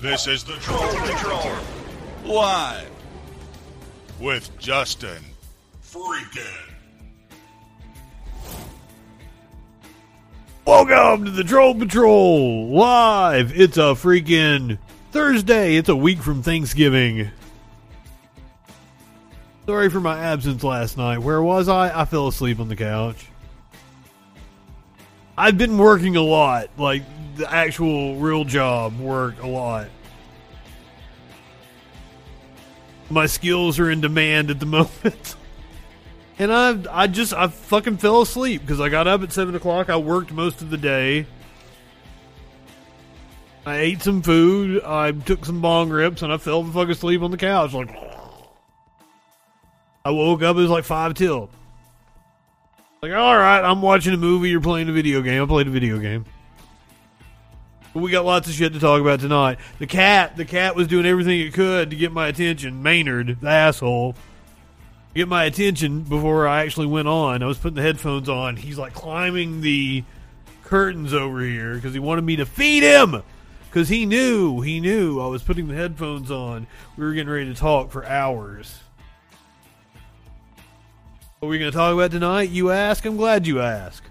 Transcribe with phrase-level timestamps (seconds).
[0.00, 1.56] This is the Troll Patrol.
[2.26, 2.90] Live.
[4.20, 5.22] With Justin.
[5.82, 6.74] Freaking.
[10.66, 13.58] Welcome to the Troll Patrol live.
[13.58, 14.78] It's a freaking
[15.12, 15.76] Thursday.
[15.76, 17.30] It's a week from Thanksgiving.
[19.64, 21.18] Sorry for my absence last night.
[21.20, 22.02] Where was I?
[22.02, 23.28] I fell asleep on the couch.
[25.38, 27.02] I've been working a lot, like
[27.36, 29.88] the actual real job work a lot.
[33.08, 35.36] My skills are in demand at the moment.
[36.38, 39.88] And I, I just, I fucking fell asleep because I got up at seven o'clock.
[39.88, 41.26] I worked most of the day.
[43.64, 44.82] I ate some food.
[44.84, 47.72] I took some bong rips, and I fell the fuck asleep on the couch.
[47.72, 47.90] Like,
[50.04, 50.56] I woke up.
[50.56, 51.50] It was like five till.
[53.02, 54.50] Like, all right, I'm watching a movie.
[54.50, 55.42] You're playing a video game.
[55.42, 56.26] I played a video game.
[57.96, 59.58] But we got lots of shit to talk about tonight.
[59.78, 62.82] The cat, the cat was doing everything it could to get my attention.
[62.82, 64.14] Maynard, the asshole
[65.14, 67.42] get my attention before I actually went on.
[67.42, 68.56] I was putting the headphones on.
[68.56, 70.04] He's like climbing the
[70.62, 73.22] curtains over here because he wanted me to feed him.
[73.70, 76.66] Because he knew, he knew I was putting the headphones on.
[76.98, 78.78] We were getting ready to talk for hours.
[81.38, 82.50] What are we going to talk about tonight?
[82.50, 83.06] You ask?
[83.06, 84.04] I'm glad you ask.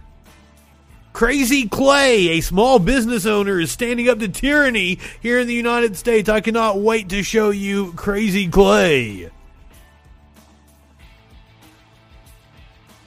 [1.15, 5.95] Crazy Clay, a small business owner, is standing up to tyranny here in the United
[5.95, 6.27] States.
[6.27, 9.29] I cannot wait to show you Crazy Clay.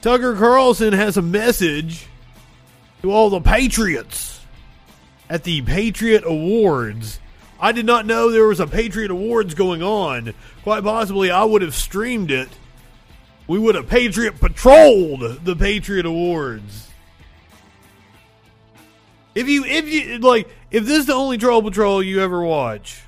[0.01, 2.07] Tucker Carlson has a message
[3.03, 4.43] to all the Patriots
[5.29, 7.19] at the Patriot Awards.
[7.59, 10.33] I did not know there was a Patriot Awards going on.
[10.63, 12.49] Quite possibly, I would have streamed it.
[13.45, 16.88] We would have Patriot patrolled the Patriot Awards.
[19.35, 23.01] If you, if you, like, if this is the only Troll Patrol you ever watch,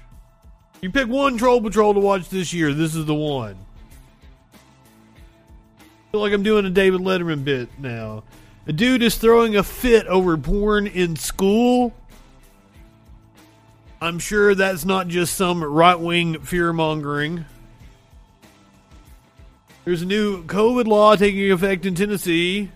[0.81, 3.58] you pick one Troll Patrol to watch this year, this is the one
[5.80, 8.23] I feel like I'm doing a David Letterman bit now.
[8.67, 11.93] A dude is throwing a fit over porn in school.
[14.02, 17.45] I'm sure that's not just some right wing fear mongering.
[19.86, 22.71] There's a new COVID law taking effect in Tennessee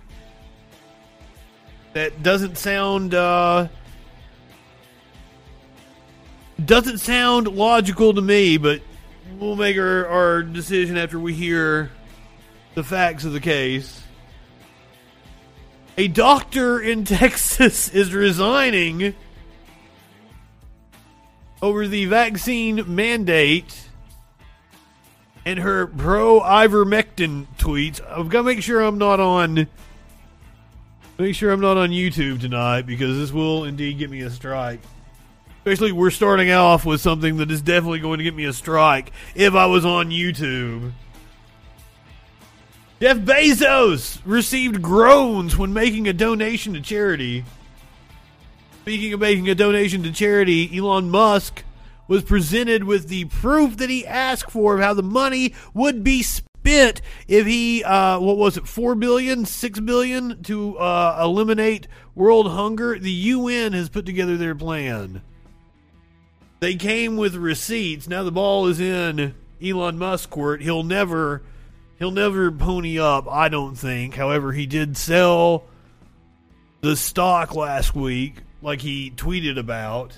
[1.96, 3.70] that doesn't sound uh,
[6.64, 8.82] doesn't sound logical to me, but
[9.40, 11.90] we'll make our, our decision after we hear
[12.74, 14.04] the facts of the case.
[15.98, 19.16] A doctor in Texas is resigning
[21.62, 23.88] over the vaccine mandate
[25.46, 28.02] and her pro ivermectin tweets.
[28.06, 29.70] I've got to make sure I'm not on.
[31.18, 34.82] Make sure I'm not on YouTube tonight because this will indeed get me a strike.
[35.60, 39.12] Especially, we're starting off with something that is definitely going to get me a strike
[39.34, 40.92] if I was on YouTube.
[43.00, 47.46] Jeff Bezos received groans when making a donation to charity.
[48.82, 51.64] Speaking of making a donation to charity, Elon Musk
[52.10, 56.22] was presented with the proof that he asked for of how the money would be
[56.22, 62.52] spent if he, uh, what was it, four billion, six billion to uh, eliminate world
[62.52, 62.98] hunger.
[63.00, 65.22] The UN has put together their plan.
[66.60, 68.08] They came with receipts.
[68.08, 70.62] Now the ball is in Elon Musk court.
[70.62, 71.44] He'll never
[71.98, 74.16] He'll never pony up, I don't think.
[74.16, 75.64] However, he did sell
[76.82, 80.18] the stock last week, like he tweeted about.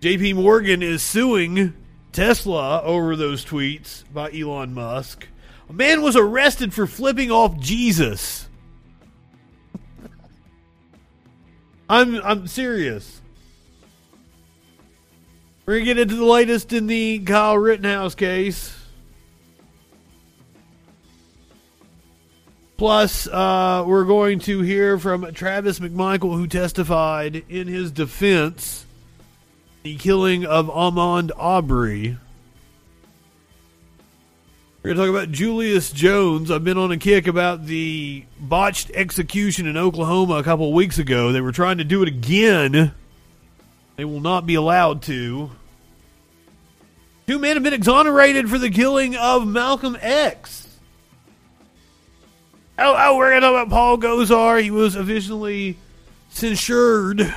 [0.00, 1.74] JP Morgan is suing
[2.12, 5.26] Tesla over those tweets by Elon Musk.
[5.68, 8.48] A man was arrested for flipping off Jesus.
[11.88, 13.20] I'm I'm serious.
[15.66, 18.76] We're gonna get into the latest in the Kyle Rittenhouse case.
[22.76, 28.86] Plus, uh, we're going to hear from Travis McMichael, who testified in his defense
[29.82, 32.18] the killing of Ahmaud Arbery.
[34.82, 36.50] We're going to talk about Julius Jones.
[36.50, 40.98] I've been on a kick about the botched execution in Oklahoma a couple of weeks
[40.98, 41.32] ago.
[41.32, 42.92] They were trying to do it again.
[43.96, 45.50] They will not be allowed to.
[47.26, 50.66] Two men have been exonerated for the killing of Malcolm X.
[52.78, 54.62] Oh, oh, we're going to talk about Paul Gosar.
[54.62, 55.76] He was officially
[56.30, 57.34] censured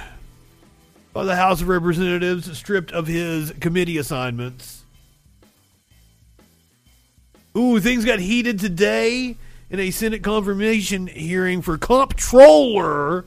[1.14, 4.84] by the House of Representatives, stripped of his committee assignments.
[7.56, 9.38] Ooh, things got heated today
[9.70, 13.26] in a Senate confirmation hearing for comptroller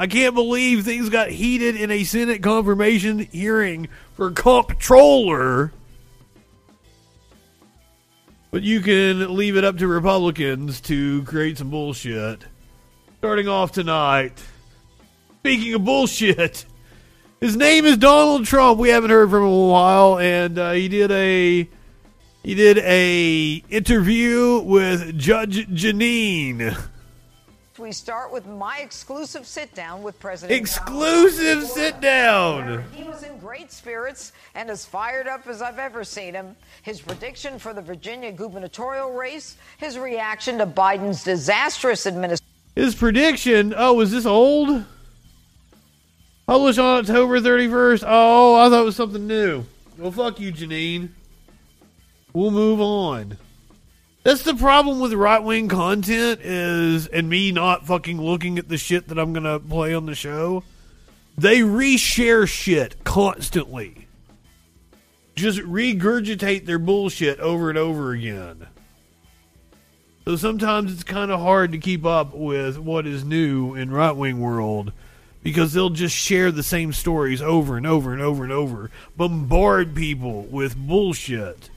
[0.00, 5.72] I can't believe things got heated in a Senate confirmation hearing for comptroller.
[8.50, 12.46] But you can leave it up to Republicans to create some bullshit.
[13.18, 14.42] Starting off tonight.
[15.40, 16.66] Speaking of bullshit,
[17.40, 18.78] his name is Donald Trump.
[18.78, 21.66] We haven't heard from him in a while, and uh, he did a
[22.42, 26.78] he did a interview with Judge Janine.
[27.78, 30.60] We start with my exclusive sit down with President.
[30.60, 32.84] Exclusive sit down.
[32.92, 36.54] He was in great spirits and as fired up as I've ever seen him.
[36.82, 42.44] His prediction for the Virginia gubernatorial race, his reaction to Biden's disastrous administration.
[42.76, 43.72] His prediction.
[43.74, 44.84] Oh, is this old?
[46.50, 48.02] Published on October 31st.
[48.04, 49.66] Oh, I thought it was something new.
[49.96, 51.10] Well, fuck you, Janine.
[52.32, 53.38] We'll move on.
[54.24, 58.78] That's the problem with right wing content is, and me not fucking looking at the
[58.78, 60.64] shit that I'm gonna play on the show.
[61.38, 64.08] They reshare shit constantly.
[65.36, 68.66] Just regurgitate their bullshit over and over again.
[70.24, 74.16] So sometimes it's kind of hard to keep up with what is new in right
[74.16, 74.92] wing world
[75.42, 79.94] because they'll just share the same stories over and over and over and over, bombard
[79.94, 81.70] people with bullshit.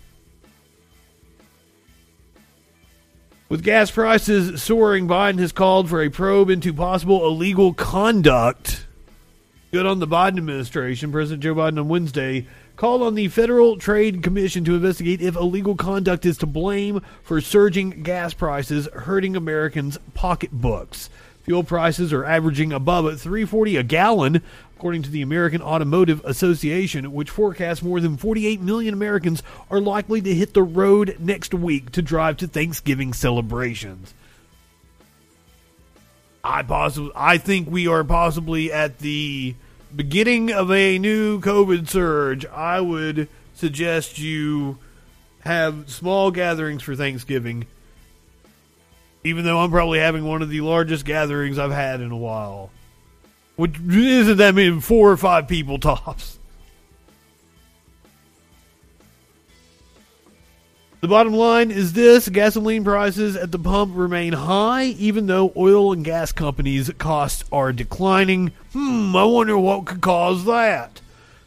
[3.49, 8.87] With gas prices soaring, Biden has called for a probe into possible illegal conduct.
[9.71, 11.11] Good on the Biden administration.
[11.11, 15.75] President Joe Biden on Wednesday called on the Federal Trade Commission to investigate if illegal
[15.75, 21.09] conduct is to blame for surging gas prices hurting Americans' pocketbooks.
[21.43, 24.41] Fuel prices are averaging above 340 a gallon
[24.77, 30.21] according to the American Automotive Association, which forecasts more than 48 million Americans are likely
[30.21, 34.13] to hit the road next week to drive to Thanksgiving celebrations.
[36.43, 39.55] I possibly, I think we are possibly at the
[39.95, 42.45] beginning of a new COVID surge.
[42.45, 44.77] I would suggest you
[45.41, 47.67] have small gatherings for Thanksgiving.
[49.23, 52.71] Even though I'm probably having one of the largest gatherings I've had in a while.
[53.55, 56.39] Which isn't that many, four or five people tops.
[61.03, 65.91] The bottom line is this gasoline prices at the pump remain high, even though oil
[65.91, 68.53] and gas companies' costs are declining.
[68.71, 71.01] Hmm, I wonder what could cause that.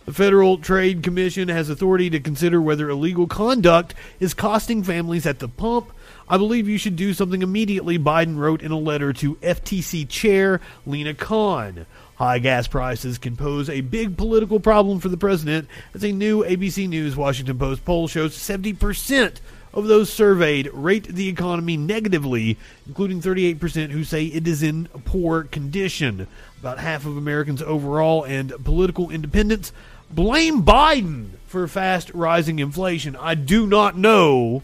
[0.04, 5.38] The Federal Trade Commission has authority to consider whether illegal conduct is costing families at
[5.38, 5.90] the pump.
[6.28, 10.60] I believe you should do something immediately, Biden wrote in a letter to FTC Chair
[10.84, 11.86] Lina Khan.
[12.16, 16.42] High gas prices can pose a big political problem for the president, as a new
[16.42, 19.40] ABC News Washington Post poll shows 70%
[19.72, 22.56] of those surveyed rate the economy negatively,
[22.86, 26.26] including 38% who say it is in poor condition.
[26.58, 29.72] About half of Americans overall and political independents
[30.10, 33.14] blame Biden for fast rising inflation.
[33.14, 34.62] I do not know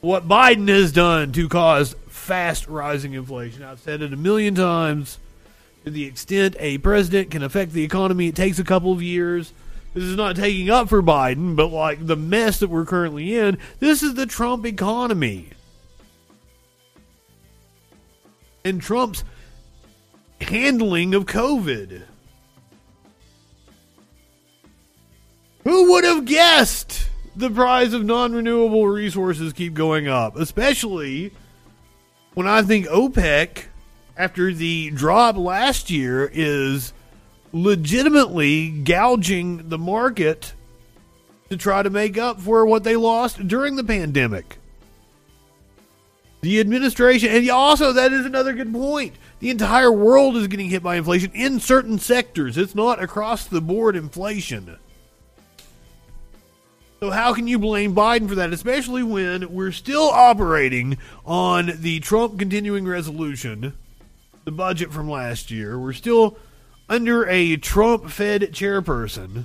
[0.00, 3.62] what Biden has done to cause fast rising inflation.
[3.62, 5.18] I've said it a million times.
[5.84, 9.52] To the extent a president can affect the economy, it takes a couple of years.
[9.94, 13.58] This is not taking up for Biden, but like the mess that we're currently in,
[13.80, 15.48] this is the Trump economy.
[18.64, 19.24] And Trump's
[20.40, 22.02] handling of COVID.
[25.64, 27.07] Who would have guessed
[27.38, 30.36] the price of non renewable resources keep going up?
[30.36, 31.32] Especially
[32.34, 33.64] when I think OPEC,
[34.16, 36.92] after the drop last year, is
[37.52, 40.52] legitimately gouging the market
[41.50, 44.58] to try to make up for what they lost during the pandemic.
[46.40, 49.16] The administration, and also that is another good point.
[49.40, 52.56] The entire world is getting hit by inflation in certain sectors.
[52.56, 54.76] It's not across the board inflation.
[57.00, 62.00] So how can you blame Biden for that, especially when we're still operating on the
[62.00, 63.74] Trump continuing resolution,
[64.44, 65.78] the budget from last year?
[65.78, 66.36] We're still
[66.88, 69.44] under a Trump-fed chairperson.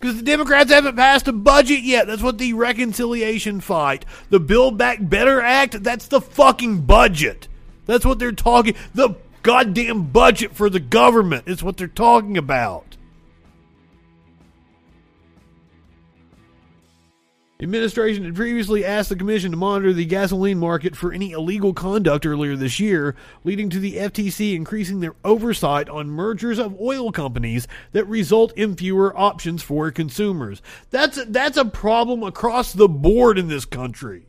[0.00, 2.08] Because the Democrats haven't passed a budget yet.
[2.08, 4.06] That's what the reconciliation fight.
[4.30, 7.46] The Build Back Better Act, that's the fucking budget.
[7.86, 8.74] That's what they're talking.
[8.94, 12.96] The goddamn budget for the government is what they're talking about.
[17.62, 22.24] Administration had previously asked the commission to monitor the gasoline market for any illegal conduct
[22.24, 23.14] earlier this year,
[23.44, 28.76] leading to the FTC increasing their oversight on mergers of oil companies that result in
[28.76, 30.62] fewer options for consumers.
[30.88, 34.24] That's that's a problem across the board in this country.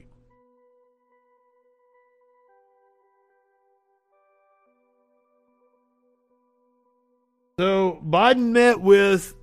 [7.58, 9.36] So Biden met with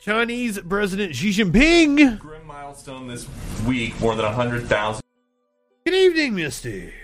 [0.00, 2.18] Chinese President Xi Jinping.
[2.18, 3.26] Grim milestone this
[3.66, 3.98] week.
[4.00, 5.02] More than 100,000.
[5.84, 6.94] Good evening, Misty.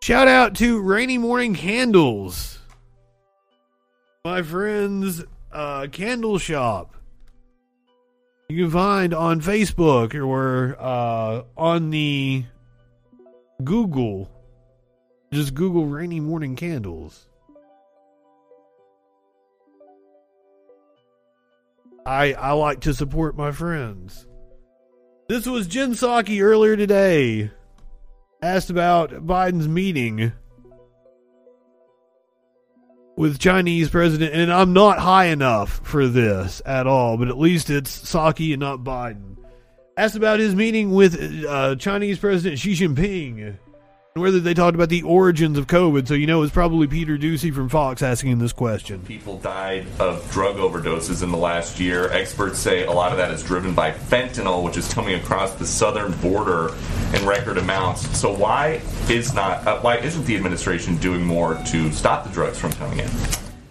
[0.00, 2.58] Shout out to Rainy Morning Candles.
[4.24, 6.94] My friend's uh, candle shop.
[8.48, 12.44] You can find on Facebook or uh, on the
[13.64, 14.30] Google.
[15.32, 17.26] Just Google Rainy Morning Candles.
[22.06, 24.26] I I like to support my friends.
[25.28, 27.50] This was Jen Psaki earlier today.
[28.42, 30.32] Asked about Biden's meeting
[33.16, 37.68] with Chinese president, and I'm not high enough for this at all, but at least
[37.68, 39.36] it's Psaki and not Biden.
[39.96, 43.58] Asked about his meeting with uh, Chinese President Xi Jinping
[44.14, 46.08] and whether they talked about the origins of COVID.
[46.08, 49.00] So you know it's probably Peter Doocy from Fox asking this question.
[49.02, 52.10] People died of drug overdoses in the last year.
[52.10, 55.66] Experts say a lot of that is driven by fentanyl, which is coming across the
[55.66, 56.74] southern border
[57.14, 58.18] in record amounts.
[58.18, 62.58] So why is not uh, why isn't the administration doing more to stop the drugs
[62.58, 63.10] from coming in?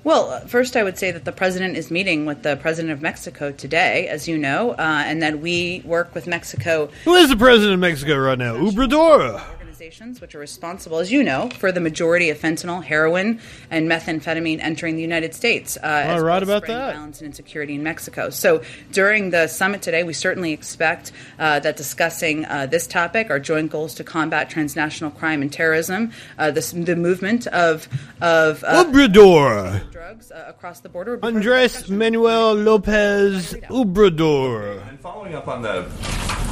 [0.05, 3.01] Well, uh, first, I would say that the president is meeting with the president of
[3.01, 6.89] Mexico today, as you know, uh, and that we work with Mexico.
[7.03, 8.55] Who is the president of Mexico right now?
[8.55, 9.43] Obrador
[9.79, 13.39] organizations which are responsible, as you know, for the majority of fentanyl, heroin,
[13.71, 15.77] and methamphetamine entering the United States.
[15.77, 16.95] Uh, as right about that.
[16.95, 18.29] Violence and insecurity in Mexico.
[18.29, 23.39] So during the summit today, we certainly expect uh, that discussing uh, this topic, our
[23.39, 27.87] joint goals to combat transnational crime and terrorism, uh, this, the movement of
[28.21, 31.19] of uh, Obrador drugs uh, across the border.
[31.23, 34.98] Andres Manuel Lopez Obrador.
[34.99, 35.87] And following up on the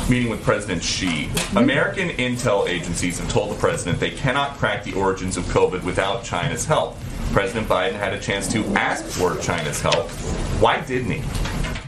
[0.09, 1.29] meeting with President Xi.
[1.57, 6.23] American intel agencies have told the president they cannot crack the origins of COVID without
[6.23, 6.95] China's help.
[7.33, 10.09] President Biden had a chance to ask for China's help.
[10.61, 11.23] Why didn't he?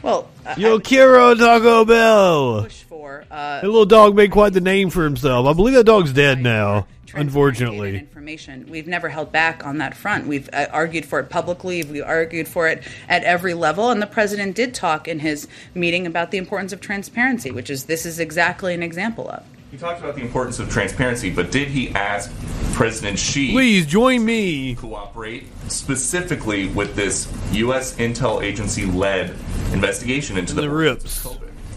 [0.03, 2.63] Well, uh, Yo quiero Taco Bell.
[2.63, 5.47] Push for uh, little dog made quite the name for himself.
[5.47, 6.87] I believe that dog's dead now.
[7.15, 8.65] Unfortunately, information.
[8.69, 10.27] We've never held back on that front.
[10.27, 11.83] We've uh, argued for it publicly.
[11.83, 16.05] We argued for it at every level, and the president did talk in his meeting
[16.05, 19.43] about the importance of transparency, which is this is exactly an example of.
[19.71, 22.31] He talked about the importance of transparency, but did he ask
[22.73, 23.51] President Xi?
[23.51, 24.73] Please join me.
[24.75, 27.95] Cooperate specifically with this U.S.
[27.97, 29.29] intel agency-led
[29.71, 31.27] investigation into the, the rips.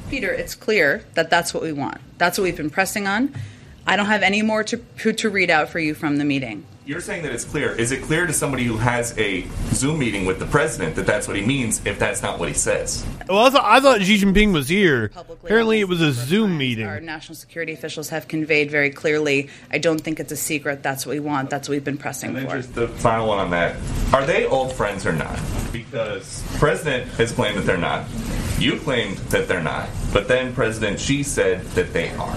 [0.09, 1.99] Peter, it's clear that that's what we want.
[2.17, 3.35] That's what we've been pressing on.
[3.87, 4.77] I don't have any more to,
[5.13, 6.67] to read out for you from the meeting.
[6.85, 7.71] You're saying that it's clear.
[7.71, 11.29] Is it clear to somebody who has a Zoom meeting with the president that that's
[11.29, 13.07] what he means if that's not what he says?
[13.29, 15.11] Well, I thought, I thought Xi Jinping was here.
[15.11, 16.87] Publicly Apparently, it was a Zoom meeting.
[16.87, 19.49] Our national security officials have conveyed very clearly.
[19.71, 20.83] I don't think it's a secret.
[20.83, 21.51] That's what we want.
[21.51, 22.57] That's what we've been pressing and then for.
[22.57, 23.77] Just the final one on that:
[24.13, 25.39] Are they old friends or not?
[25.73, 28.07] Because president has claimed that they're not.
[28.59, 32.37] You claimed that they're not, but then President Xi said that they are.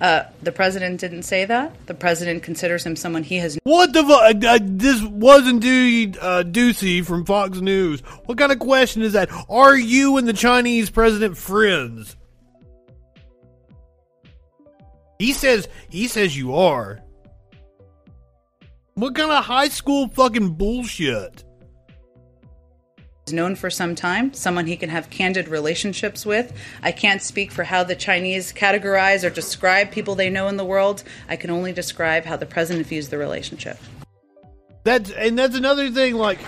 [0.00, 1.74] Uh, the president didn't say that.
[1.86, 3.58] The president considers him someone he has.
[3.62, 4.44] What the fuck?
[4.44, 8.00] Uh, this wasn't uh, Doocy from Fox News.
[8.26, 9.30] What kind of question is that?
[9.48, 12.14] Are you and the Chinese president friends?
[15.18, 17.00] He says he says you are.
[18.94, 21.45] What kind of high school fucking bullshit?
[23.32, 26.52] Known for some time, someone he can have candid relationships with.
[26.80, 30.64] I can't speak for how the Chinese categorize or describe people they know in the
[30.64, 31.02] world.
[31.28, 33.78] I can only describe how the president views the relationship.
[34.84, 36.14] That's and that's another thing.
[36.14, 36.38] Like,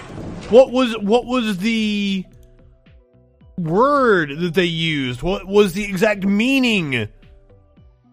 [0.51, 2.25] what was what was the
[3.59, 5.21] word that they used?
[5.21, 7.09] What was the exact meaning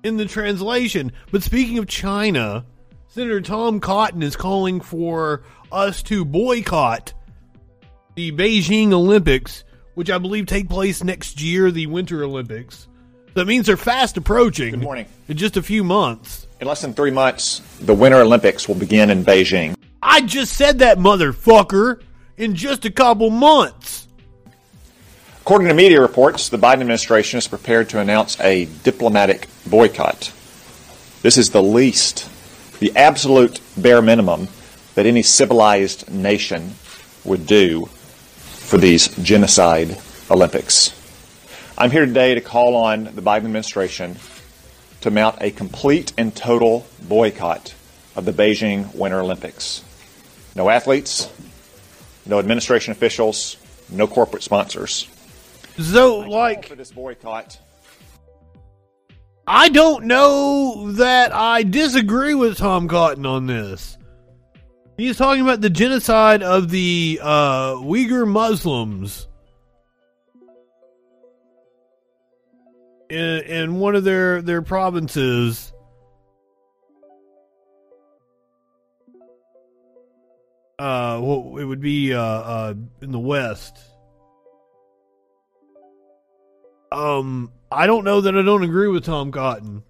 [0.03, 1.11] in the translation?
[1.31, 2.65] But speaking of China,
[3.09, 7.13] Senator Tom Cotton is calling for us to boycott
[8.15, 12.87] the Beijing Olympics, which I believe take place next year, the Winter Olympics.
[13.33, 14.71] That means they're fast approaching.
[14.71, 15.05] Good morning.
[15.27, 16.47] In just a few months.
[16.61, 19.75] In less than three months, the Winter Olympics will begin in Beijing.
[20.01, 22.01] I just said that, motherfucker,
[22.37, 24.07] in just a couple months.
[25.41, 30.31] According to media reports, the Biden administration is prepared to announce a diplomatic boycott.
[31.21, 32.29] This is the least,
[32.79, 34.47] the absolute bare minimum
[34.95, 36.75] that any civilized nation
[37.25, 37.89] would do
[38.65, 39.95] for these genocide
[40.31, 40.91] Olympics.
[41.77, 44.17] I'm here today to call on the Biden administration
[45.01, 47.75] to mount a complete and total boycott
[48.15, 49.83] of the Beijing Winter Olympics.
[50.55, 51.31] No athletes,
[52.25, 53.57] no administration officials,
[53.89, 55.07] no corporate sponsors.
[55.77, 57.59] So, like, for this boycott.
[59.45, 63.95] I don't know that I disagree with Tom Cotton on this.
[64.97, 69.27] He's talking about the genocide of the uh, Uyghur Muslims
[73.09, 75.73] in, in one of their, their provinces.
[80.79, 83.77] Uh, well, it would be uh, uh, in the West.
[86.91, 89.83] Um, I don't know that I don't agree with Tom Cotton.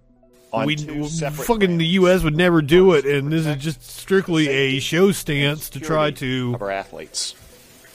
[0.52, 1.86] We fucking the.
[1.86, 2.22] U.S.
[2.22, 6.56] would never do it, and this is just strictly a show stance to try to
[6.60, 7.34] our athletes.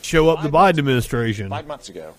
[0.02, 1.50] show up the Biden administration.
[1.50, 2.14] Five months ago,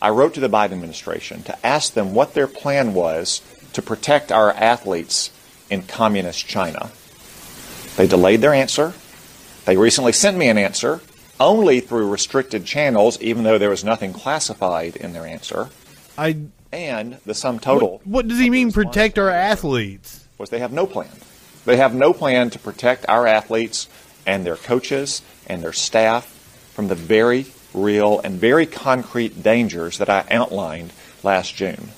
[0.00, 3.42] I wrote to the Biden administration to ask them what their plan was
[3.74, 5.30] to protect our athletes
[5.70, 6.90] in communist China.
[7.96, 8.94] They delayed their answer.
[9.64, 11.00] They recently sent me an answer,
[11.40, 15.70] only through restricted channels, even though there was nothing classified in their answer.
[16.16, 16.36] I
[16.76, 20.26] And the sum total what, what does he mean protect our athletes?
[20.36, 21.08] was they have no plan.
[21.64, 23.88] They have no plan to protect our athletes
[24.26, 26.26] and their coaches and their staff
[26.74, 30.92] from the very real and very concrete dangers that I outlined
[31.22, 31.88] last June.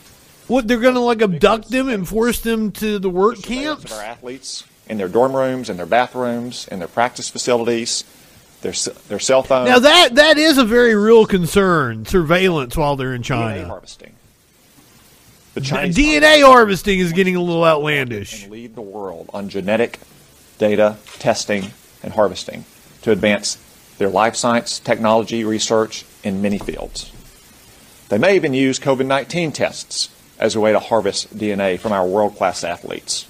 [0.46, 3.92] What they're gonna like abduct them and force them to the work Surveillance camps?
[3.92, 8.04] of our athletes in their dorm rooms, in their bathrooms, in their practice facilities,
[8.62, 8.72] their
[9.08, 9.68] their cell phones.
[9.68, 12.06] Now that that is a very real concern.
[12.06, 13.66] Surveillance while they're in DNA China.
[13.66, 14.14] harvesting.
[15.58, 18.46] The Chinese DNA harvesting is getting a little outlandish.
[18.46, 19.98] lead the world on genetic
[20.56, 22.64] data testing and harvesting
[23.02, 23.58] to advance
[23.98, 27.10] their life science technology research in many fields.
[28.08, 32.06] They may even use COVID 19 tests as a way to harvest DNA from our
[32.06, 33.24] world class athletes.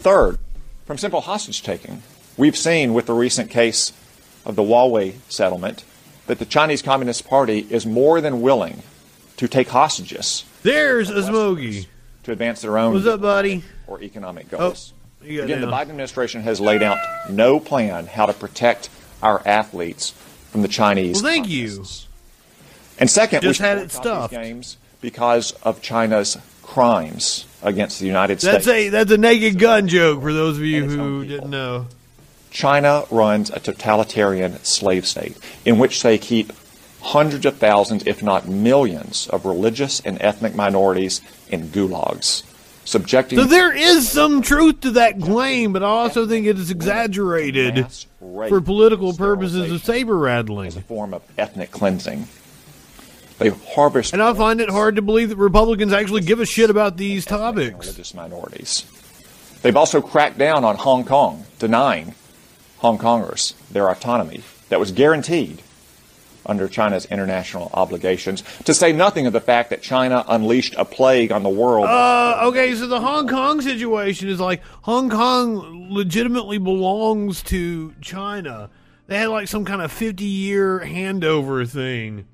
[0.00, 0.36] Third,
[0.84, 2.02] from simple hostage taking,
[2.36, 3.94] we've seen with the recent case
[4.44, 5.82] of the Huawei settlement
[6.26, 8.82] that the Chinese Communist Party is more than willing
[9.40, 11.88] to take hostages There's a smoky.
[12.24, 13.64] to advance their own What's up, buddy?
[13.86, 14.92] or economic goals.
[15.22, 15.66] Oh, got Again, the.
[15.66, 16.98] Biden administration has laid out
[17.30, 18.90] no plan how to protect
[19.22, 20.10] our athletes
[20.50, 21.22] from the Chinese.
[21.22, 21.84] Well, thank you.
[22.98, 24.32] And second, Just we had it stuffed.
[24.34, 28.86] games because of China's crimes against the United That's States.
[28.86, 31.50] a that's a naked gun joke for those of you And its own who didn't
[31.50, 31.86] know.
[32.50, 36.52] China runs a totalitarian slave state in which they keep
[37.02, 42.42] hundreds of thousands, if not millions, of religious and ethnic minorities in gulags,
[42.84, 46.70] subjecting So there is some truth to that claim, but I also think it is
[46.70, 47.86] exaggerated
[48.18, 50.68] for political purposes of saber rattling.
[50.68, 52.28] as a form of ethnic cleansing.
[53.38, 56.68] They harvest And I find it hard to believe that Republicans actually give a shit
[56.68, 57.86] about these topics.
[57.86, 58.84] religious minorities.
[59.62, 62.14] They've also cracked down on Hong Kong, denying
[62.78, 65.62] Hong Kongers their autonomy that was guaranteed
[66.46, 71.32] under China's international obligations, to say nothing of the fact that China unleashed a plague
[71.32, 71.86] on the world.
[71.86, 78.70] Uh, okay, so the Hong Kong situation is like Hong Kong legitimately belongs to China.
[79.06, 82.26] They had like some kind of 50 year handover thing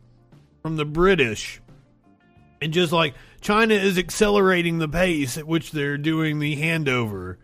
[0.62, 1.60] from the British.
[2.60, 7.36] And just like China is accelerating the pace at which they're doing the handover.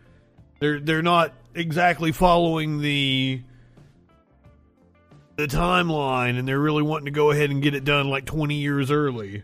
[0.58, 3.42] They're they're not exactly following the
[5.46, 8.54] the timeline and they're really wanting to go ahead and get it done like 20
[8.54, 9.42] years early.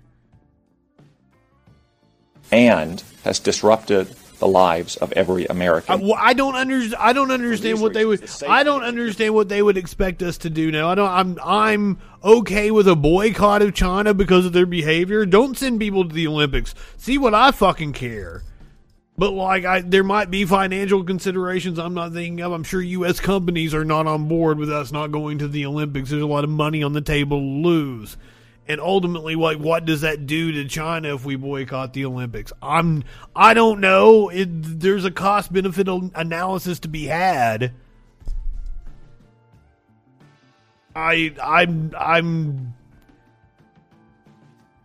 [2.50, 4.06] and has disrupted
[4.38, 5.92] the lives of every American.
[5.92, 8.20] I, well, I don't under, I don't understand what they would.
[8.20, 10.88] the I don't understand what they would expect us to do now.
[10.88, 11.10] I don't.
[11.10, 15.26] I'm I'm okay with a boycott of China because of their behavior.
[15.26, 16.74] Don't send people to the Olympics.
[16.96, 18.44] See what I fucking care.
[19.18, 22.52] But like, I there might be financial considerations I'm not thinking of.
[22.52, 23.18] I'm sure U.S.
[23.18, 26.10] companies are not on board with us not going to the Olympics.
[26.10, 28.16] There's a lot of money on the table to lose.
[28.68, 32.52] And ultimately, like, what does that do to China if we boycott the Olympics?
[32.62, 33.02] I'm,
[33.34, 34.28] I don't know.
[34.28, 37.72] It, there's a cost benefit analysis to be had.
[40.94, 42.74] I, I'm, I'm.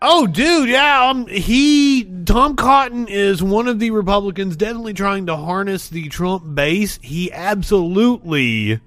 [0.06, 1.10] Oh, dude, yeah.
[1.10, 6.54] Um, he, Tom Cotton is one of the Republicans definitely trying to harness the Trump
[6.54, 7.00] base.
[7.02, 8.82] He absolutely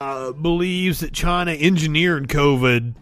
[0.00, 2.94] uh, believes that China engineered COVID.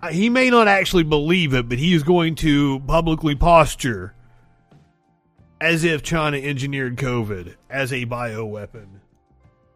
[0.00, 4.14] Uh, He may not actually believe it, but he is going to publicly posture
[5.60, 8.86] as if China engineered COVID as a bioweapon.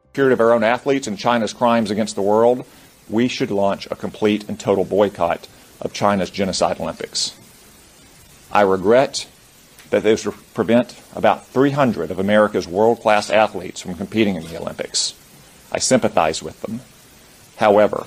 [0.07, 2.65] security of our own athletes and China's crimes against the world,
[3.11, 5.49] we should launch a complete and total boycott
[5.85, 7.39] of China's genocide Olympics.
[8.51, 9.29] I regret
[9.91, 15.15] that will prevent about 300 of America's world class athletes from competing in the Olympics.
[15.71, 16.81] I sympathize with them.
[17.57, 18.07] However,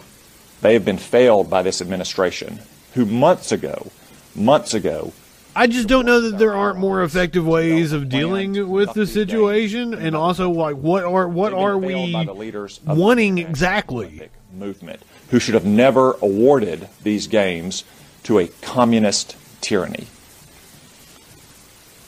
[0.62, 2.60] they have been failed by this administration,
[2.96, 3.92] who months ago,
[4.36, 5.13] months ago,
[5.58, 9.96] I just don't know that there aren't more effective ways of dealing with the situation,
[9.96, 14.30] and also like what are what are we by the leaders of the wanting exactly?
[14.54, 17.84] Movement who should have never awarded these games
[18.24, 20.08] to a communist tyranny.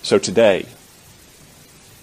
[0.02, 0.66] So today,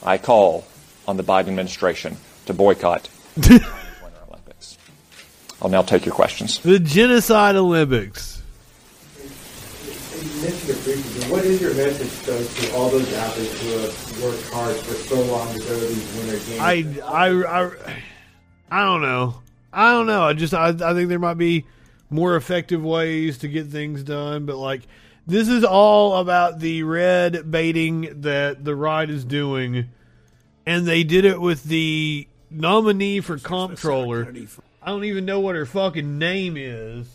[0.03, 0.67] I call
[1.09, 3.51] on the Biden administration to boycott the
[4.03, 4.79] Winter Olympics.
[5.61, 6.59] I'll now take your questions.
[6.59, 8.43] The genocide Olympics.
[9.19, 9.23] You
[10.43, 14.23] mentioned it briefly, but what is your message though to all those athletes who have
[14.23, 16.61] worked hard for so long to go to these winter games?
[16.61, 18.03] I I I,
[18.71, 19.43] I don't know.
[19.77, 20.23] I don't know.
[20.23, 21.67] I just I, I think there might be
[22.09, 24.87] more effective ways to get things done, but like
[25.27, 29.91] this is all about the red baiting that the right is doing,
[30.65, 34.33] and they did it with the nominee for comptroller.
[34.83, 37.07] I don't even know what her fucking name is.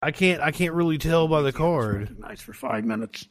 [0.00, 0.40] I can't.
[0.40, 2.16] I can't really tell by the card.
[2.20, 3.26] Nice for five minutes.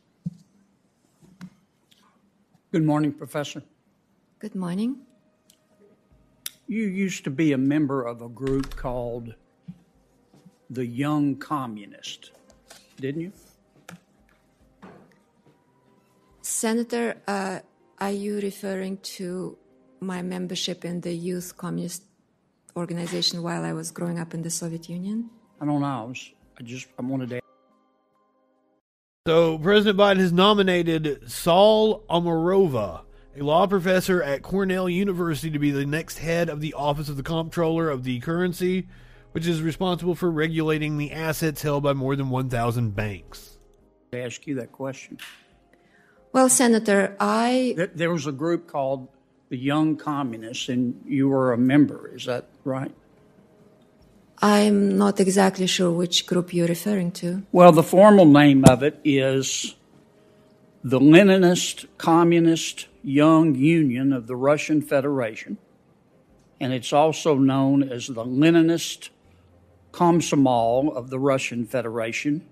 [2.71, 3.63] Good morning, Professor.
[4.37, 4.97] Good morning.
[6.67, 9.33] You used to be a member of a group called
[10.69, 12.29] the Young Communist,
[13.01, 13.31] didn't you?
[16.43, 17.61] Senator, uh,
[17.97, 19.57] are you referring to
[19.99, 22.03] my membership in the Youth Communist
[22.75, 25.31] Organization while I was growing up in the Soviet Union?
[25.59, 25.87] I don't know.
[25.87, 26.29] I, was,
[26.59, 27.48] I just I wanted to.
[29.29, 33.01] So President Biden has nominated Saule Omarova,
[33.37, 37.15] a law professor at Cornell University, to be the next head of the Office of
[37.15, 38.87] the Comptroller of the Currency,
[39.33, 43.59] which is responsible for regulating the assets held by more than 1,000 banks.
[44.13, 45.19] ask you that question.
[46.33, 49.09] Well, Senator, I There, there was a group called
[49.49, 52.09] the Young Communists, and you were a member.
[52.15, 52.91] Is that right?
[54.41, 57.43] I'm not exactly sure which group you're referring to.
[57.51, 59.75] Well, the formal name of it is
[60.83, 65.57] the Leninist Communist Young Union of the Russian Federation,
[66.59, 69.09] and it's also known as the Leninist
[69.91, 72.45] Komsomol of the Russian Federation,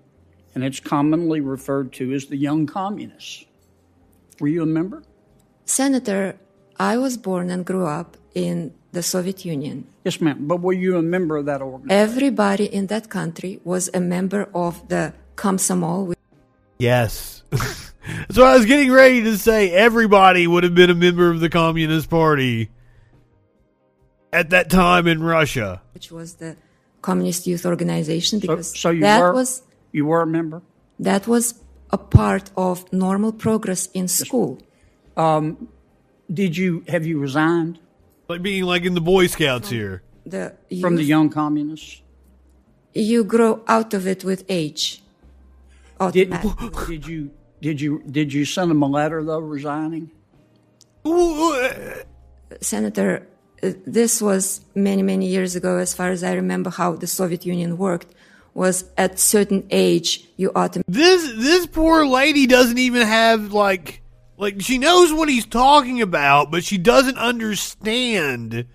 [0.54, 3.46] and it's commonly referred to as the Young Communists.
[4.40, 5.02] Were you a member?
[5.64, 6.38] Senator,
[6.78, 9.86] I was born and grew up in the Soviet Union.
[10.04, 10.46] Yes, ma'am.
[10.46, 11.90] But were you a member of that organization?
[11.90, 16.14] Everybody in that country was a member of the Komsomol.
[16.78, 17.42] Yes.
[18.30, 19.70] so I was getting ready to say.
[19.72, 22.70] Everybody would have been a member of the Communist Party
[24.32, 25.82] at that time in Russia.
[25.94, 26.56] which was the
[27.02, 30.62] Communist Youth Organization, So, because so you that were was you were a member.
[30.98, 31.54] that was
[31.90, 34.58] a part of normal progress in school.
[35.16, 35.68] Um,
[36.32, 37.78] did you have you resigned
[38.28, 40.02] Like being like in the Boy Scouts here.
[40.26, 42.02] The from the Young Communists?
[42.94, 45.02] you grow out of it with age.
[46.12, 46.34] Did,
[46.86, 50.10] did you did you did you send them a letter though resigning?
[51.04, 51.70] Uh,
[52.60, 53.26] Senator,
[53.62, 55.78] uh, this was many many years ago.
[55.78, 58.14] As far as I remember, how the Soviet Union worked
[58.54, 60.94] was at certain age you automatically.
[60.94, 64.02] This this poor lady doesn't even have like
[64.38, 68.66] like she knows what he's talking about, but she doesn't understand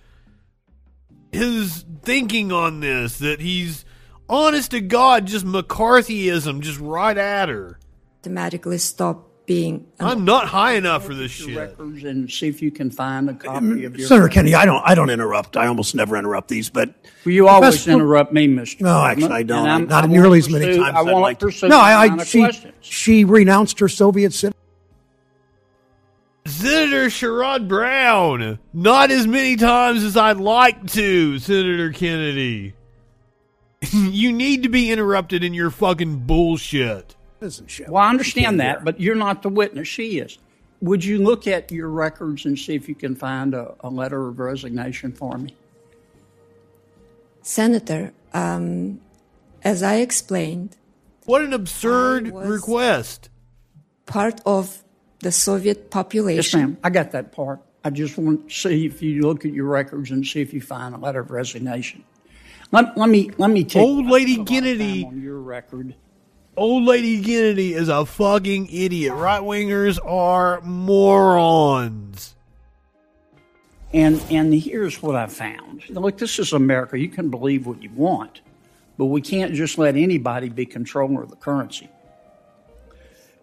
[1.32, 3.18] his thinking on this.
[3.20, 3.86] That he's
[4.30, 7.80] honest to God, just McCarthyism, just right at her.
[8.22, 11.58] automatically stop being an I'm not high enough for this shit.
[11.58, 14.08] records and see if you can find a copy of your.
[14.08, 15.58] Senator Kennedy, I don't, I don't interrupt.
[15.58, 16.94] I almost never interrupt these, but
[17.26, 18.80] Well, you always Professor- interrupt me, Mr.
[18.82, 19.90] no, actually, I don't.
[19.90, 20.80] Not I nearly won't as many times.
[20.80, 21.46] I as I'd won't like to.
[21.48, 22.74] pursue No, I, I she, questions.
[22.80, 24.53] she renounced her Soviet citizenship.
[26.64, 32.74] Senator Sherrod Brown, not as many times as I'd like to, Senator Kennedy.
[33.92, 37.16] you need to be interrupted in your fucking bullshit.
[37.42, 39.88] Well, I understand that, but you're not the witness.
[39.90, 40.38] She is.
[40.82, 44.28] Would you look at your records and see if you can find a, a letter
[44.30, 45.56] of resignation for me?
[47.42, 48.14] Senator.
[48.34, 49.02] Um,
[49.64, 50.78] as I explained,
[51.26, 53.30] What an absurd request.
[54.06, 54.83] part of
[55.24, 56.36] the Soviet population.
[56.38, 56.72] Yes, population.
[56.74, 56.78] ma'am.
[56.84, 57.62] I got that part.
[57.84, 60.62] I just want to see if you look at your records and see if you
[60.62, 62.04] find a letter of resignation.
[62.72, 65.06] Let, let me let me take Old Lady a Kennedy.
[65.06, 65.96] on your record.
[66.56, 69.14] Old Lady Kennedy is a fucking idiot.
[69.14, 72.36] Right wingers are morons.
[73.92, 75.88] And and here's what I found.
[75.90, 76.98] Look, this is America.
[76.98, 78.42] You can believe what you want,
[78.98, 81.90] but we can't just let anybody be controller of the currency.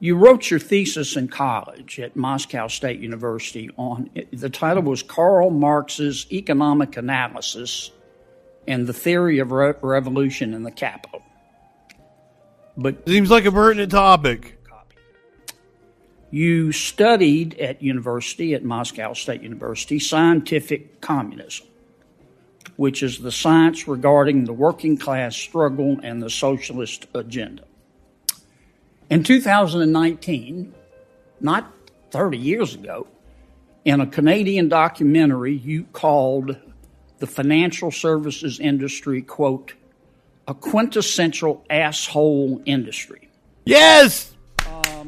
[0.02, 5.50] You wrote your thesis in college at Moscow State University on the title was Karl
[5.50, 7.90] Marx's Economic Analysis
[8.66, 11.22] and the Theory of Re- Revolution in the Capital.
[12.78, 14.56] But seems like a pertinent topic.
[16.30, 21.66] You studied at university at Moscow State University scientific communism,
[22.76, 27.64] which is the science regarding the working class struggle and the socialist agenda.
[29.10, 30.72] In 2019,
[31.40, 31.74] not
[32.12, 33.08] 30 years ago,
[33.84, 36.56] in a Canadian documentary, you called
[37.18, 39.74] the financial services industry, quote,
[40.46, 43.28] a quintessential asshole industry.
[43.64, 44.32] Yes!
[44.68, 45.06] Um,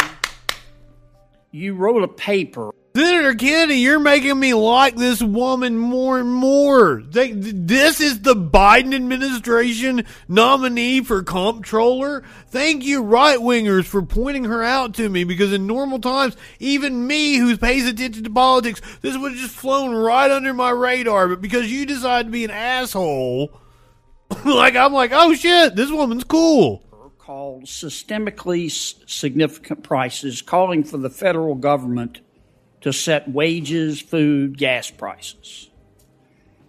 [1.52, 7.02] you wrote a paper Senator Kennedy, you're making me like this woman more and more.
[7.02, 12.22] They, this is the Biden administration nominee for comptroller.
[12.48, 17.06] Thank you, right wingers, for pointing her out to me because in normal times, even
[17.06, 21.28] me who pays attention to politics, this would have just flown right under my radar.
[21.28, 23.58] But because you decide to be an asshole,
[24.44, 26.84] like I'm like, oh shit, this woman's cool.
[27.16, 28.70] Called systemically
[29.08, 32.20] significant prices, calling for the federal government
[32.82, 35.70] to set wages, food, gas prices.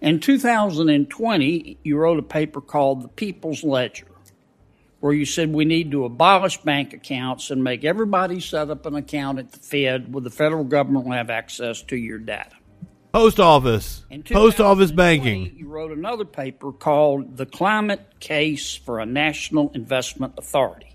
[0.01, 4.07] In 2020, you wrote a paper called The People's Ledger,
[4.99, 8.95] where you said we need to abolish bank accounts and make everybody set up an
[8.95, 12.55] account at the Fed where the federal government will have access to your data.
[13.13, 14.03] Post office.
[14.25, 15.55] Post office banking.
[15.55, 20.92] You wrote another paper called The Climate Case for a National Investment Authority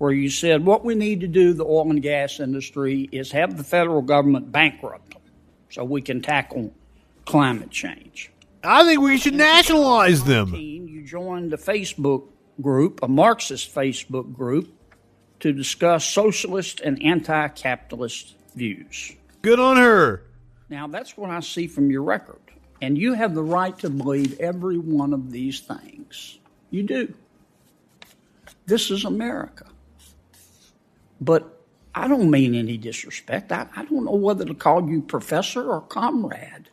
[0.00, 3.58] where you said what we need to do, the oil and gas industry, is have
[3.58, 5.20] the federal government bankrupt them
[5.68, 6.72] so we can tackle
[7.26, 8.32] climate change.
[8.64, 10.54] I think we should nationalize them.
[10.54, 12.28] You joined a Facebook
[12.62, 14.72] group, a Marxist Facebook group,
[15.40, 19.12] to discuss socialist and anti capitalist views.
[19.42, 20.22] Good on her.
[20.70, 22.40] Now, that's what I see from your record.
[22.80, 26.38] And you have the right to believe every one of these things.
[26.70, 27.14] You do.
[28.64, 29.66] This is America.
[31.20, 31.60] But
[31.94, 33.52] I don't mean any disrespect.
[33.52, 36.68] I, I don't know whether to call you professor or comrade.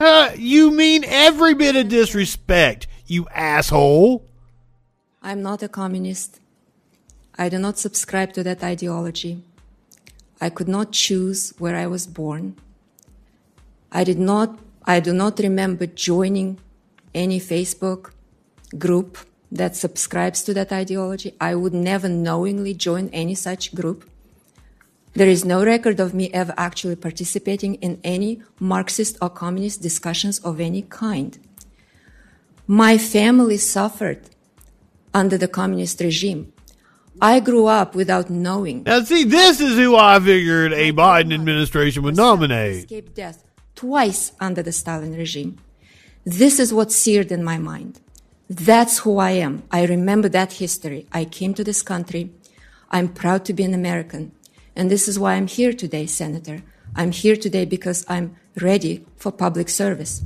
[0.00, 4.24] Uh, you mean every bit of disrespect, you asshole.
[5.22, 6.40] I'm not a communist.
[7.36, 9.42] I do not subscribe to that ideology.
[10.40, 12.56] I could not choose where I was born.
[13.90, 16.58] I did not, I do not remember joining
[17.14, 18.12] any Facebook
[18.76, 19.18] group
[19.50, 21.34] that subscribes to that ideology.
[21.40, 24.08] I would never knowingly join any such group.
[25.14, 30.38] There is no record of me ever actually participating in any Marxist or communist discussions
[30.40, 31.38] of any kind.
[32.66, 34.20] My family suffered
[35.14, 36.52] under the communist regime.
[37.20, 38.84] I grew up without knowing.
[38.84, 42.84] Now, see, this is who I figured a Biden administration would nominate.
[42.84, 43.42] Escaped death
[43.74, 45.56] twice under the Stalin regime.
[46.24, 48.00] This is what seared in my mind.
[48.48, 49.62] That's who I am.
[49.70, 51.06] I remember that history.
[51.12, 52.30] I came to this country.
[52.90, 54.32] I'm proud to be an American.
[54.74, 56.62] And this is why I'm here today, Senator.
[56.96, 60.22] I'm here today because I'm ready for public service.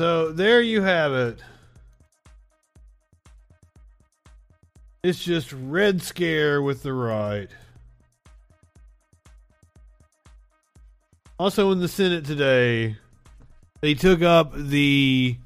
[0.00, 1.42] So there you have it.
[5.02, 7.50] It's just Red Scare with the right.
[11.38, 12.96] Also in the Senate today,
[13.82, 15.36] they took up the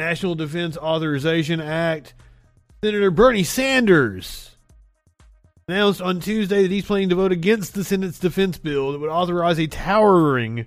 [0.00, 2.14] National Defense Authorization Act.
[2.82, 4.56] Senator Bernie Sanders
[5.68, 9.10] announced on Tuesday that he's planning to vote against the Senate's defense bill that would
[9.10, 10.66] authorize a towering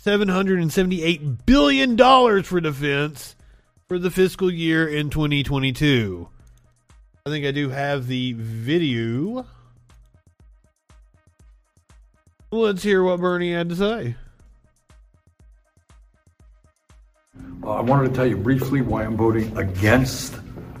[0.00, 1.96] $778 billion
[2.44, 3.34] for defense
[3.88, 6.28] for the fiscal year in 2022.
[7.26, 9.46] I think I do have the video.
[12.52, 14.14] Let's hear what Bernie had to say.
[17.62, 20.36] Uh, I wanted to tell you briefly why I'm voting against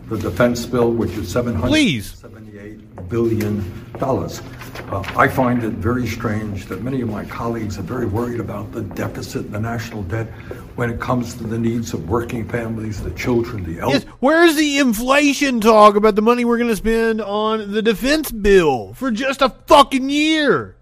[0.08, 3.60] the defense bill, which is $778 billion.
[4.00, 8.72] Uh, I find it very strange that many of my colleagues are very worried about
[8.72, 10.28] the deficit and the national debt
[10.76, 14.04] when it comes to the needs of working families, the children, the elderly.
[14.04, 18.32] Yes, where's the inflation talk about the money we're going to spend on the defense
[18.32, 20.76] bill for just a fucking year?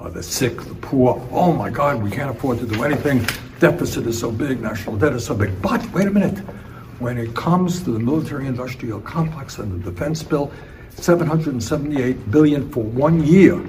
[0.00, 1.20] Uh, the sick, the poor.
[1.30, 3.24] Oh my God, we can't afford to do anything
[3.60, 5.62] deficit is so big, national debt is so big.
[5.62, 6.38] But wait a minute.
[6.98, 10.50] When it comes to the military industrial complex and the defense bill,
[10.90, 13.64] 778 billion for one year.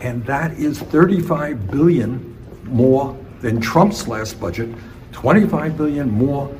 [0.00, 4.74] And that is 35 billion more than Trump's last budget,
[5.12, 6.52] 25 billion more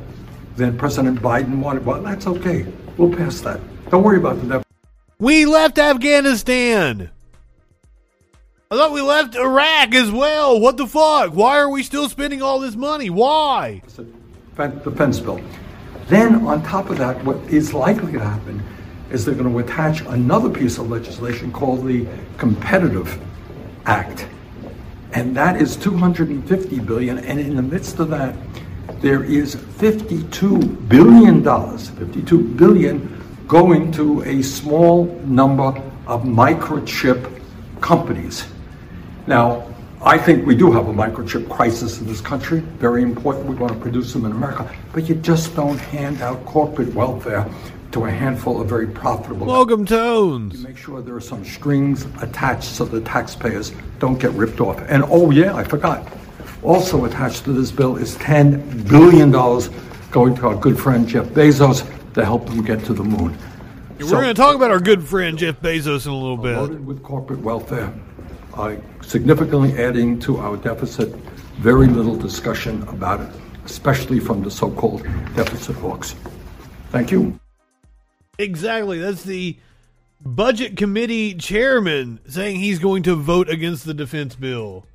[0.56, 1.84] than President Biden wanted.
[1.86, 2.66] Well, that's okay.
[2.96, 3.60] We'll pass that.
[3.90, 4.66] Don't worry about the deficit.
[5.18, 7.10] We left Afghanistan.
[8.74, 10.58] I thought we left Iraq as well.
[10.58, 11.32] What the fuck?
[11.32, 13.08] Why are we still spending all this money?
[13.08, 13.82] Why?
[14.56, 15.40] defense bill.
[16.08, 18.60] Then, on top of that, what is likely to happen
[19.12, 22.04] is they're going to attach another piece of legislation called the
[22.36, 23.16] Competitive
[23.86, 24.26] Act.
[25.12, 27.18] And that is 250 billion.
[27.18, 28.34] And in the midst of that,
[29.00, 37.40] there is 52 billion dollars, 52 billion going to a small number of microchip
[37.80, 38.46] companies.
[39.26, 39.66] Now,
[40.02, 42.60] I think we do have a microchip crisis in this country.
[42.60, 43.46] Very important.
[43.46, 44.70] We want to produce them in America.
[44.92, 47.48] But you just don't hand out corporate welfare
[47.92, 49.46] to a handful of very profitable.
[49.46, 50.58] Welcome Tones.
[50.58, 54.78] You make sure there are some strings attached so the taxpayers don't get ripped off.
[54.88, 56.06] And oh yeah, I forgot.
[56.62, 61.82] Also attached to this bill is $10 billion going to our good friend Jeff Bezos
[62.12, 63.38] to help them get to the moon.
[63.98, 66.56] We're so, going to talk about our good friend Jeff Bezos in a little bit.
[66.56, 67.94] Loaded with corporate welfare
[68.54, 71.14] uh, significantly adding to our deficit.
[71.58, 73.28] Very little discussion about it,
[73.64, 75.02] especially from the so called
[75.34, 76.14] deficit hawks.
[76.90, 77.38] Thank you.
[78.38, 78.98] Exactly.
[78.98, 79.56] That's the
[80.20, 84.86] budget committee chairman saying he's going to vote against the defense bill.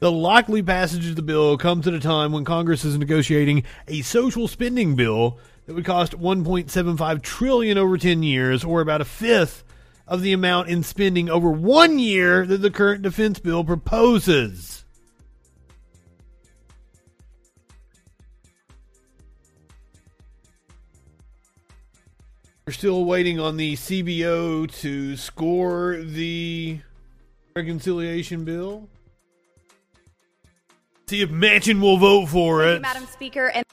[0.00, 4.00] The likely passage of the bill comes at a time when Congress is negotiating a
[4.00, 9.64] social spending bill that would cost 1.75 trillion over 10 years or about a fifth
[10.06, 14.84] of the amount in spending over 1 year that the current defense bill proposes.
[22.66, 26.80] We're still waiting on the CBO to score the
[27.56, 28.88] reconciliation bill.
[31.08, 32.80] See if Manchin will vote for it.
[32.80, 33.64] Madam Speaker, and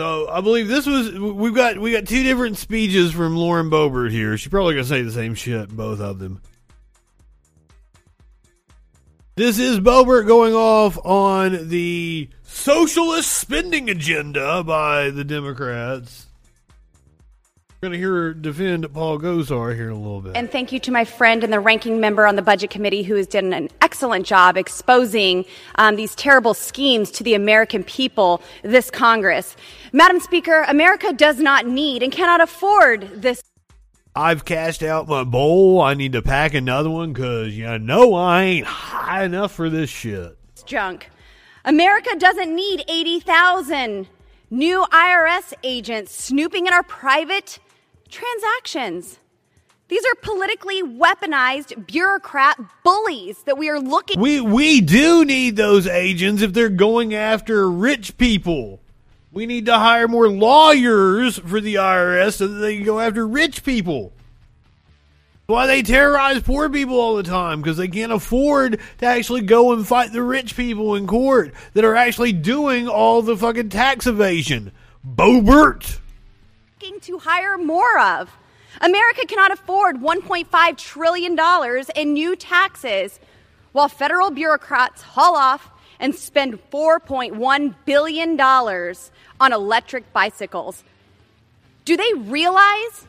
[0.00, 4.10] so I believe this was we've got we got two different speeches from Lauren Boebert
[4.10, 4.38] here.
[4.38, 6.40] She's probably gonna say the same shit, both of them.
[9.36, 16.28] This is Boebert going off on the socialist spending agenda by the Democrats.
[17.82, 20.36] We're going to hear her defend Paul Gosar here in a little bit.
[20.36, 23.14] And thank you to my friend and the ranking member on the Budget Committee who
[23.14, 28.90] has done an excellent job exposing um, these terrible schemes to the American people, this
[28.90, 29.56] Congress.
[29.92, 33.42] Madam Speaker, America does not need and cannot afford this.
[34.14, 35.80] I've cashed out my bowl.
[35.80, 39.90] I need to pack another one because you know I ain't high enough for this
[39.90, 40.36] shit.
[40.50, 41.10] It's junk.
[41.64, 44.08] America doesn't need 80,000
[44.50, 47.58] new IRS agents snooping in our private
[48.08, 49.18] transactions.
[49.88, 54.20] These are politically weaponized bureaucrat bullies that we are looking.
[54.20, 58.80] We we do need those agents if they're going after rich people.
[59.32, 63.26] We need to hire more lawyers for the IRS so that they can go after
[63.26, 64.12] rich people.
[65.46, 69.72] Why they terrorize poor people all the time because they can't afford to actually go
[69.72, 74.06] and fight the rich people in court that are actually doing all the fucking tax
[74.06, 74.72] evasion.
[75.04, 75.98] Boebert
[77.02, 78.30] to hire more of.
[78.80, 81.38] America cannot afford $1.5 trillion
[81.96, 83.20] in new taxes
[83.72, 88.36] while federal bureaucrats haul off and spend $4.1 billion
[89.40, 90.84] on electric bicycles.
[91.84, 93.06] Do they realize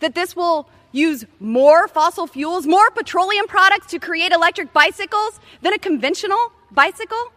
[0.00, 5.72] that this will use more fossil fuels, more petroleum products to create electric bicycles than
[5.72, 7.32] a conventional bicycle?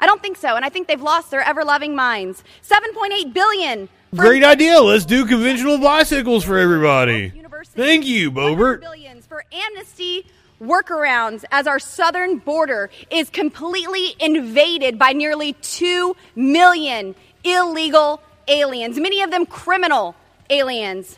[0.00, 2.42] I don't think so, and I think they've lost their ever-loving minds.
[2.62, 4.80] 7.8 billion Great idea.
[4.80, 7.30] Let's do conventional bicycles for everybody.
[7.74, 8.80] Thank you, Boebert.
[8.80, 10.24] Billions for amnesty
[10.62, 17.14] workarounds as our southern border is completely invaded by nearly 2 million
[17.54, 20.14] illegal aliens, many of them criminal
[20.50, 21.16] aliens.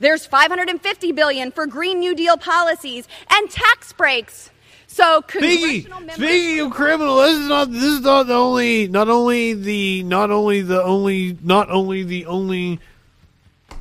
[0.00, 4.50] There's 550 billion for Green New Deal policies and tax breaks
[4.94, 9.52] so speaking, speaking of criminal, this is not this is not the only not only
[9.52, 12.78] the not only the only not only the only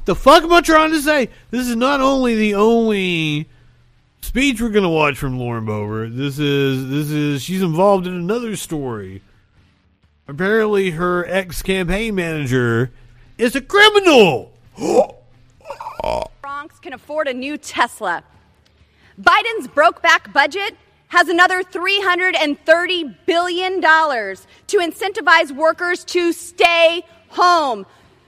[0.06, 1.30] the fuck am I trying to say?
[1.52, 3.48] This is not only the only
[4.22, 6.18] speech we're gonna watch from Lauren Boebert.
[6.18, 9.22] This is this is she's involved in another story.
[10.28, 12.92] Apparently, her ex campaign manager
[13.38, 14.54] is a criminal.
[16.42, 18.24] Bronx can afford a new Tesla.
[19.20, 20.78] Biden's broke back budget
[21.10, 27.86] has another $330 billion to incentivize workers to stay home.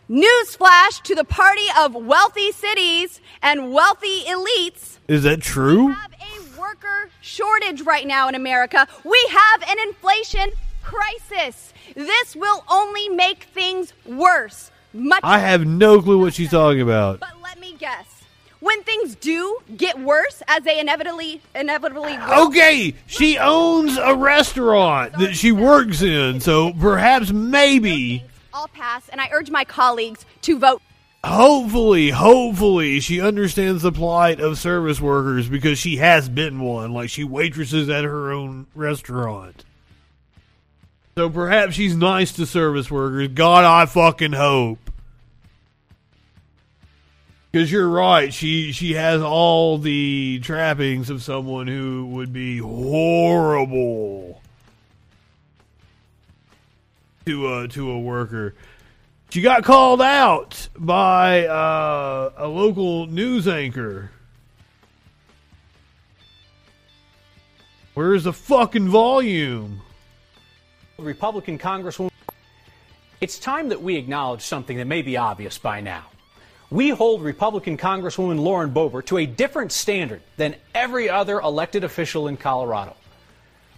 [0.07, 4.99] Newsflash to the party of wealthy cities and wealthy elites.
[5.07, 5.87] Is that true?
[5.87, 8.87] We have a worker shortage right now in America.
[9.03, 10.51] We have an inflation
[10.83, 11.73] crisis.
[11.95, 14.69] This will only make things worse.
[14.93, 17.19] Much I have no clue what she's talking about.
[17.19, 18.05] But let me guess.
[18.59, 25.13] When things do get worse, as they inevitably inevitably will, Okay, she owns a restaurant
[25.19, 28.23] that she works in, so perhaps maybe
[28.53, 30.81] I'll pass, and I urge my colleagues to vote.
[31.23, 36.93] hopefully, hopefully she understands the plight of service workers because she has been one.
[36.93, 39.63] Like she waitresses at her own restaurant.
[41.17, 43.29] So perhaps she's nice to service workers.
[43.29, 44.79] God, I fucking hope.
[47.49, 54.41] Because you're right, she she has all the trappings of someone who would be horrible
[57.25, 58.53] to a to a worker.
[59.29, 64.11] She got called out by uh, a local news anchor.
[67.93, 69.81] Where's the fucking volume?
[70.97, 72.11] Republican Congresswoman.
[73.21, 76.05] It's time that we acknowledge something that may be obvious by now.
[76.69, 82.27] We hold Republican Congresswoman Lauren Boebert to a different standard than every other elected official
[82.27, 82.95] in Colorado.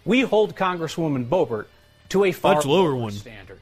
[0.05, 1.65] We hold Congresswoman Boebert
[2.09, 3.11] to a far Much lower one.
[3.11, 3.59] standard.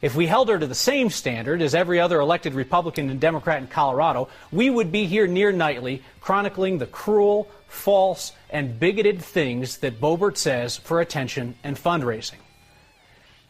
[0.00, 3.60] If we held her to the same standard as every other elected Republican and Democrat
[3.60, 9.78] in Colorado, we would be here near nightly chronicling the cruel, false, and bigoted things
[9.78, 12.36] that Boebert says for attention and fundraising.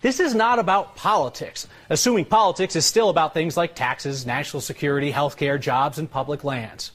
[0.01, 5.13] This is not about politics, assuming politics is still about things like taxes, national security,
[5.13, 6.93] healthcare, jobs, and public lands.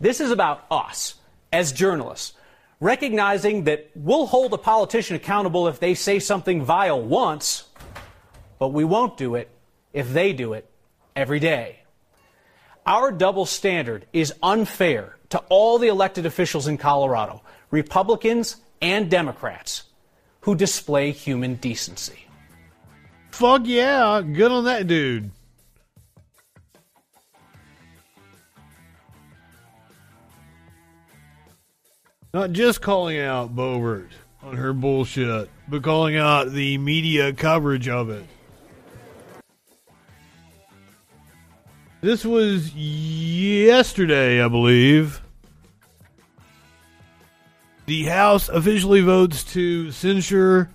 [0.00, 1.16] This is about us,
[1.52, 2.32] as journalists,
[2.80, 7.64] recognizing that we'll hold a politician accountable if they say something vile once,
[8.58, 9.50] but we won't do it
[9.92, 10.68] if they do it
[11.14, 11.80] every day.
[12.86, 19.84] Our double standard is unfair to all the elected officials in Colorado, Republicans and Democrats,
[20.44, 22.26] who display human decency.
[23.30, 25.30] Fuck yeah, good on that dude.
[32.34, 34.08] Not just calling out Boebert
[34.42, 38.26] on her bullshit, but calling out the media coverage of it.
[42.02, 45.23] This was yesterday, I believe.
[47.86, 50.70] The House officially votes to censure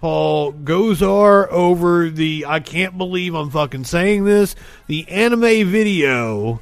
[0.00, 4.56] Paul Gosar over the I can't believe I'm fucking saying this,
[4.86, 6.60] the anime video.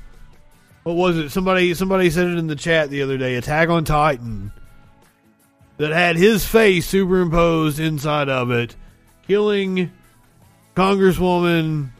[0.82, 1.30] What was it?
[1.30, 4.52] Somebody somebody said it in the chat the other day, Attack on Titan.
[5.78, 8.76] That had his face superimposed inside of it,
[9.26, 9.90] killing
[10.76, 11.90] Congresswoman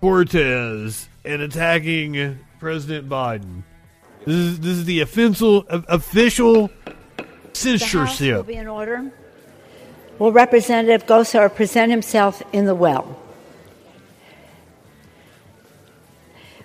[0.00, 3.62] Cortez and attacking President Biden.
[4.24, 6.70] This is this is the official official
[7.62, 9.10] The House will be in order.
[10.18, 13.18] Will Representative Gosar present himself in the well?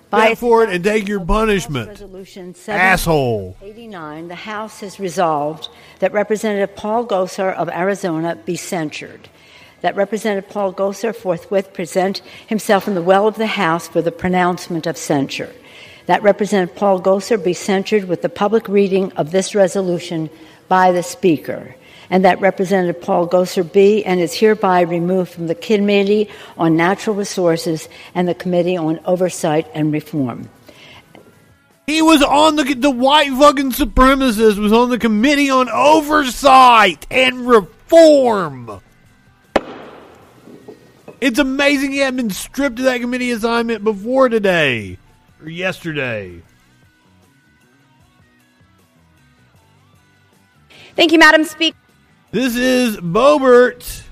[0.08, 3.56] Step forward and take your punishment, Resolution asshole.
[3.62, 5.68] 89, the House has resolved
[5.98, 9.28] that Representative Paul Gosar of Arizona be censured.
[9.80, 14.12] That Representative Paul Gosar forthwith present himself in the well of the House for the
[14.12, 15.52] pronouncement of censure.
[16.06, 20.30] That Representative Paul Gosar be censured with the public reading of this resolution
[20.68, 21.74] by the Speaker.
[22.10, 27.16] And that Representative Paul Gosar be and is hereby removed from the Committee on Natural
[27.16, 30.48] Resources and the Committee on Oversight and Reform.
[31.86, 37.46] He was on the the white fucking supremacist was on the committee on oversight and
[37.46, 38.80] reform.
[41.20, 44.98] It's amazing he hadn't been stripped of that committee assignment before today
[45.42, 46.42] or yesterday.
[50.96, 51.76] Thank you, Madam Speaker.
[52.30, 54.02] This is Boebert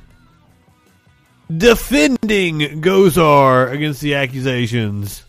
[1.54, 5.24] defending Gosar against the accusations.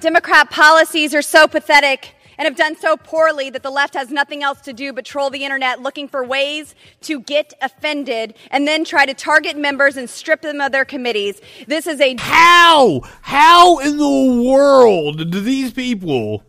[0.00, 4.42] Democrat policies are so pathetic and have done so poorly that the left has nothing
[4.42, 8.84] else to do but troll the internet looking for ways to get offended and then
[8.84, 11.40] try to target members and strip them of their committees.
[11.66, 13.00] This is a How?
[13.22, 16.44] How in the world do these people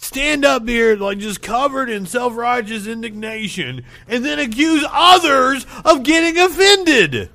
[0.00, 6.38] stand up here like just covered in self-righteous indignation and then accuse others of getting
[6.40, 7.28] offended?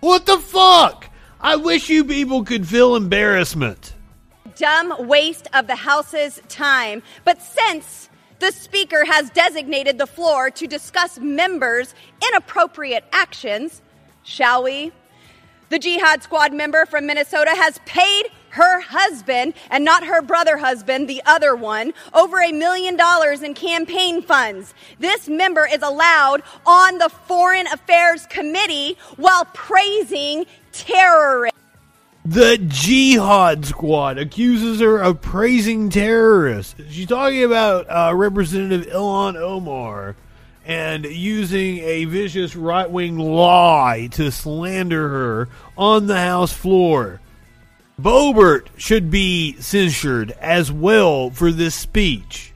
[0.00, 1.08] What the fuck?
[1.40, 3.94] I wish you people could feel embarrassment.
[4.56, 7.02] dumb waste of the House's time.
[7.24, 11.94] But since the Speaker has designated the floor to discuss members'
[12.28, 13.80] inappropriate actions,
[14.22, 14.92] shall we?
[15.70, 21.08] The Jihad Squad member from Minnesota has paid her husband, and not her brother husband,
[21.08, 24.74] the other one, over a million dollars in campaign funds.
[24.98, 31.58] This member is allowed on the Foreign Affairs Committee while praising terrorists.
[32.24, 36.74] The Jihad Squad accuses her of praising terrorists.
[36.88, 40.16] She's talking about uh, Representative Ilhan Omar
[40.64, 47.20] and using a vicious right wing lie to slander her on the House floor.
[48.00, 52.52] Boebert should be censured as well for this speech.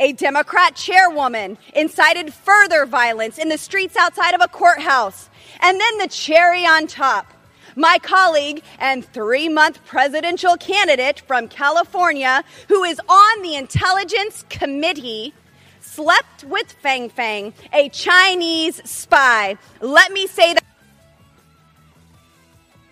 [0.00, 5.28] A Democrat chairwoman incited further violence in the streets outside of a courthouse.
[5.60, 7.34] And then the cherry on top.
[7.76, 15.34] My colleague and three month presidential candidate from California, who is on the Intelligence Committee,
[15.80, 19.58] slept with Fang Fang, a Chinese spy.
[19.80, 20.64] Let me say that.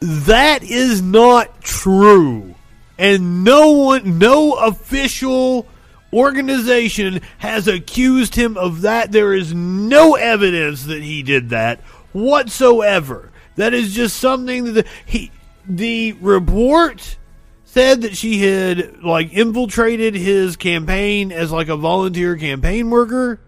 [0.01, 2.55] That is not true.
[2.99, 5.67] And no one, no official
[6.13, 9.13] organization has accused him of that.
[9.13, 11.81] There is no evidence that he did that
[12.13, 13.31] whatsoever.
[13.57, 15.31] That is just something that the, he,
[15.67, 17.17] the report
[17.65, 23.39] said that she had like infiltrated his campaign as like a volunteer campaign worker.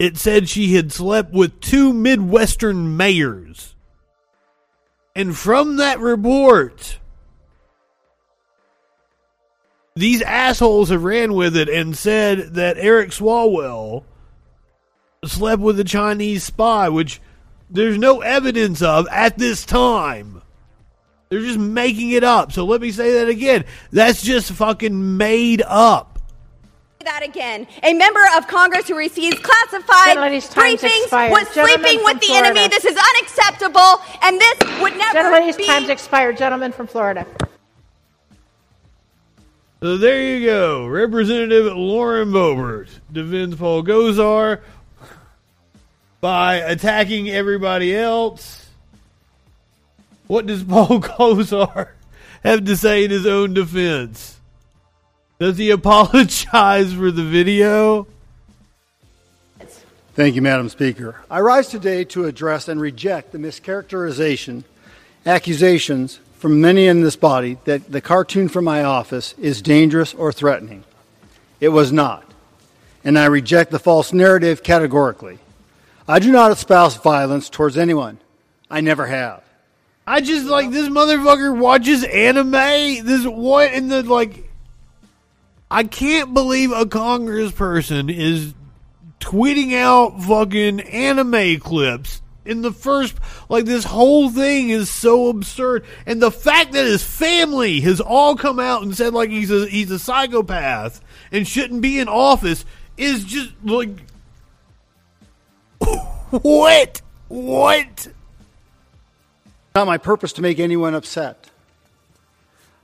[0.00, 3.74] It said she had slept with two Midwestern mayors.
[5.14, 6.98] And from that report,
[9.94, 14.04] these assholes have ran with it and said that Eric Swalwell
[15.26, 17.20] slept with a Chinese spy, which
[17.68, 20.40] there's no evidence of at this time.
[21.28, 22.52] They're just making it up.
[22.52, 23.66] So let me say that again.
[23.92, 26.09] That's just fucking made up.
[27.04, 27.66] That again.
[27.82, 31.30] A member of Congress who receives classified briefings expired.
[31.32, 32.48] was Gentleman sleeping with the Florida.
[32.50, 32.68] enemy.
[32.68, 35.64] This is unacceptable, and this would never Gentlemen, his be.
[35.64, 36.36] time's expired.
[36.36, 37.26] Gentleman from Florida.
[39.82, 40.86] So there you go.
[40.88, 44.60] Representative Lauren Boebert defends Paul Gosar
[46.20, 48.66] by attacking everybody else.
[50.26, 51.88] What does Paul Gosar
[52.44, 54.36] have to say in his own defense?
[55.40, 58.06] Does he apologize for the video?
[60.12, 61.16] Thank you, Madam Speaker.
[61.30, 64.64] I rise today to address and reject the mischaracterization,
[65.24, 70.30] accusations from many in this body that the cartoon from my office is dangerous or
[70.30, 70.84] threatening.
[71.58, 72.24] It was not.
[73.02, 75.38] And I reject the false narrative categorically.
[76.06, 78.18] I do not espouse violence towards anyone.
[78.70, 79.42] I never have.
[80.06, 82.50] I just like this motherfucker watches anime.
[83.06, 84.49] This what in the like
[85.70, 88.54] I can't believe a congressperson is
[89.20, 93.14] tweeting out fucking anime clips in the first
[93.48, 95.84] like this whole thing is so absurd.
[96.06, 99.66] And the fact that his family has all come out and said like he's a
[99.68, 101.00] he's a psychopath
[101.30, 102.64] and shouldn't be in office
[102.96, 103.90] is just like
[106.30, 107.02] what?
[107.28, 108.08] What?
[109.74, 111.49] Not my purpose to make anyone upset.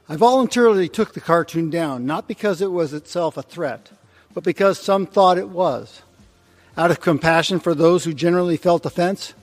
[0.08, 3.90] I voluntarily took the cartoon down, not because it was itself a threat,
[4.32, 6.02] but because some thought it was.
[6.76, 9.34] Out of compassion for those who generally felt offense,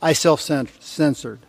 [0.00, 1.40] I self censored.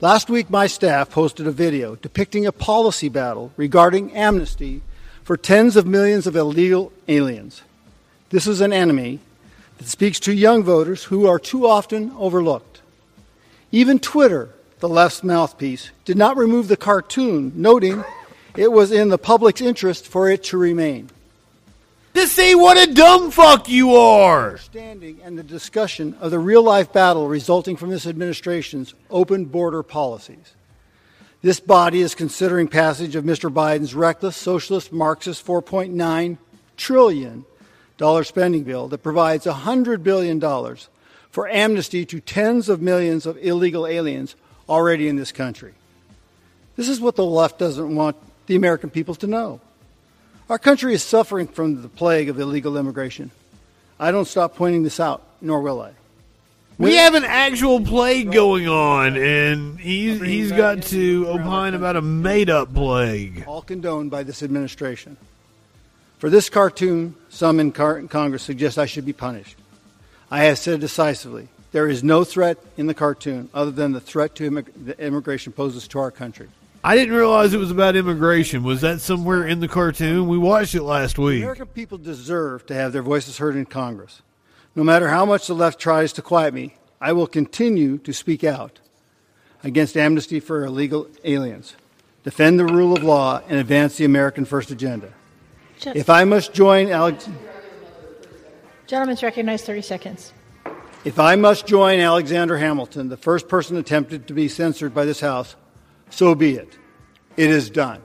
[0.00, 4.82] Last week, my staff posted a video depicting a policy battle regarding amnesty
[5.22, 7.62] for tens of millions of illegal aliens.
[8.30, 9.20] This is an enemy
[9.78, 12.80] that speaks to young voters who are too often overlooked.
[13.70, 14.50] Even Twitter,
[14.80, 18.04] the left's mouthpiece, did not remove the cartoon, noting
[18.56, 21.10] it was in the public's interest for it to remain.
[22.14, 24.46] To see what a dumb fuck you are.
[24.50, 29.82] Understanding and the discussion of the real life battle resulting from this administration's open border
[29.82, 30.54] policies.
[31.42, 33.52] This body is considering passage of Mr.
[33.52, 36.38] Biden's reckless socialist Marxist 4.9
[36.76, 37.44] trillion
[37.96, 40.40] dollar spending bill that provides $100 billion
[41.30, 44.36] for amnesty to tens of millions of illegal aliens
[44.68, 45.74] already in this country.
[46.76, 49.60] This is what the left doesn't want the American people to know.
[50.50, 53.30] Our country is suffering from the plague of illegal immigration.
[53.98, 55.92] I don't stop pointing this out, nor will I.
[56.76, 62.02] We have an actual plague going on, and he's he's got to opine about a
[62.02, 63.44] made up plague.
[63.46, 65.16] all condoned by this administration.
[66.18, 69.56] For this cartoon, some in Congress suggest I should be punished.
[70.30, 74.36] I have said decisively there is no threat in the cartoon other than the threat
[74.36, 76.46] to immig- the immigration poses to our country.
[76.84, 78.62] I didn't realize it was about immigration.
[78.62, 80.28] Was that somewhere in the cartoon?
[80.28, 81.38] We watched it last The week.
[81.42, 84.22] American people deserve to have their voices heard in Congress.
[84.76, 88.44] No matter how much the left tries to quiet me, I will continue to speak
[88.44, 88.78] out
[89.64, 91.74] against amnesty for illegal aliens,
[92.22, 95.08] defend the rule of law, and advance the American First agenda.
[95.80, 97.28] Just- If I must join Alex.
[98.86, 100.32] Gentleman's recognized 30 seconds.
[101.04, 105.20] If I must join Alexander Hamilton, the first person attempted to be censored by this
[105.20, 105.54] House,
[106.08, 106.78] so be it.
[107.36, 108.00] It is done.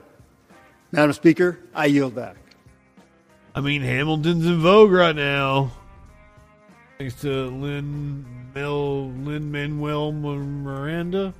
[0.92, 2.36] Madam Speaker, I yield back.
[3.54, 5.72] I mean, Hamilton's in vogue right now.
[6.98, 11.32] Thanks to Lynn Mel Lin-Manuel Miranda.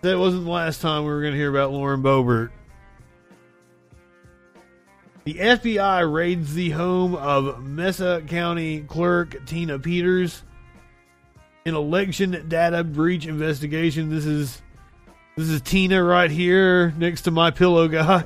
[0.00, 2.50] That wasn't the last time we were going to hear about Lauren Boebert.
[5.24, 10.42] The FBI raids the home of Mesa County Clerk Tina Peters.
[11.64, 14.10] An election data breach investigation.
[14.10, 14.60] This is
[15.36, 18.24] this is Tina right here next to my pillow guy.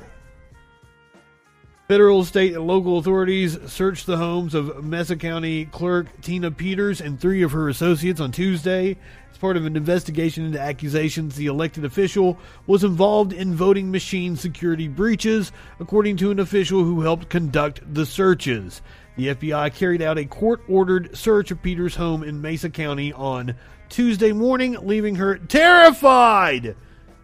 [1.87, 7.19] Federal, state, and local authorities searched the homes of Mesa County Clerk Tina Peters and
[7.19, 8.97] three of her associates on Tuesday
[9.31, 14.35] as part of an investigation into accusations the elected official was involved in voting machine
[14.35, 18.81] security breaches, according to an official who helped conduct the searches.
[19.15, 23.55] The FBI carried out a court ordered search of Peters' home in Mesa County on
[23.89, 26.75] Tuesday morning, leaving her terrified.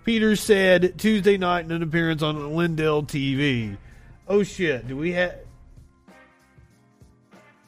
[0.04, 3.78] Peters said Tuesday night in an appearance on Lindell TV.
[4.28, 5.36] Oh shit, do we have.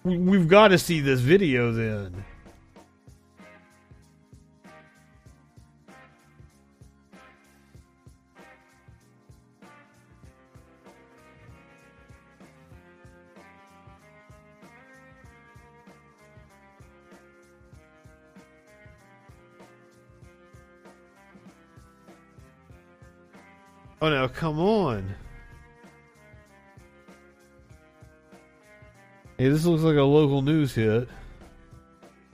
[0.03, 2.25] We've got to see this video then.
[24.05, 25.15] Oh no, come on.
[29.39, 31.09] Hey, this looks like a local news hit.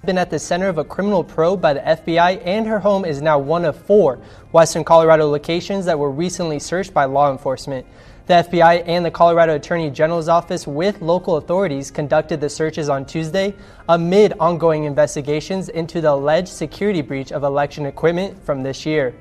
[0.04, 3.22] Been at the center of a criminal probe by the FBI, and her home is
[3.22, 4.20] now one of four
[4.52, 7.88] Western Colorado locations that were recently searched by law enforcement.
[8.28, 13.06] The FBI and the Colorado Attorney General's office, with local authorities, conducted the searches on
[13.06, 13.56] Tuesday
[13.88, 19.16] amid ongoing investigations into the alleged security breach of election equipment from this year.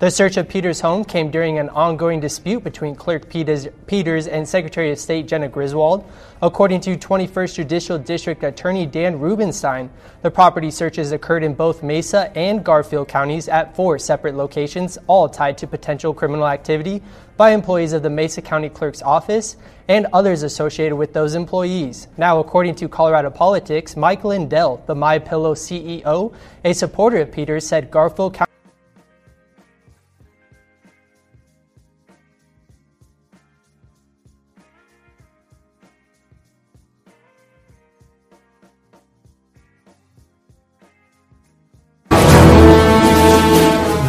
[0.00, 4.48] The search of Peters' home came during an ongoing dispute between Clerk Peters, Peters, and
[4.48, 6.10] Secretary of State Jena Griswold.
[6.40, 9.90] According to 21st Judicial District Attorney Dan Rubinstein,
[10.22, 15.28] the property searches occurred in both Mesa and Garfield counties at four separate locations, all
[15.28, 17.02] tied to potential criminal activity
[17.36, 22.08] by employees of the Mesa County Clerk's office and others associated with those employees.
[22.16, 26.32] Now, according to Colorado Politics, Mike Lindell, the My Pillow CEO,
[26.64, 28.49] a supporter of Peters, said Garfield County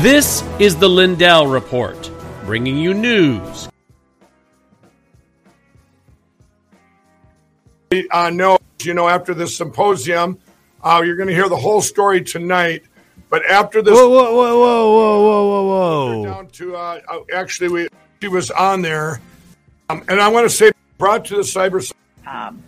[0.02, 2.10] This is the Lindell Report,
[2.46, 3.70] bringing you news.
[8.10, 10.40] Uh, no, you know, after this symposium,
[10.84, 12.84] uh, you're going to hear the whole story tonight.
[13.30, 16.26] But after this, Whoa, whoa, whoa, whoa, whoa, whoa, whoa, whoa.
[16.26, 17.88] down to uh, uh, actually, we
[18.24, 19.22] she was on there,
[19.90, 21.88] um, and I want to say brought to the cyber.
[22.26, 22.64] Um,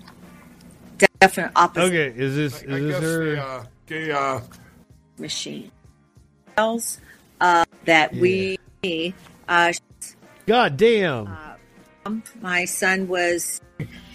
[1.20, 3.26] definite opposite Okay, is this is I this guess her?
[3.26, 4.42] the, uh, the, uh,
[5.18, 5.72] machine.
[6.56, 7.00] Else,
[7.84, 8.58] uh, that we,
[9.48, 9.74] uh,
[10.46, 11.38] God damn.
[12.42, 13.62] my son was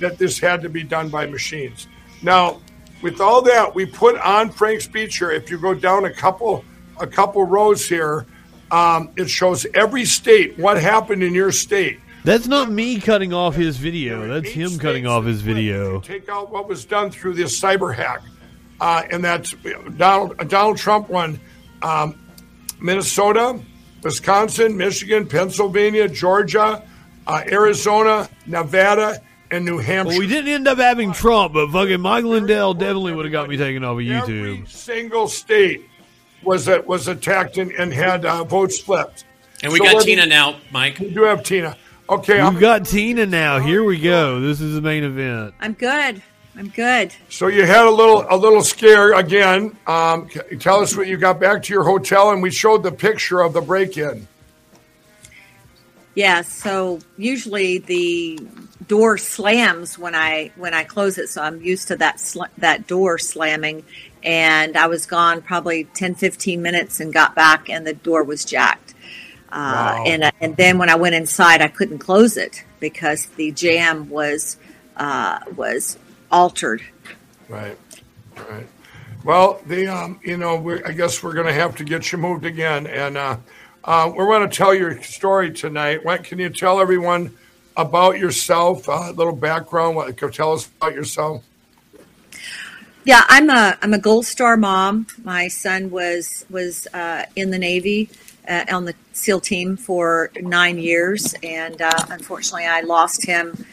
[0.01, 1.87] that this had to be done by machines.
[2.23, 2.61] Now,
[3.03, 5.31] with all that, we put on Frank's speech here.
[5.31, 6.65] If you go down a couple
[7.01, 8.27] a couple rows here,
[8.71, 12.01] um, it shows every state what happened in your state.
[12.25, 14.27] That's not me cutting off his video.
[14.27, 16.01] That's him cutting off his video.
[16.01, 18.21] Take out what was done through this cyber hack,
[18.81, 19.55] uh, and that's
[19.97, 21.41] Donald Donald Trump won
[21.83, 22.19] um,
[22.81, 23.59] Minnesota,
[24.03, 26.83] Wisconsin, Michigan, Pennsylvania, Georgia,
[27.27, 29.21] uh, Arizona, Nevada,
[29.51, 30.11] and New Hampshire.
[30.11, 33.49] Well, we didn't end up having Trump, but fucking Mike Lindell definitely would have got
[33.49, 34.55] me taken off of YouTube.
[34.59, 35.83] Every single state
[36.43, 39.25] was that was attacked and, and had uh, votes flipped.
[39.63, 40.99] And we So got what- Tina now, Mike.
[40.99, 41.77] We do have Tina.
[42.11, 43.59] Okay, I'm, We've got Tina now.
[43.59, 44.41] Here we go.
[44.41, 45.53] This is the main event.
[45.61, 46.23] I'm good.
[46.59, 47.15] I'm good.
[47.29, 49.77] so you had a little a little scare again.
[49.87, 50.29] Um,
[50.59, 53.53] tell us what you got back to your hotel, and we showed the picture of
[53.53, 54.27] the break-in.
[56.15, 58.41] Yeah, so usually the
[58.89, 62.87] door slams when I when I close it, so I'm used to that sl- that
[62.89, 63.85] door slamming.
[64.25, 68.45] And I was gone probably 10, 15 minutes and got back, and the door was
[68.45, 68.95] jacked.
[69.51, 70.05] Uh, Wow.
[70.07, 74.57] and and then when I went inside, I couldn't close it because the jam was
[74.97, 75.97] uh, was
[76.31, 76.83] altered.
[77.49, 77.77] Right,
[78.37, 78.67] right.
[79.25, 82.19] Well, the um, you know, we I guess we're going to have to get you
[82.19, 83.37] moved again, and uh,
[83.85, 86.05] uh, we want to tell your story tonight.
[86.05, 87.37] What can you tell everyone
[87.77, 88.89] about yourself?
[88.89, 89.97] A little background.
[89.97, 91.43] What can you tell us about yourself?
[93.05, 95.07] Yeah, I'm a I'm a Gold Star mom.
[95.25, 98.11] My son was was uh, in the Navy
[98.49, 103.65] uh, on the SEAL team for nine years, and uh, unfortunately, I lost him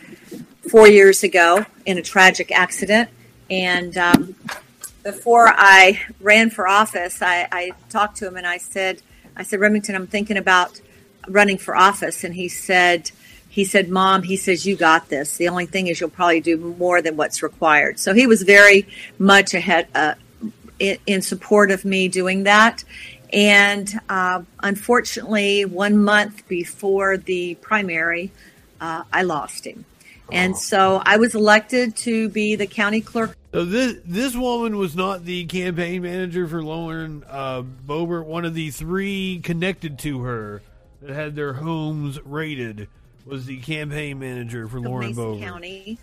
[0.70, 3.10] four years ago in a tragic accident.
[3.50, 4.36] And um,
[5.04, 9.02] before I ran for office, I, I talked to him and I said,
[9.36, 10.82] I said, Remington, I'm thinking about
[11.28, 13.12] running for office, and he said.
[13.48, 15.38] He said, Mom, he says, you got this.
[15.38, 18.00] The only thing is you'll probably do more than what's required.
[18.00, 18.86] So he was very
[19.18, 20.16] much ahead, uh,
[20.78, 22.84] in, in support of me doing that.
[23.32, 28.34] And uh, unfortunately, one month before the primary,
[28.82, 29.86] uh, I lost him.
[30.32, 33.36] And so I was elected to be the county clerk.
[33.54, 38.26] So this this woman was not the campaign manager for Lauren uh, Boebert.
[38.26, 40.62] One of the three connected to her
[41.02, 42.88] that had their homes raided
[43.26, 45.42] was the campaign manager for Lauren Mesa Boebert.
[45.42, 45.98] County,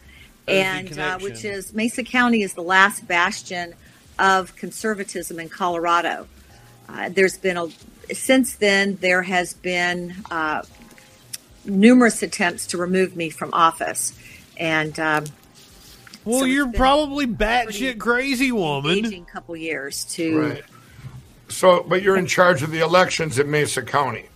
[0.47, 3.75] That was the and uh, which is Mesa County is the last bastion
[4.19, 6.27] of conservatism in Colorado.
[6.89, 7.69] Uh, there's been a
[8.15, 10.63] since then there has been uh,
[11.65, 14.13] numerous attempts to remove me from office,
[14.57, 15.25] and um,
[16.25, 18.99] Well, so you're been probably batshit crazy, woman.
[18.99, 20.65] engaging couple years to Right.
[21.49, 24.27] So, but you're in charge of the elections in Mesa County.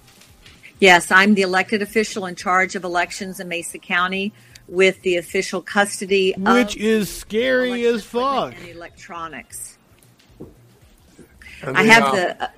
[0.80, 4.34] Yes, I'm the elected official in charge of elections in Mesa County
[4.68, 8.54] with the official custody Which of is scary as fuck.
[8.54, 9.78] and electronics.
[11.62, 12.42] And I the, have uh, the.
[12.44, 12.48] Uh,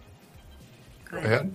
[1.05, 1.55] Go ahead.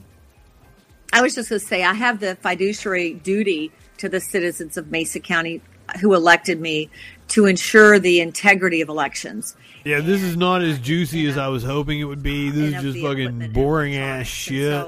[1.14, 4.90] I was just going to say I have the fiduciary duty to the citizens of
[4.90, 5.62] Mesa County
[6.02, 6.90] who elected me
[7.28, 9.56] to ensure the integrity of elections.
[9.86, 12.50] Yeah, this is not as juicy as I was hoping it would be.
[12.50, 14.88] This is just fucking boring ass shit.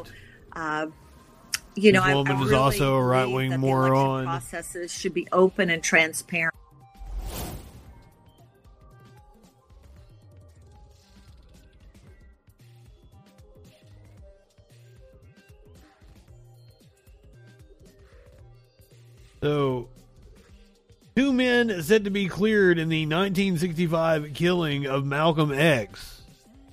[0.54, 0.88] Uh,
[1.76, 4.26] you know, This I, I woman is really also a the election moron.
[4.26, 6.56] Processes should be open and transparent.
[19.46, 19.90] So,
[21.16, 26.24] two men said to be cleared in the 1965 killing of Malcolm X.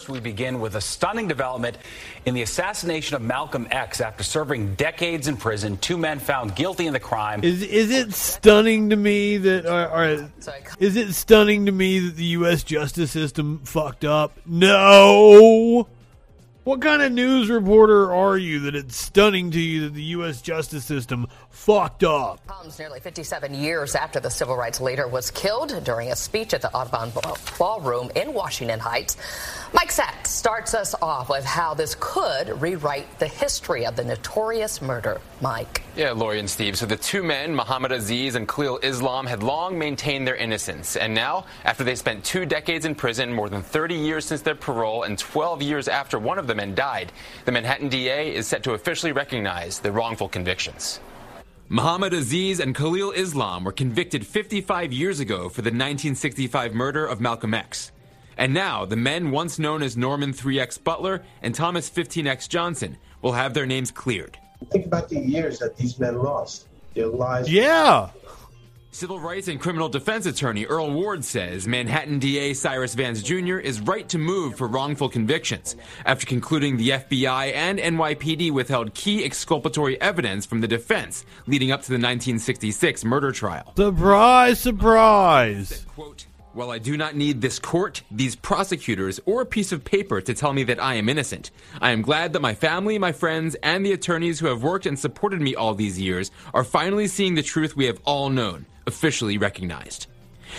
[0.08, 1.76] We begin with a stunning development
[2.24, 4.00] in the assassination of Malcolm X.
[4.00, 7.44] After serving decades in prison, two men found guilty in the crime.
[7.44, 10.30] Is is it stunning to me that or, or
[10.78, 12.62] is it stunning to me that the U.S.
[12.62, 14.32] justice system fucked up?
[14.46, 15.88] No.
[16.64, 20.40] What kind of news reporter are you that it's stunning to you that the U.S.
[20.40, 22.46] justice system fucked up?
[22.46, 26.62] Comes nearly 57 years after the civil rights leader was killed during a speech at
[26.62, 27.10] the Audubon
[27.58, 29.16] Ballroom in Washington Heights.
[29.74, 34.80] Mike Sachs starts us off with how this could rewrite the history of the notorious
[34.80, 35.20] murder.
[35.40, 35.82] Mike.
[35.96, 36.78] Yeah, Lori and Steve.
[36.78, 40.96] So the two men, Muhammad Aziz and Khalil Islam, had long maintained their innocence.
[40.96, 44.54] And now, after they spent two decades in prison, more than 30 years since their
[44.54, 47.12] parole, and 12 years after one of the men died,
[47.46, 51.00] the Manhattan DA is set to officially recognize the wrongful convictions.
[51.70, 57.22] Muhammad Aziz and Khalil Islam were convicted 55 years ago for the 1965 murder of
[57.22, 57.90] Malcolm X.
[58.36, 63.32] And now, the men once known as Norman 3X Butler and Thomas 15X Johnson will
[63.32, 64.36] have their names cleared.
[64.70, 66.66] Think about the years that these men lost.
[66.92, 67.50] Their lives.
[67.50, 68.10] Yeah.
[68.94, 73.56] Civil rights and criminal defense attorney Earl Ward says Manhattan DA Cyrus Vance Jr.
[73.56, 79.24] is right to move for wrongful convictions after concluding the FBI and NYPD withheld key
[79.24, 83.72] exculpatory evidence from the defense leading up to the 1966 murder trial.
[83.76, 85.86] Surprise, surprise.
[85.94, 90.20] Quote, While I do not need this court, these prosecutors, or a piece of paper
[90.20, 91.50] to tell me that I am innocent,
[91.80, 94.98] I am glad that my family, my friends, and the attorneys who have worked and
[94.98, 99.38] supported me all these years are finally seeing the truth we have all known, officially
[99.38, 100.08] recognized.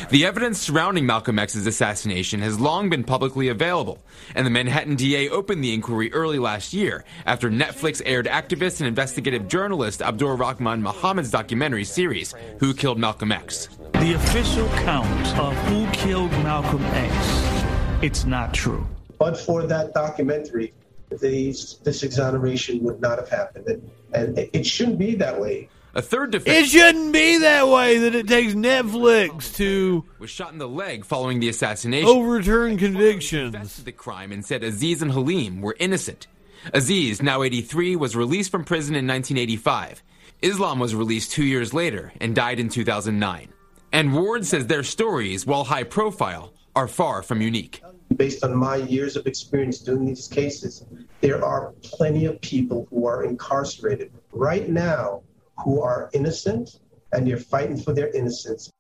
[0.10, 4.00] The evidence surrounding Malcolm X's assassination has long been publicly available,
[4.36, 8.88] and the Manhattan DA opened the inquiry early last year after Netflix aired activist and
[8.88, 13.70] investigative journalist Abdur Rahman Muhammad's documentary series, Who Killed Malcolm X.
[13.94, 18.86] The official count of who killed Malcolm X, it's not true.
[19.20, 20.74] But for that documentary,
[21.22, 23.68] these, this exoneration would not have happened.
[23.68, 25.70] And, and it- it shouldn't be that way.
[25.96, 26.68] A third defense.
[26.68, 30.68] It shouldn't be that way that it takes Netflix oh, to was shot in the
[30.68, 32.10] leg following the assassination.
[32.10, 33.84] overturn convictions.
[33.84, 36.26] the crime and said Aziz and Halim were innocent.
[36.74, 40.02] Aziz, now 83, was released from prison in 1985.
[40.42, 43.50] Islam was released two years later and died in 2009.
[43.92, 47.84] And Ward says their stories, while high profile, are far from unique.
[48.16, 50.86] Based on my years of experience doing these cases,
[51.22, 55.22] there are plenty of people who are incarcerated right now
[55.58, 56.80] who are innocent
[57.12, 58.72] and you're fighting for their innocence.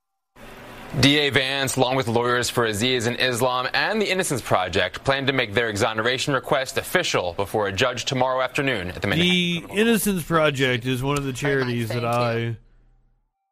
[0.99, 5.33] DA Vance, along with lawyers for Aziz and Islam and the Innocence Project, plan to
[5.33, 9.31] make their exoneration request official before a judge tomorrow afternoon at the Manhattan.
[9.31, 12.57] The Innocence Project is one of the charities that I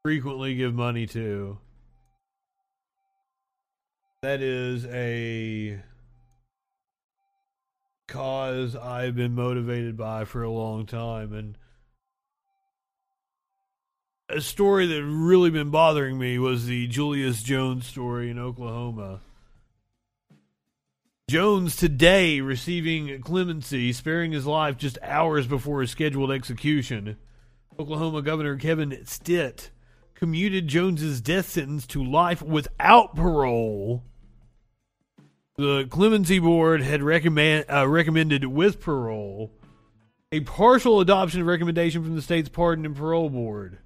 [0.04, 1.58] frequently give money to.
[4.22, 5.82] That is a
[8.08, 11.58] cause I've been motivated by for a long time and
[14.32, 19.20] a story that really been bothering me was the Julius Jones story in Oklahoma.
[21.30, 27.18] Jones today receiving clemency, sparing his life just hours before his scheduled execution.
[27.78, 29.72] Oklahoma Governor Kevin Stitt
[30.14, 34.04] commuted Jones's death sentence to life without parole.
[35.58, 39.52] The clemency board had recommend, uh, recommended with parole.
[40.32, 43.80] A partial adoption of recommendation from the state's pardon and parole board.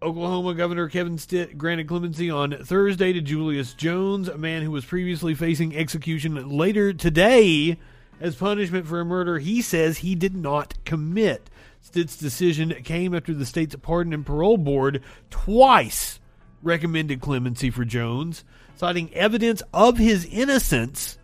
[0.00, 4.84] Oklahoma Governor Kevin Stitt granted clemency on Thursday to Julius Jones, a man who was
[4.84, 7.76] previously facing execution later today
[8.20, 11.50] as punishment for a murder he says he did not commit.
[11.80, 16.20] Stitt's decision came after the state's pardon and parole board twice
[16.62, 18.44] recommended clemency for Jones,
[18.76, 21.18] citing evidence of his innocence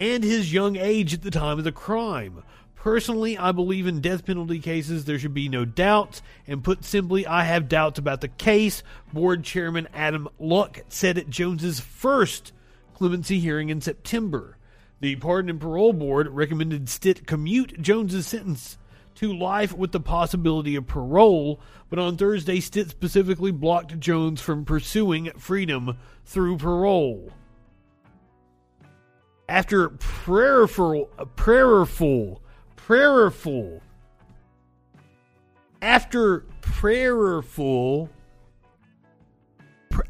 [0.00, 2.42] and his young age at the time of the crime.
[2.80, 7.26] Personally, I believe in death penalty cases there should be no doubts, and put simply,
[7.26, 8.84] I have doubts about the case.
[9.12, 12.52] Board Chairman Adam Luck said at Jones's first
[12.94, 14.56] clemency hearing in September.
[15.00, 18.78] The Pardon and Parole Board recommended Stitt commute Jones's sentence
[19.16, 21.60] to life with the possibility of parole,
[21.90, 27.32] but on Thursday, Stitt specifically blocked Jones from pursuing freedom through parole.
[29.48, 32.40] After prayerful, prayerful
[32.88, 33.82] prayerful.
[35.82, 38.08] After prayerful,
[39.90, 40.00] pr-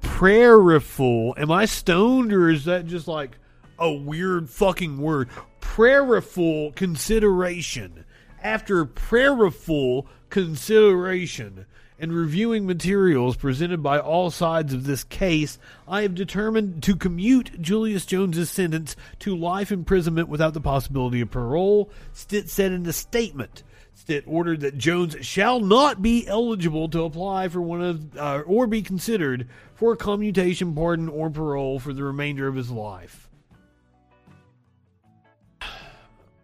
[0.00, 1.36] prayerful.
[1.38, 3.38] Am I stoned or is that just like
[3.78, 5.28] a weird fucking word?
[5.60, 8.04] Prayerful consideration.
[8.42, 11.66] After prayerful consideration
[12.04, 17.62] and reviewing materials presented by all sides of this case, I have determined to commute
[17.62, 22.92] Julius Jones's sentence to life imprisonment without the possibility of parole, Stitt said in a
[22.92, 23.62] statement.
[23.94, 28.66] Stitt ordered that Jones shall not be eligible to apply for one of uh, or
[28.66, 33.30] be considered for a commutation, pardon, or parole for the remainder of his life.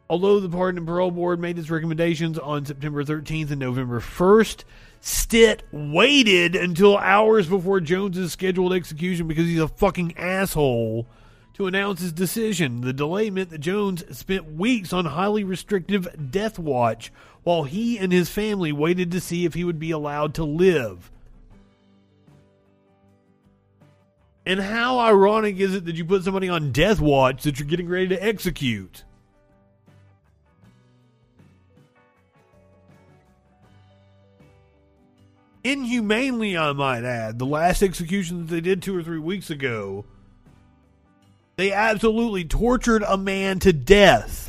[0.09, 4.65] Although the Pardon and Parole Board made its recommendations on September 13th and November 1st,
[5.01, 11.07] Stitt waited until hours before Jones's scheduled execution because he's a fucking asshole
[11.55, 12.83] to announce his decision.
[12.83, 18.13] The delay meant that Jones spent weeks on highly restrictive death watch while he and
[18.13, 21.11] his family waited to see if he would be allowed to live.
[24.45, 27.89] And how ironic is it that you put somebody on death watch that you're getting
[27.89, 29.05] ready to execute?
[35.65, 37.39] Inhumanely, I might add.
[37.39, 40.05] The last execution that they did two or three weeks ago,
[41.57, 44.47] they absolutely tortured a man to death.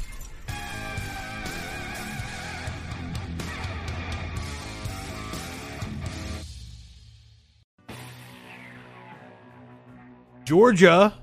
[10.46, 11.14] Georgia,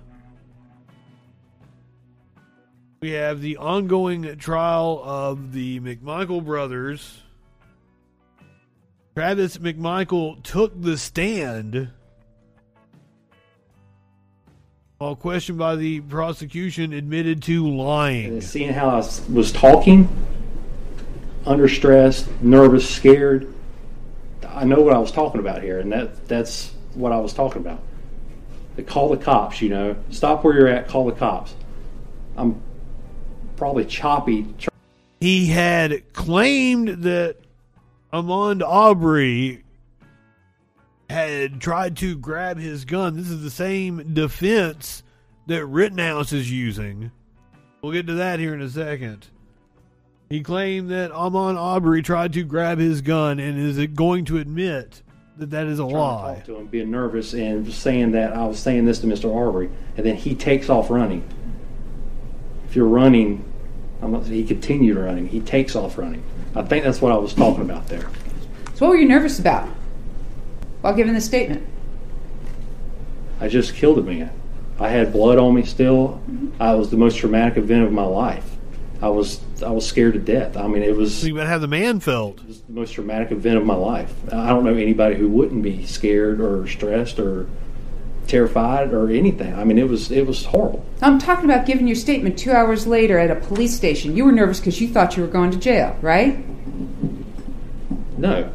[3.03, 7.22] we have the ongoing trial of the McMichael brothers
[9.19, 11.89] Travis McMichael took the stand
[14.99, 18.27] while questioned by the prosecution, admitted to lying.
[18.27, 20.09] And seeing how I was talking,
[21.45, 23.53] under stress, nervous, scared,
[24.47, 27.61] I know what I was talking about here, and that that's what I was talking
[27.61, 27.81] about.
[28.77, 29.97] They call the cops, you know.
[30.11, 31.57] Stop where you're at, call the cops.
[32.37, 32.62] I'm
[33.57, 34.47] probably choppy.
[35.19, 37.39] He had claimed that
[38.13, 39.65] Ahmaud Arbery
[41.11, 43.17] had tried to grab his gun.
[43.17, 45.03] This is the same defense
[45.47, 47.11] that Rittenhouse is using.
[47.83, 49.27] We'll get to that here in a second.
[50.31, 55.03] He claimed that Ahmaud Arbery tried to grab his gun and is going to admit
[55.37, 56.41] that that is a lie.
[56.41, 59.35] To to him, being nervous and saying that I was saying this to Mr.
[59.35, 61.27] Arbery, and then he takes off running.
[62.67, 63.45] If you're running,
[64.03, 65.29] I'm not, he continued running.
[65.29, 66.23] He takes off running.
[66.55, 68.09] I think that's what I was talking about there.
[68.75, 69.69] So, what were you nervous about
[70.81, 71.67] while giving this statement?
[73.41, 74.31] I just killed a man.
[74.81, 76.21] I had blood on me still.
[76.31, 76.63] Mm-hmm.
[76.63, 78.57] I was the most traumatic event of my life.
[79.01, 80.57] I was I was scared to death.
[80.57, 82.41] I mean, it was You have the man felt.
[82.41, 84.13] It was the most traumatic event of my life.
[84.33, 87.49] I don't know anybody who wouldn't be scared or stressed or
[88.29, 89.55] terrified or anything.
[89.55, 90.85] I mean, it was it was horrible.
[91.03, 94.16] I'm talking about giving your statement two hours later at a police station.
[94.16, 96.45] You were nervous because you thought you were going to jail, right?
[98.18, 98.53] No,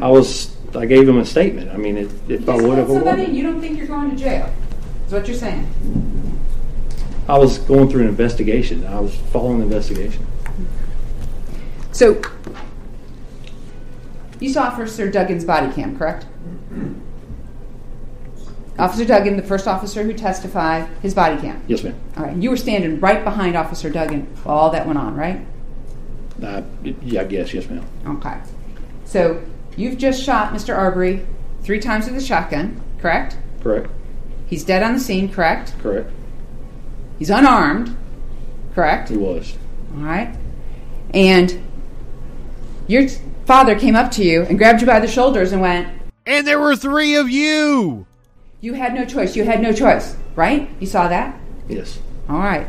[0.00, 0.54] I was.
[0.74, 1.70] I gave him a statement.
[1.70, 4.52] I mean, if, if I would have, Somebody, you don't think you're going to jail.
[5.06, 5.68] Is what you're saying.
[7.28, 8.84] I was going through an investigation.
[8.84, 10.26] I was following the investigation.
[11.92, 12.20] So,
[14.40, 16.26] you saw Officer Duggan's body cam, correct?
[18.78, 21.62] Officer Duggan, the first officer who testified, his body cam.
[21.68, 21.94] Yes, ma'am.
[22.16, 22.36] All right.
[22.36, 25.46] You were standing right behind Officer Duggan while all that went on, right?
[26.42, 26.62] Uh,
[27.02, 27.86] yeah, I guess yes, ma'am.
[28.06, 28.36] Okay.
[29.04, 29.42] So
[29.76, 30.76] you've just shot Mr.
[30.76, 31.24] Arbery
[31.62, 33.36] three times with a shotgun, correct?
[33.62, 33.88] Correct.
[34.46, 35.74] He's dead on the scene, correct?
[35.80, 36.10] Correct.
[37.18, 37.96] He's unarmed,
[38.74, 39.08] correct?
[39.08, 39.56] He was.
[39.94, 40.36] All right.
[41.12, 41.62] And
[42.88, 43.08] your
[43.46, 45.88] father came up to you and grabbed you by the shoulders and went,
[46.26, 48.06] And there were three of you!
[48.64, 49.36] You had no choice.
[49.36, 50.70] You had no choice, right?
[50.80, 51.38] You saw that?
[51.68, 51.98] Yes.
[52.30, 52.66] All right.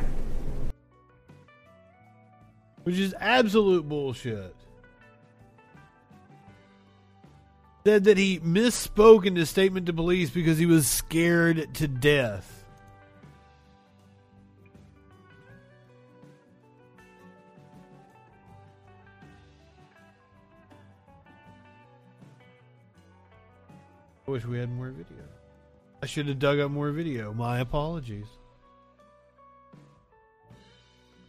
[2.84, 4.54] Which is absolute bullshit.
[7.86, 12.66] Said that he misspoke in his statement to police because he was scared to death.
[24.28, 25.25] I wish we had more video.
[26.06, 27.34] I should have dug up more video.
[27.34, 28.28] My apologies.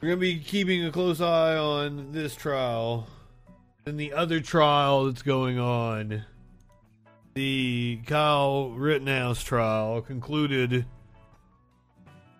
[0.03, 3.07] We're going to be keeping a close eye on this trial
[3.87, 6.27] and the other trial that's going on.
[7.33, 10.85] The Kyle Rittenhouse trial concluded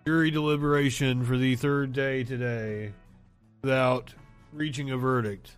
[0.05, 2.93] jury deliberation for the third day today
[3.63, 4.13] without
[4.53, 5.53] reaching a verdict.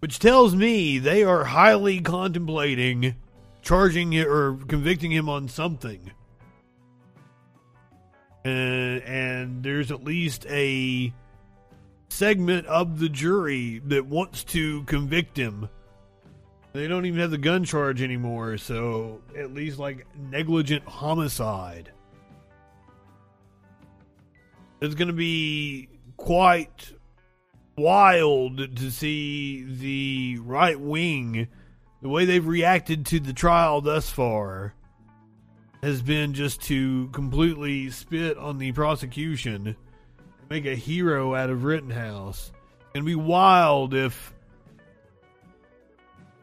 [0.00, 3.14] Which tells me they are highly contemplating
[3.62, 6.12] charging him or convicting him on something.
[8.44, 11.12] And, and there's at least a
[12.08, 15.68] segment of the jury that wants to convict him.
[16.72, 21.92] They don't even have the gun charge anymore, so at least like negligent homicide.
[24.80, 26.92] It's going to be quite
[27.76, 31.48] wild to see the right wing,
[32.02, 34.74] the way they've reacted to the trial thus far,
[35.82, 39.76] has been just to completely spit on the prosecution,
[40.50, 42.52] make a hero out of Rittenhouse.
[42.94, 44.34] To be wild if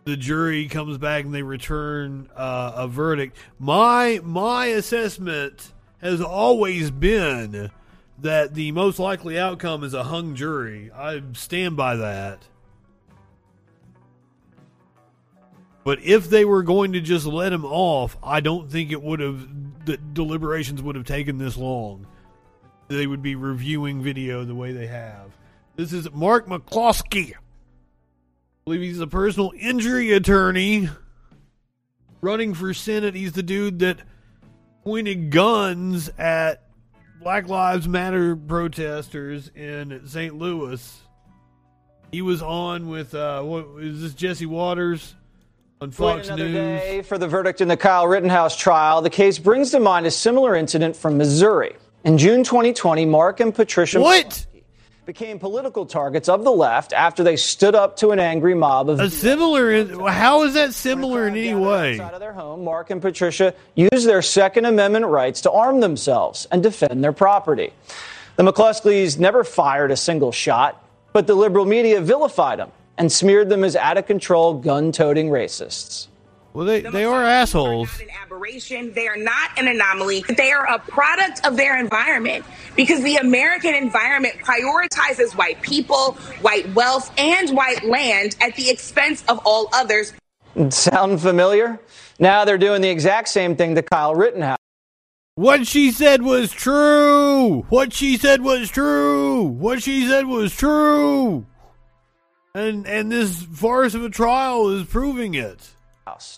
[0.06, 3.38] the jury comes back and they return uh, a verdict.
[3.60, 7.70] My my assessment has always been
[8.18, 10.90] that the most likely outcome is a hung jury.
[10.92, 12.42] I stand by that.
[15.84, 19.20] But if they were going to just let him off, I don't think it would
[19.20, 22.06] have the deliberations would have taken this long.
[22.90, 25.32] They would be reviewing video the way they have.
[25.76, 27.34] This is Mark McCloskey.
[27.34, 27.40] I
[28.66, 30.90] believe he's a personal injury attorney
[32.22, 33.16] running for Senate.
[33.16, 34.00] He's the dude that
[34.84, 36.64] pointed guns at
[37.22, 40.38] Black Lives Matter protesters in St.
[40.38, 41.02] Louis.
[42.12, 45.16] He was on with uh, what is this Jesse Watters
[45.82, 46.82] on Fox another News.
[46.82, 49.02] day for the verdict in the Kyle Rittenhouse trial.
[49.02, 51.74] The case brings to mind a similar incident from Missouri.
[52.04, 54.46] In June 2020, Mark and Patricia what?
[55.06, 59.00] became political targets of the left after they stood up to an angry mob of
[59.00, 60.10] A similar?
[60.10, 61.94] How is that similar in any way?
[61.94, 66.46] Outside of their home, Mark and Patricia used their Second Amendment rights to arm themselves
[66.52, 67.72] and defend their property.
[68.36, 73.50] The McCloskeys never fired a single shot, but the liberal media vilified them and smeared
[73.50, 76.08] them as out of control, gun toting racists.
[76.54, 77.90] Well, they, they are assholes.
[78.22, 78.92] aberration.
[78.94, 80.26] They are not an anomaly.
[80.36, 82.44] They are a product of their environment
[82.76, 89.24] because the American environment prioritizes white people, white wealth, and white land at the expense
[89.30, 90.14] of all others.
[90.70, 91.80] Sound familiar?
[92.18, 94.58] Now they're doing the exact same thing to Kyle Rittenhouse.
[95.36, 97.62] What she said was true.
[97.70, 99.44] What she said was true.
[99.44, 101.46] What she said was true.
[102.56, 105.70] And and this farce of a trial is proving it.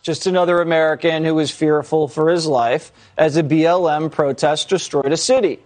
[0.01, 5.15] Just another American who was fearful for his life as a BLM protest destroyed a
[5.15, 5.59] city.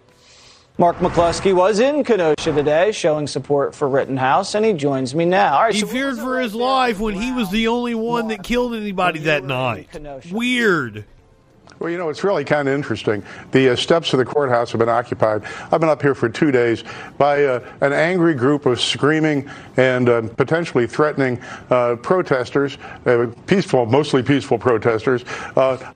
[0.78, 5.60] Mark McCloskey was in Kenosha today showing support for Rittenhouse, and he joins me now.
[5.62, 8.76] Right, He so feared for his life when he was the only one that killed
[8.76, 9.90] anybody that night.
[10.32, 11.06] Weird.
[11.80, 13.24] Well, you know, it's really kind of interesting.
[13.52, 15.44] The uh, steps of the courthouse have been occupied.
[15.72, 16.84] I've been up here for two days
[17.18, 23.86] by uh, an angry group of screaming and uh, potentially threatening uh, protesters, uh, peaceful,
[23.86, 25.26] mostly peaceful protesters.
[25.56, 25.92] Uh,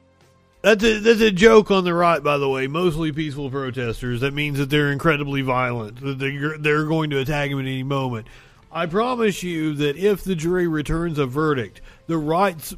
[0.61, 2.67] That's a that's a joke on the right, by the way.
[2.67, 4.19] Mostly peaceful protesters.
[4.19, 6.01] That means that they're incredibly violent.
[6.01, 8.27] That they're they're going to attack him at any moment.
[8.69, 12.75] I promise you that if the jury returns a verdict, the right's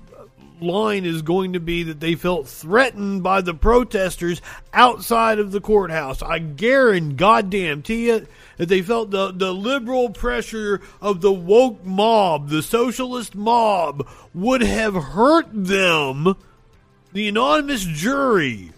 [0.61, 4.41] line is going to be that they felt threatened by the protesters
[4.73, 6.21] outside of the courthouse.
[6.21, 11.83] I guarantee, goddamn to you, that they felt the, the liberal pressure of the woke
[11.85, 16.35] mob, the socialist mob, would have hurt them
[17.13, 18.71] the anonymous jury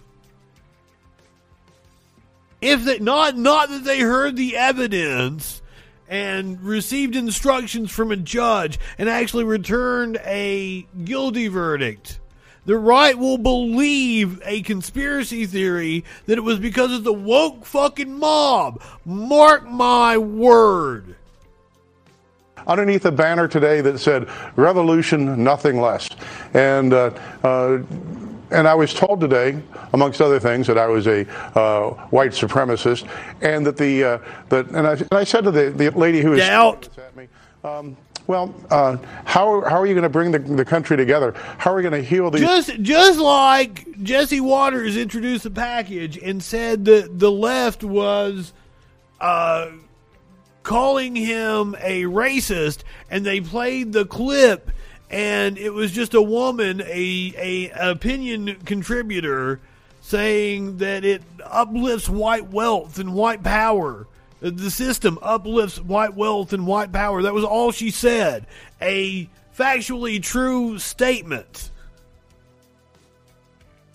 [2.64, 5.62] if they not not that they heard the evidence
[6.08, 12.20] and received instructions from a judge and actually returned a guilty verdict.
[12.66, 18.18] The right will believe a conspiracy theory that it was because of the woke fucking
[18.18, 18.82] mob.
[19.06, 21.16] Mark my word.
[22.66, 26.08] Underneath a banner today that said "Revolution, nothing less,"
[26.54, 27.12] and uh,
[27.44, 27.80] uh,
[28.54, 29.62] and I was told today,
[29.94, 31.28] amongst other things, that I was a
[31.58, 33.08] uh, white supremacist,
[33.42, 34.18] and that the uh,
[34.50, 36.88] that and I, and I said to the, the lady who was Doubt.
[36.98, 37.28] at me,
[37.64, 37.98] um,
[38.28, 41.34] well, uh, how how are you going to bring the, the country together?
[41.58, 42.42] How are we going to heal these?
[42.42, 48.54] Just just like Jesse Watters introduced the package and said that the left was
[49.20, 49.72] uh,
[50.64, 54.72] calling him a racist, and they played the clip,
[55.14, 59.60] and it was just a woman, a a opinion contributor,
[60.02, 64.08] saying that it uplifts white wealth and white power.
[64.40, 67.22] The- system uplifts white wealth and white power.
[67.22, 68.48] That was all she said.
[68.82, 71.70] A factually true statement.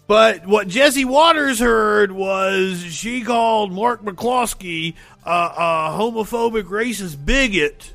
[0.07, 4.95] But what Jesse Watters heard was she called Mark McCloskey
[5.25, 7.93] a homophobic, racist bigot.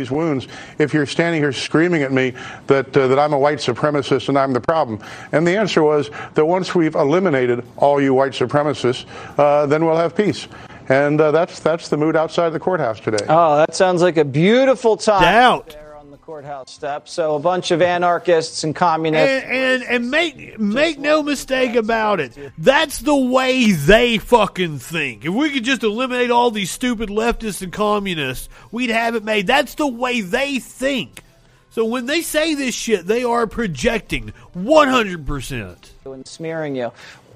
[0.00, 0.48] These wounds
[0.78, 2.32] if you're standing here screaming at me
[2.66, 5.00] that uh, that I'm a white supremacist and I'm the problem?
[5.32, 9.04] And the answer was that once we've eliminated all you white supremacists,
[9.38, 10.48] uh, then we'll have peace.
[10.88, 13.24] And uh, that's that's the mood outside the courthouse today.
[13.28, 15.76] Oh, that sounds like a beautiful time Doubt.
[16.30, 17.12] There on the courthouse steps.
[17.12, 19.44] So a bunch of anarchists and communists.
[19.44, 22.36] And, and and make make no mistake about it.
[22.58, 25.24] That's the way they fucking think.
[25.24, 29.46] If we could just eliminate all these stupid leftists and communists, we'd have it made.
[29.46, 31.22] That's the way they think.
[31.70, 35.76] So when they say this shit, they are projecting 100%.
[36.04, 36.90] and smearing you.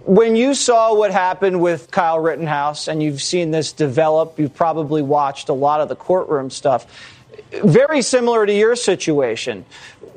[0.06, 5.02] When you saw what happened with Kyle Rittenhouse, and you've seen this develop, you've probably
[5.02, 7.13] watched a lot of the courtroom stuff.
[7.64, 9.64] Very similar to your situation.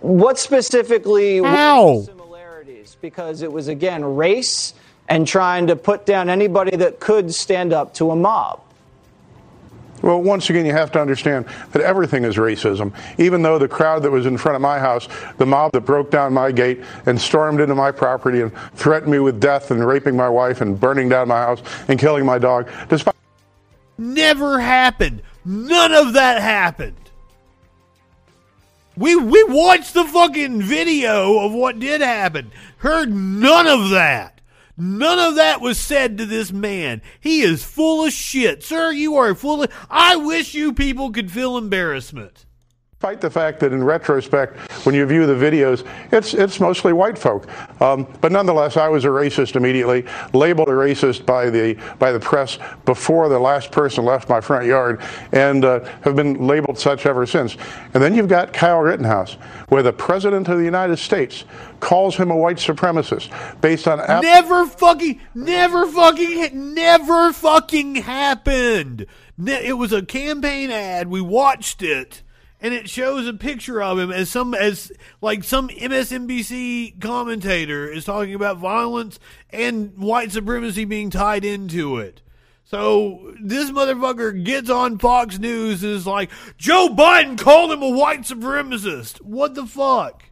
[0.02, 2.00] What specifically were How?
[2.00, 2.98] the similarities?
[3.02, 4.74] Because it was again race
[5.10, 8.62] and trying to put down anybody that could stand up to a mob.
[10.02, 12.94] Well, once again, you have to understand that everything is racism.
[13.18, 15.08] Even though the crowd that was in front of my house,
[15.38, 19.20] the mob that broke down my gate and stormed into my property and threatened me
[19.20, 22.70] with death and raping my wife and burning down my house and killing my dog,
[22.90, 23.16] despite
[23.98, 25.24] Never happened.
[25.44, 27.07] None of that happened.
[28.98, 32.52] We we watched the fucking video of what did happen.
[32.78, 34.42] Heard none of that.
[34.76, 37.04] None of that was said to this man.
[37.20, 38.64] He is full of shit.
[38.64, 42.47] Sir, you are full of I wish you people could feel embarrassment.
[43.00, 47.16] Despite the fact that in retrospect, when you view the videos, it's it's mostly white
[47.16, 47.48] folk.
[47.80, 50.04] Um, but nonetheless, I was a racist immediately,
[50.34, 54.66] labeled a racist by the by the press before the last person left my front
[54.66, 55.00] yard,
[55.32, 57.56] and uh, have been labeled such ever since.
[57.94, 59.34] And then you've got Kyle Rittenhouse,
[59.70, 61.46] where the president of the United States
[61.80, 63.30] calls him a white supremacist
[63.62, 69.06] based on Never fucking, never fucking, never fucking happened.
[69.46, 71.10] It was a campaign ad.
[71.10, 72.24] We watched it,
[72.60, 78.06] and it shows a picture of him as some as like some MSNBC commentator is
[78.06, 79.20] talking about violence
[79.50, 82.22] and white supremacy being tied into it.
[82.64, 87.90] So this motherfucker gets on Fox News and is like, Joe Biden called him a
[87.90, 89.22] white supremacist.
[89.22, 90.24] What the fuck?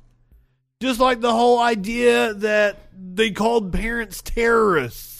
[0.82, 5.15] Just like the whole idea that they called parents terrorists.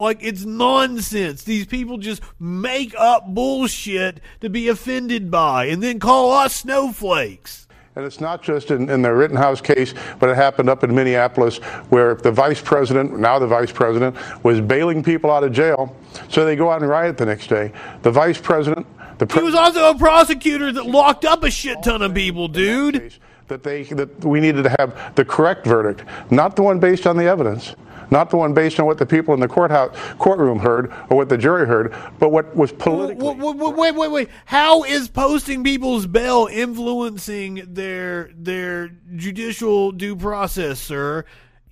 [0.00, 1.44] Like, it's nonsense.
[1.44, 7.68] These people just make up bullshit to be offended by and then call us snowflakes.
[7.96, 11.58] And it's not just in, in the Rittenhouse case, but it happened up in Minneapolis
[11.90, 15.94] where the vice president, now the vice president, was bailing people out of jail.
[16.30, 17.72] So they go out and riot the next day.
[18.00, 18.86] The vice president,
[19.18, 23.12] the He was also a prosecutor that locked up a shit ton of people, dude.
[23.48, 27.16] that they that we needed to have the correct verdict, not the one based on
[27.16, 27.74] the evidence,
[28.10, 31.28] not the one based on what the people in the courthouse courtroom heard or what
[31.28, 33.24] the jury heard, but what was politically.
[33.24, 34.28] Wait, wait, wait, wait, wait.
[34.46, 41.24] How is posting people's bail influencing their their judicial due process, sir?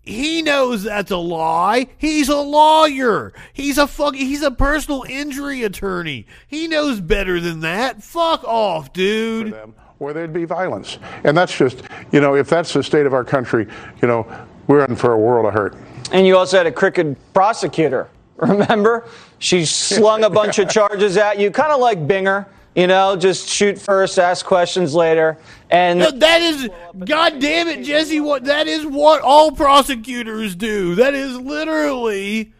[0.08, 1.88] He knows that's a lie.
[1.98, 3.34] He's a lawyer.
[3.52, 4.14] He's a fuck.
[4.14, 6.26] He's a personal injury attorney.
[6.46, 8.02] He knows better than that.
[8.02, 9.54] Fuck off, dude.
[9.98, 13.24] Or there'd be violence, and that's just you know if that's the state of our
[13.24, 13.66] country,
[14.00, 14.26] you know
[14.66, 15.76] we're in for a world of hurt.
[16.12, 18.08] And you also had a crooked prosecutor.
[18.36, 19.06] Remember?
[19.38, 22.46] She slung a bunch of charges at you, kind of like Binger.
[22.74, 25.36] You know, just shoot first, ask questions later.
[25.68, 26.68] And No, that is,
[27.04, 28.20] God damn it, Jesse.
[28.20, 30.94] What that is what all prosecutors do.
[30.94, 32.52] That is literally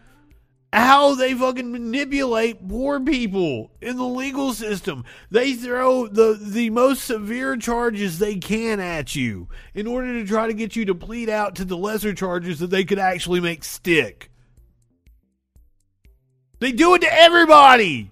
[0.71, 5.03] how they fucking manipulate poor people in the legal system.
[5.31, 10.47] They throw the the most severe charges they can at you in order to try
[10.47, 13.63] to get you to plead out to the lesser charges that they could actually make
[13.63, 14.29] stick.
[16.59, 18.11] They do it to everybody.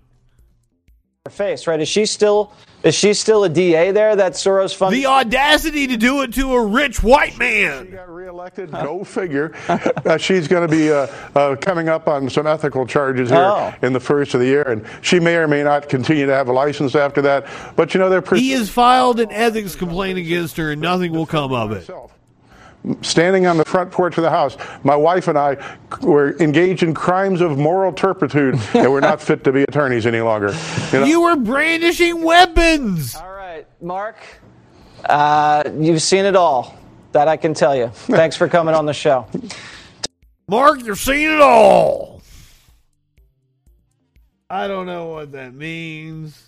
[1.25, 1.79] her face, right?
[1.79, 2.53] Is she still
[2.87, 4.15] is she still a DA there?
[4.15, 4.95] That Soros fund.
[4.95, 7.85] The audacity to do it to a rich white man.
[7.87, 8.71] She got reelected.
[8.71, 9.53] Go figure.
[9.67, 13.73] uh, she's going to be uh, uh, coming up on some ethical charges here Oh.
[13.81, 16.47] in the first of the year, and she may or may not continue to have
[16.47, 17.45] a license after that.
[17.75, 21.25] But you know they're He has filed an ethics complaint against her, and nothing will
[21.25, 21.89] come of it.
[23.01, 24.57] Standing on the front porch of the house.
[24.83, 25.57] My wife and I
[26.01, 30.21] were engaged in crimes of moral turpitude, and we're not fit to be attorneys any
[30.21, 30.55] longer.
[30.91, 31.05] You know?
[31.05, 33.15] You were brandishing weapons.
[33.15, 34.17] All right, Mark.
[35.05, 36.77] Uh, you've seen it all.
[37.13, 37.87] That I can tell you.
[37.93, 39.27] Thanks for coming on the show.
[40.47, 42.21] Mark, you've seen it all.
[44.49, 46.43] I don't know what that means.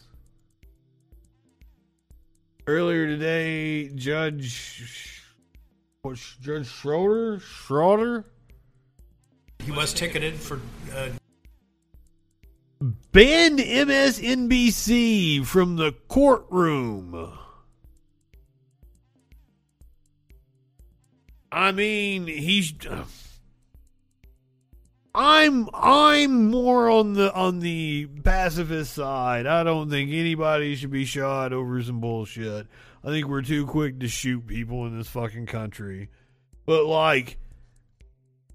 [2.68, 5.09] Earlier today, Judge
[6.10, 8.26] what's Judge Schroeder Schroeder
[9.64, 10.60] He was ticketed for.
[10.92, 11.10] Uh,
[13.12, 17.38] banned MSNBC from the courtroom.
[21.52, 22.74] I mean, he's.
[25.14, 29.46] I'm I'm more on the on the pacifist side.
[29.46, 32.66] I don't think anybody should be shot over some bullshit.
[33.04, 36.10] I think we're too quick to shoot people in this fucking country.
[36.66, 37.38] But like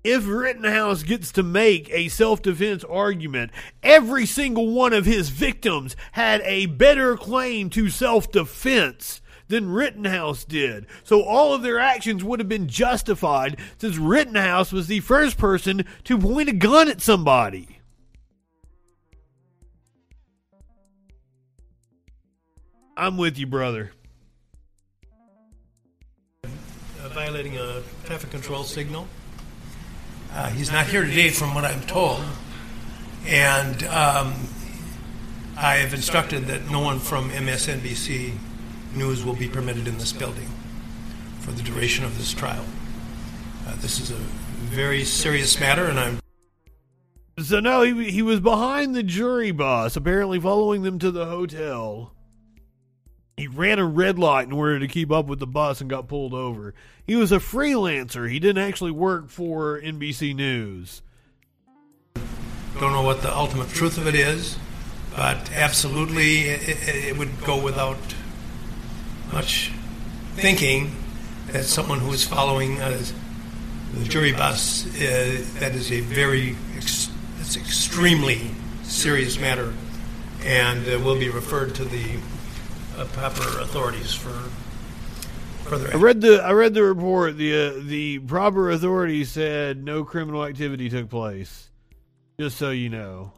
[0.05, 3.51] if Rittenhouse gets to make a self defense argument,
[3.83, 10.45] every single one of his victims had a better claim to self defense than Rittenhouse
[10.45, 10.87] did.
[11.05, 15.85] So all of their actions would have been justified since Rittenhouse was the first person
[16.05, 17.81] to point a gun at somebody.
[22.97, 23.91] I'm with you, brother.
[27.15, 29.07] Violating a traffic control signal.
[30.33, 32.21] Uh, he's not here today, from what I'm told,
[33.25, 34.35] and um,
[35.57, 38.37] I have instructed that no one from MSNBC
[38.97, 40.49] News will be permitted in this building
[41.39, 42.65] for the duration of this trial.
[43.67, 44.17] Uh, this is a
[44.75, 46.19] very serious matter, and I'm
[47.39, 52.13] So no, he he was behind the jury bus, apparently following them to the hotel.
[53.37, 56.07] He ran a red light in order to keep up with the bus and got
[56.07, 56.73] pulled over.
[57.05, 58.31] He was a freelancer.
[58.31, 61.03] He didn't actually work for NBC News.
[62.79, 64.57] don't know what the ultimate truth of it is,
[65.17, 67.99] but absolutely it, it, would go without
[69.33, 69.73] much
[70.37, 70.95] thinking
[71.49, 73.03] that someone who is following uh,
[73.95, 78.51] the jury bus, uh, that is a very, ex- it's extremely
[78.85, 79.73] serious matter
[80.45, 82.19] and uh, will be referred to the
[82.99, 84.31] uh, proper authorities for
[85.69, 87.37] further I read the I read the report.
[87.37, 91.71] The uh, the proper authorities said no criminal activity took place.
[92.39, 93.33] Just so you know.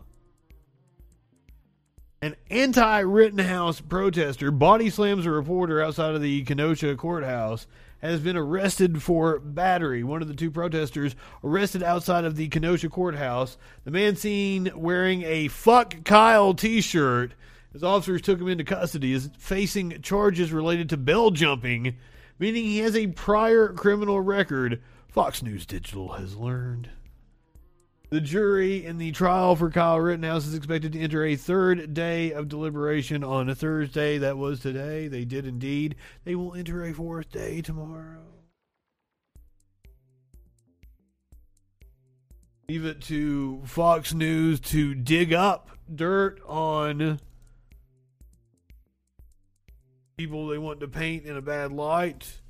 [2.23, 7.67] An anti Rittenhouse protester body slams a reporter outside of the Kenosha courthouse
[7.99, 10.03] has been arrested for battery.
[10.03, 11.15] One of the two protesters
[11.45, 13.57] arrested outside of the Kenosha courthouse.
[13.85, 17.33] The man seen wearing a fuck Kyle t shirt
[17.77, 21.95] as officers took him into custody is facing charges related to bail jumping,
[22.39, 26.89] meaning he has a prior criminal record, Fox News Digital has learned.
[28.09, 32.33] The jury in the trial for Kyle Rittenhouse is expected to enter a third day
[32.33, 34.17] of deliberation on a Thursday.
[34.17, 35.09] That was today.
[35.09, 35.97] They did indeed.
[36.25, 38.23] They will enter a fourth day tomorrow.
[42.69, 47.19] Leave it to Fox News to dig up dirt on
[50.17, 52.41] people they want to paint in a bad light.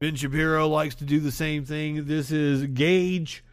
[0.00, 2.06] Ben Shapiro likes to do the same thing.
[2.06, 3.44] This is Gage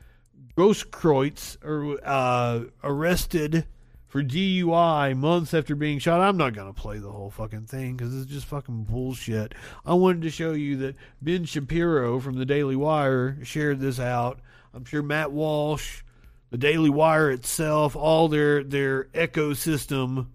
[0.55, 1.57] Grosskreutz
[2.05, 3.67] uh, arrested
[4.07, 6.21] for DUI months after being shot.
[6.21, 9.55] I'm not going to play the whole fucking thing because it's just fucking bullshit.
[9.85, 14.39] I wanted to show you that Ben Shapiro from the Daily Wire shared this out.
[14.73, 16.03] I'm sure Matt Walsh,
[16.49, 20.27] the Daily Wire itself, all their their ecosystem,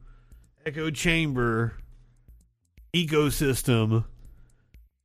[0.66, 1.78] echo chamber,
[2.96, 4.04] ecosystem,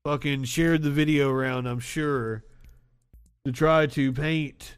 [0.05, 1.68] fucking shared the video around.
[1.68, 2.43] I'm sure
[3.45, 4.77] to try to paint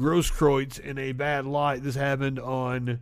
[0.00, 1.82] Grosskreutz in a bad light.
[1.82, 3.00] This happened on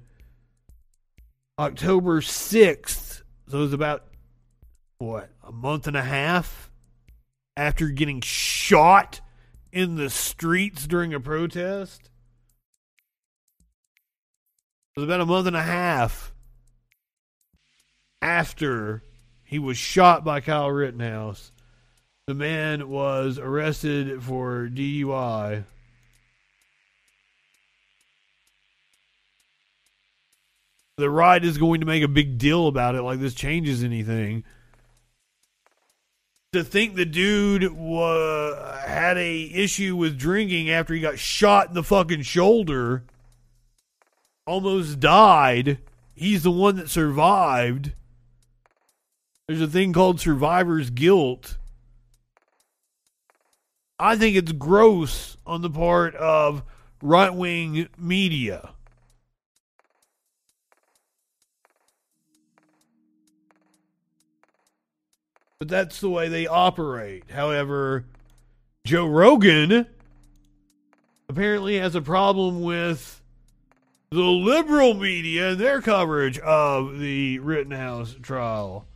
[1.59, 3.23] October 6th.
[3.49, 4.05] So it was about,
[4.99, 6.71] what, a month and a half
[7.57, 9.21] after getting shot
[9.73, 12.11] in the streets during a protest.
[14.97, 16.33] It was about a month and a half
[18.21, 19.03] after
[19.45, 21.53] he was shot by Kyle Rittenhouse.
[22.27, 25.65] The man was arrested for DUI.
[30.99, 34.45] The right is going to make a big deal about it like this changes anything.
[36.53, 41.83] To think the dude had a issue with drinking after he got shot in the
[41.83, 43.05] fucking shoulder,
[44.47, 45.79] almost died.
[46.15, 47.93] He's the one that survived.
[49.49, 51.57] There's a thing called survivor's guilt.
[53.99, 56.63] I think it's gross on the part of
[57.01, 58.75] right wing media.
[65.59, 67.31] But that's the way they operate.
[67.31, 68.05] However,
[68.85, 69.87] Joe Rogan
[71.31, 73.23] apparently has a problem with
[74.11, 78.87] the liberal media and their coverage of the Rittenhouse trial.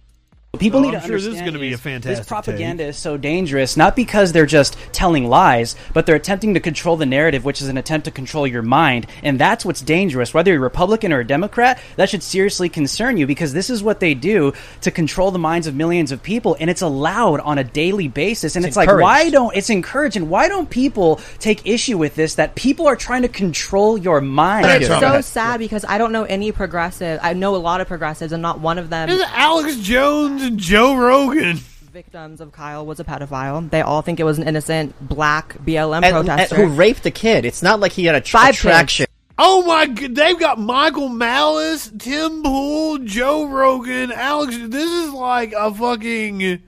[0.62, 2.26] People So need I'm to sure this is understand going to be a fantastic This
[2.26, 6.96] propaganda is so dangerous, not because they're just telling lies, but they're attempting to control
[6.96, 10.32] the narrative, which is an attempt to control your mind, and that's what's dangerous.
[10.32, 13.82] Whether you're a Republican or a Democrat, that should seriously concern you because this is
[13.82, 14.52] what they do
[14.82, 18.54] to control the minds of millions of people, and it's allowed on a daily basis.
[18.54, 22.14] And It's it's, like, why don't it's encouraged, and why don't people take issue with
[22.14, 22.36] this?
[22.36, 24.64] That people are trying to control your mind.
[24.64, 27.18] But it's so sad because I don't know any progressive.
[27.22, 29.08] I know a lot of progressives, and not one of them.
[29.08, 31.56] There's Alex Jones and Joe Rogan.
[31.56, 33.68] Victims of Kyle was a pedophile.
[33.70, 37.10] They all think it was an innocent black BLM And- and protester who raped a
[37.10, 37.44] kid.
[37.44, 39.06] It's not like he had a tr- Five attraction.
[39.38, 44.56] Oh my god, they've got Michael Malice, Tim Pool, Joe Rogan, Alex.
[44.58, 46.62] This is like a fucking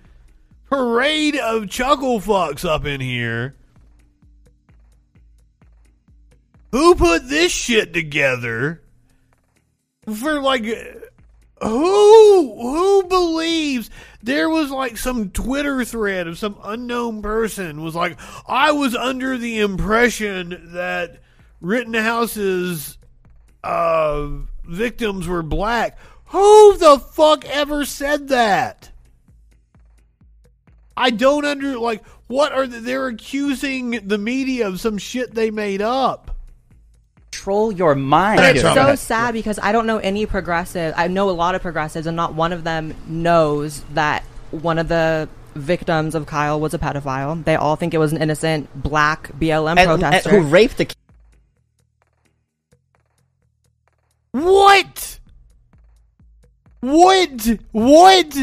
[0.71, 3.55] parade of chuckle fucks up in here.
[6.73, 8.83] Who put this shit together?
[10.13, 10.65] For like
[11.69, 13.91] who who believes
[14.23, 19.39] there was like some Twitter thread of some unknown person was like I was under
[19.39, 21.21] the impression that
[21.61, 22.99] Rittenhouse's
[23.63, 24.29] uh,
[24.65, 25.99] victims were black.
[26.27, 28.91] Who the fuck ever said that?
[30.97, 35.51] I don't under like what are they, they're accusing the media of some shit they
[35.51, 36.34] made up.
[37.35, 38.39] Control your mind.
[38.39, 40.95] But it's so sad because I don't know any progressive.
[40.97, 44.89] I know a lot of progressives, and not one of them knows that one of
[44.89, 47.45] the victims of Kyle was a pedophile.
[47.45, 50.85] They all think it was an innocent black BLM And- and protester who raped a
[50.87, 50.97] kid.
[54.33, 55.19] What?
[56.81, 57.49] What?
[57.73, 58.37] What?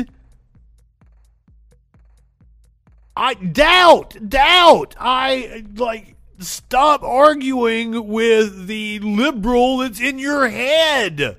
[3.15, 4.95] I doubt, doubt.
[4.99, 11.37] I like stop arguing with the liberal that's in your head.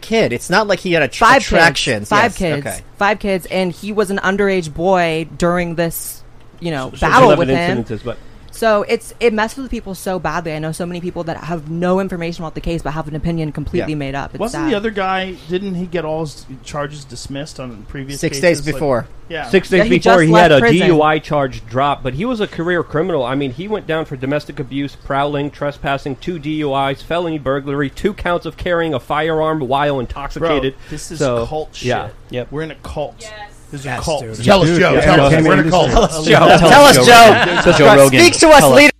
[0.00, 0.32] Kid.
[0.32, 2.00] It's not like he had a tr- five attraction.
[2.00, 2.80] kids, five Yes, kids, Okay.
[2.98, 6.22] five kids, and he was an underage boy during this,
[6.60, 7.84] you know, So- so battle eleven with him.
[7.84, 8.18] incidences, but-
[8.64, 10.54] So it's it messes with people so badly.
[10.54, 13.14] I know so many people that have no information about the case, but have an
[13.14, 14.30] opinion completely made up.
[14.30, 14.70] It's Wasn't sad.
[14.70, 15.32] the other guy?
[15.50, 18.60] Didn't he get all his charges dismissed on previous Six cases?
[18.62, 19.06] days Like- before.
[19.28, 20.88] yeah, six Yeah, days he before just he had a left prison.
[20.88, 23.22] DUI charge dropped, but he was a career criminal.
[23.22, 28.14] I mean, he went down for domestic abuse, prowling, trespassing, two DUIs, felony burglary, two
[28.14, 30.72] counts of carrying a firearm while intoxicated.
[30.74, 31.88] Bro, this is so, cult shit.
[31.88, 32.50] Yeah, yep.
[32.50, 33.30] We're in a cult.
[33.70, 34.22] This is a cult.
[34.22, 34.44] dude.
[34.44, 34.92] Tell us, Joe.
[34.94, 35.00] Yeah.
[35.00, 35.32] Tell us.
[35.44, 35.90] We're in a cult.
[35.90, 36.38] Tell us, Joe.
[36.38, 37.72] Tell us, Joe.
[37.78, 38.20] Joe Rogan.
[38.20, 38.90] Speak to us, leader.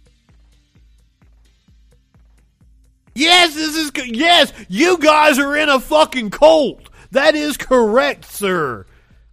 [3.14, 4.52] Yes, this is yes.
[4.68, 6.80] You guys are in a fucking cult.
[7.12, 8.86] That is correct, sir.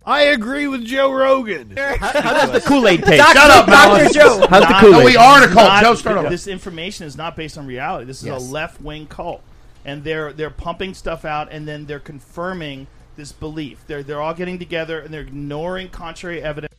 [0.06, 1.76] I agree with Joe Rogan.
[1.78, 3.24] How does the Kool-Aid taste?
[3.24, 4.16] Shut up, Malice.
[4.16, 4.92] How's the Kool-Aid?
[5.00, 5.68] No, we are in a cult.
[5.68, 6.30] Not- Joe, start over.
[6.30, 8.06] This information is not based on reality.
[8.06, 8.42] This is Yes.
[8.42, 9.42] a left wing cult,
[9.86, 12.88] and they're they're pumping stuff out, and then they're confirming
[13.22, 13.84] this belief.
[13.86, 16.74] They're they're all getting together and they're ignoring contrary evidence.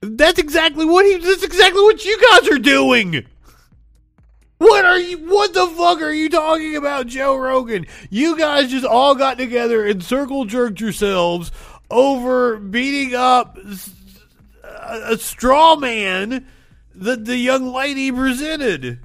[0.00, 1.18] That's exactly what he.
[1.18, 3.26] That's exactly what you guys are doing.
[4.58, 5.18] What are you?
[5.18, 7.86] What the fuck are you talking about, Joe Rogan?
[8.08, 11.52] You guys just all got together and circle jerked yourselves
[11.90, 13.58] over beating up
[14.72, 16.46] a straw man
[16.94, 19.00] that the young lady presented.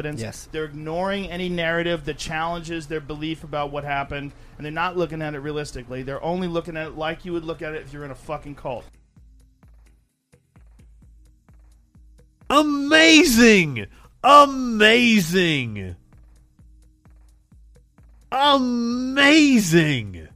[0.00, 0.20] Evidence.
[0.20, 0.48] Yes.
[0.50, 5.20] They're ignoring any narrative that challenges their belief about what happened, and they're not looking
[5.22, 6.02] at it realistically.
[6.02, 8.14] They're only looking at it like you would look at it if you're in a
[8.14, 8.84] fucking cult.
[12.48, 13.86] Amazing!
[14.24, 15.96] Amazing!
[18.32, 20.28] Amazing!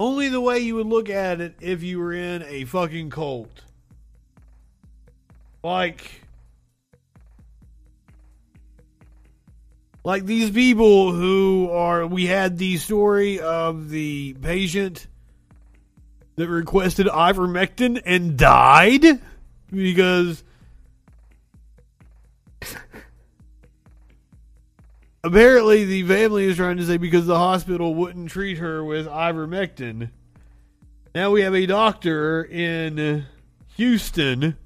[0.00, 3.50] Only the way you would look at it if you were in a fucking cult.
[5.62, 6.22] Like,
[10.02, 15.06] like these people who are we had the story of the patient
[16.36, 19.20] that requested ivermectin and died
[19.70, 20.42] because
[25.22, 30.10] apparently the family is trying to say because the hospital wouldn't treat her with ivermectin
[31.14, 33.26] now we have a doctor in
[33.76, 34.56] Houston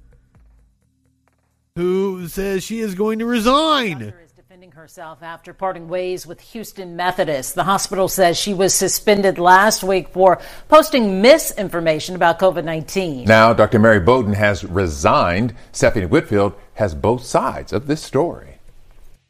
[1.75, 4.13] who says she is going to resign
[4.55, 7.55] defending herself after parting ways with Houston Methodist.
[7.55, 13.25] The hospital says she was suspended last week for posting misinformation about COVID 19.
[13.25, 13.79] Now, Dr.
[13.79, 15.53] Mary Bowden has resigned.
[15.71, 18.54] Stephanie Whitfield has both sides of this story.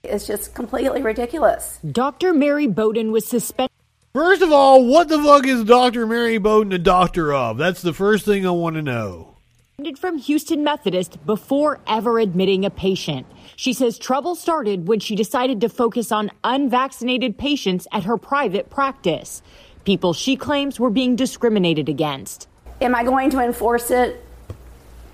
[0.06, 1.80] It's just completely ridiculous.
[1.91, 2.34] Dr.
[2.34, 3.72] Mary Bowden was suspended.
[4.14, 6.07] First of all, what the fuck is Dr.
[6.07, 7.57] Mary Bowden a doctor of?
[7.57, 9.36] That's the first thing I want to know.
[9.99, 13.27] from Houston Methodist before ever admitting a patient.
[13.57, 18.69] She says trouble started when she decided to focus on unvaccinated patients at her private
[18.69, 19.41] practice.
[19.84, 22.48] People she claims were being discriminated against.
[22.82, 24.24] Am I going to enforce it?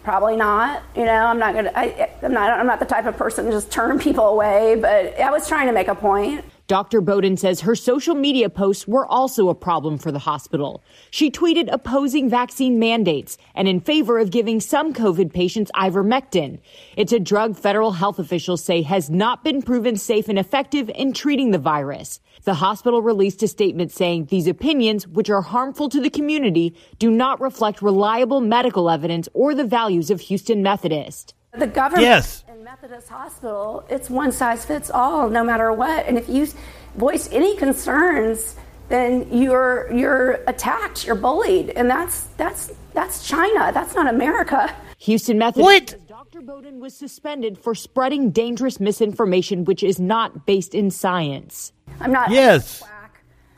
[0.04, 0.84] Probably not.
[0.96, 1.72] You know, I'm not gonna.
[1.76, 2.52] I, I'm not.
[2.52, 4.76] I'm not the type of person to just turn people away.
[4.76, 6.44] But I was trying to make a point.
[6.72, 7.02] Dr.
[7.02, 10.82] Bowden says her social media posts were also a problem for the hospital.
[11.10, 16.60] She tweeted opposing vaccine mandates and in favor of giving some COVID patients ivermectin.
[16.96, 21.12] It's a drug federal health officials say has not been proven safe and effective in
[21.12, 22.22] treating the virus.
[22.44, 27.12] The hospital released a statement saying these opinions, which are harmful to the community, do
[27.12, 31.36] not reflect reliable medical evidence or the values of Houston Methodist.
[31.54, 32.44] The government Yes.
[32.48, 36.08] and Methodist Hospital, it's one size fits all, no matter what.
[36.08, 36.48] And if you
[36.96, 38.56] voice any concerns,
[38.90, 43.72] then you're you're attacked, you're bullied, and that's that's that's China.
[43.74, 44.74] That's not America.
[45.00, 46.08] Houston Methodist What?
[46.08, 46.42] Dr.
[46.42, 51.74] Bowden was suspended for spreading dangerous misinformation which is not based in science.
[52.00, 52.32] I'm not.
[52.32, 52.84] Yes.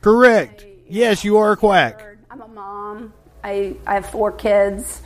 [0.02, 0.66] Correct.
[0.88, 2.04] Yes, you are a quack.
[2.30, 3.14] I'm a mom.
[3.44, 5.02] I, I have four kids.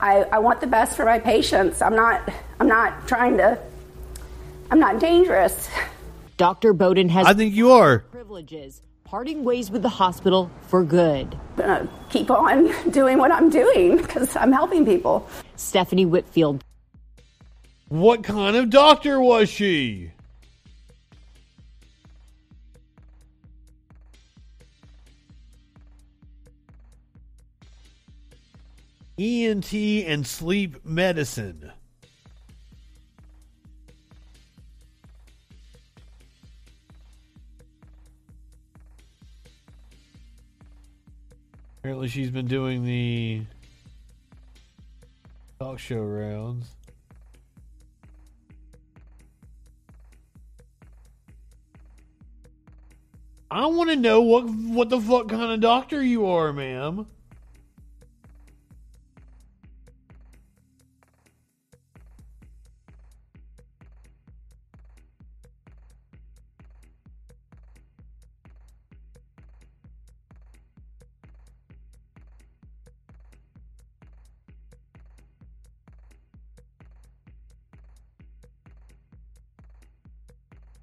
[0.00, 1.80] I, I want the best for my patients.
[1.80, 2.30] I'm not
[2.60, 3.58] I'm not trying to
[4.70, 5.68] I'm not dangerous.
[6.36, 6.72] Dr.
[6.74, 8.00] Bowden has I think you are.
[8.00, 11.36] privileges, parting ways with the hospital for good.
[11.56, 15.28] Gonna keep on doing what I'm doing because I'm helping people.
[15.56, 16.62] Stephanie Whitfield.
[17.88, 20.10] What kind of doctor was she?
[29.18, 31.72] ENT and sleep medicine.
[41.78, 43.42] Apparently, she's been doing the
[45.60, 46.66] talk show rounds.
[53.50, 57.06] I want to know what what the fuck kind of doctor you are, ma'am.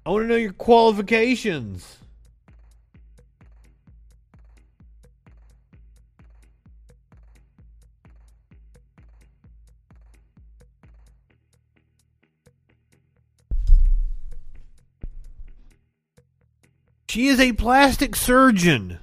[0.06, 1.98] I want to know your qualifications.
[17.08, 18.98] She is a plastic surgeon.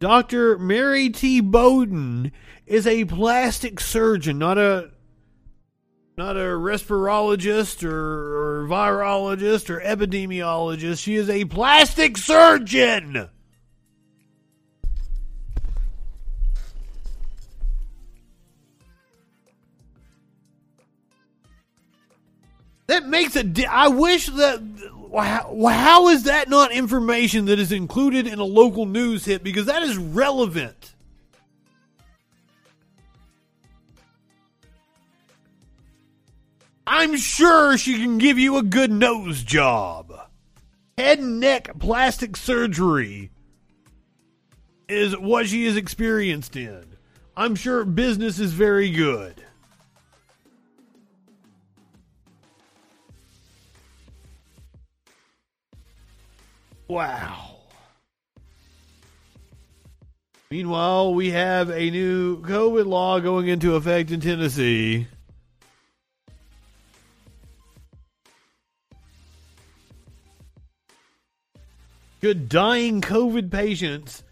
[0.00, 0.58] Dr.
[0.58, 1.40] Mary T.
[1.40, 2.32] Bowden
[2.66, 4.90] is a plastic surgeon, not a
[6.16, 11.02] not a respirologist or, or virologist or epidemiologist.
[11.02, 13.28] She is a plastic surgeon.
[22.86, 23.42] That makes a.
[23.42, 24.62] Di- I wish that.
[25.12, 29.42] How, how is that not information that is included in a local news hit?
[29.42, 30.93] Because that is relevant.
[36.86, 40.12] I'm sure she can give you a good nose job.
[40.98, 43.30] Head and neck plastic surgery
[44.88, 46.84] is what she is experienced in.
[47.36, 49.42] I'm sure business is very good.
[56.86, 57.56] Wow.
[60.50, 65.08] Meanwhile, we have a new COVID law going into effect in Tennessee.
[72.24, 74.22] Could dying COVID patients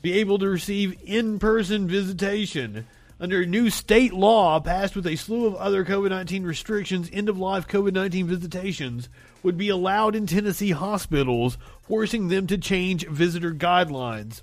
[0.00, 2.86] be able to receive in person visitation?
[3.20, 7.28] Under a new state law passed with a slew of other COVID 19 restrictions, end
[7.28, 9.10] of life COVID 19 visitations
[9.42, 14.40] would be allowed in Tennessee hospitals, forcing them to change visitor guidelines.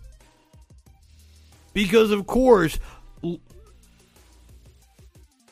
[1.73, 2.77] Because, of course,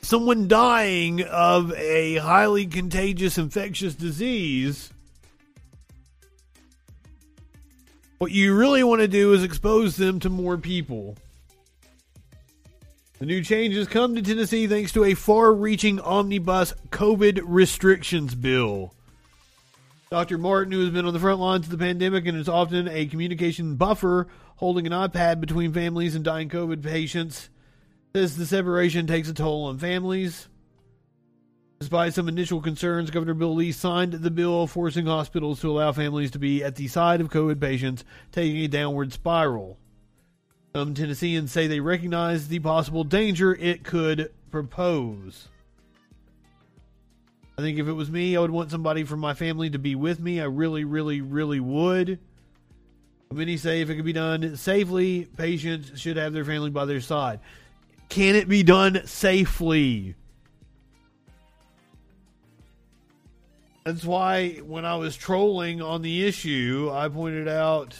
[0.03, 4.91] someone dying of a highly contagious infectious disease
[8.17, 11.15] What you really want to do is expose them to more people.
[13.19, 18.93] The new changes come to Tennessee thanks to a far reaching omnibus COVID restrictions bill.
[20.09, 20.37] Dr.
[20.37, 23.07] Martin, who has been on the front lines of the pandemic and is often a
[23.07, 27.49] communication buffer holding an iPad between families and dying COVID patients,
[28.15, 30.47] says the separation takes a toll on families.
[31.79, 36.31] Despite some initial concerns, Governor Bill Lee signed the bill forcing hospitals to allow families
[36.31, 39.77] to be at the side of COVID patients taking a downward spiral.
[40.75, 45.49] Some Tennesseans say they recognize the possible danger it could propose.
[47.59, 49.95] I think if it was me, I would want somebody from my family to be
[49.95, 50.41] with me.
[50.41, 52.19] I really, really, really would.
[53.31, 57.01] Many say if it could be done safely, patients should have their family by their
[57.01, 57.39] side.
[58.09, 60.15] Can it be done safely?
[63.87, 67.95] That's why when I was trolling on the issue, I pointed out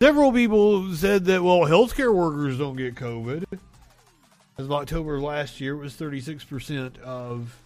[0.00, 3.42] several people said that, well, healthcare workers don't get COVID.
[4.56, 7.60] As of October of last year, it was 36% of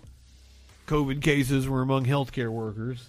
[0.86, 3.06] COVID cases were among healthcare workers.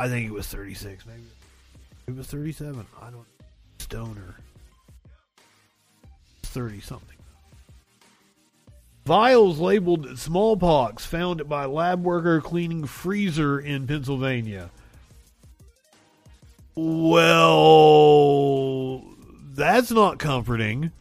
[0.00, 1.22] I think it was 36, maybe.
[2.08, 2.84] It was 37.
[3.00, 3.24] I don't.
[3.78, 4.34] Stoner.
[6.48, 7.16] 30 something.
[9.04, 14.70] Vials labeled smallpox found by lab worker cleaning freezer in Pennsylvania.
[16.74, 17.82] Well,
[19.54, 20.92] that's not comforting.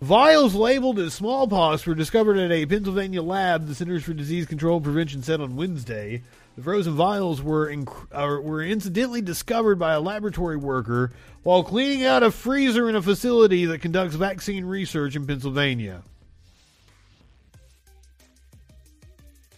[0.00, 4.76] Vials labeled as smallpox were discovered at a Pennsylvania lab, the Centers for Disease Control
[4.76, 6.22] and Prevention said on Wednesday.
[6.56, 11.12] The frozen vials were inc- uh, were incidentally discovered by a laboratory worker
[11.42, 16.02] while cleaning out a freezer in a facility that conducts vaccine research in Pennsylvania.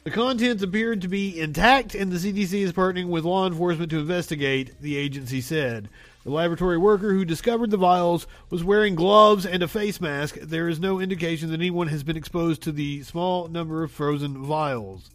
[0.02, 3.98] The contents appeared to be intact, and the CDC is partnering with law enforcement to
[3.98, 5.88] investigate, the agency said.
[6.24, 10.36] The laboratory worker who discovered the vials was wearing gloves and a face mask.
[10.36, 14.42] There is no indication that anyone has been exposed to the small number of frozen
[14.42, 15.10] vials.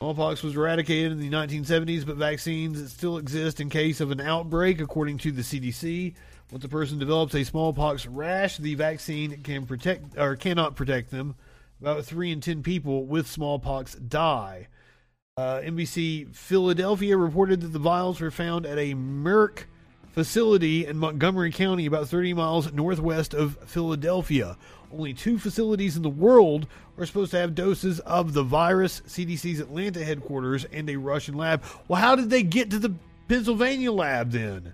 [0.00, 4.80] Smallpox was eradicated in the 1970s, but vaccines still exist in case of an outbreak,
[4.80, 6.14] according to the CDC.
[6.52, 11.34] Once a person develops a smallpox rash, the vaccine can protect or cannot protect them.
[11.80, 14.68] About three in ten people with smallpox die.
[15.36, 19.64] Uh, NBC Philadelphia reported that the vials were found at a Merck
[20.12, 24.56] facility in Montgomery County, about 30 miles northwest of Philadelphia.
[24.92, 26.66] Only two facilities in the world
[26.96, 31.62] are supposed to have doses of the virus CDC's Atlanta headquarters and a Russian lab.
[31.86, 32.94] Well, how did they get to the
[33.28, 34.72] Pennsylvania lab then.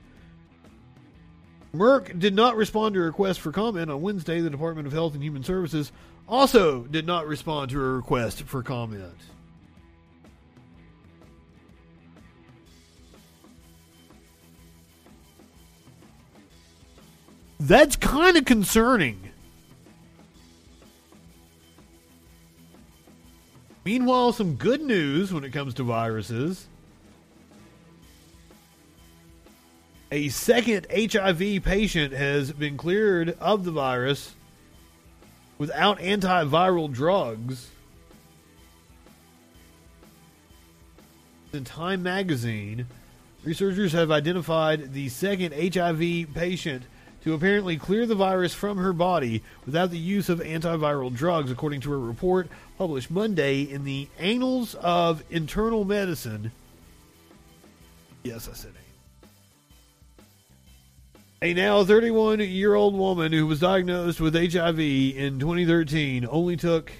[1.75, 4.41] Merck did not respond to a request for comment on Wednesday.
[4.41, 5.91] The Department of Health and Human Services
[6.29, 9.13] also did not respond to a request for comment.
[17.59, 19.24] That's kind of concerning.
[23.85, 26.67] Meanwhile, some good news when it comes to viruses.
[30.11, 34.35] A second HIV patient has been cleared of the virus
[35.59, 37.71] without antiviral drugs.
[41.53, 42.87] In Time magazine,
[43.45, 46.85] researchers have identified the second HIV patient
[47.25, 51.81] to apparently clear the virus from her body without the use of antiviral drugs, according
[51.81, 52.49] to a report
[52.79, 56.53] published Monday in the Annals of Internal Medicine.
[58.23, 58.73] Yes, I said
[61.45, 66.91] a now 31 year old woman who was diagnosed with HIV in 2013 only took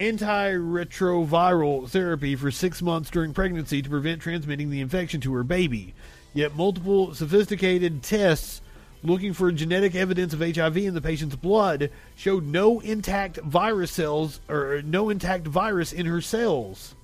[0.00, 5.94] antiretroviral therapy for six months during pregnancy to prevent transmitting the infection to her baby.
[6.32, 8.62] Yet multiple sophisticated tests
[9.02, 14.40] looking for genetic evidence of HIV in the patient's blood showed no intact virus cells
[14.48, 16.94] or no intact virus in her cells.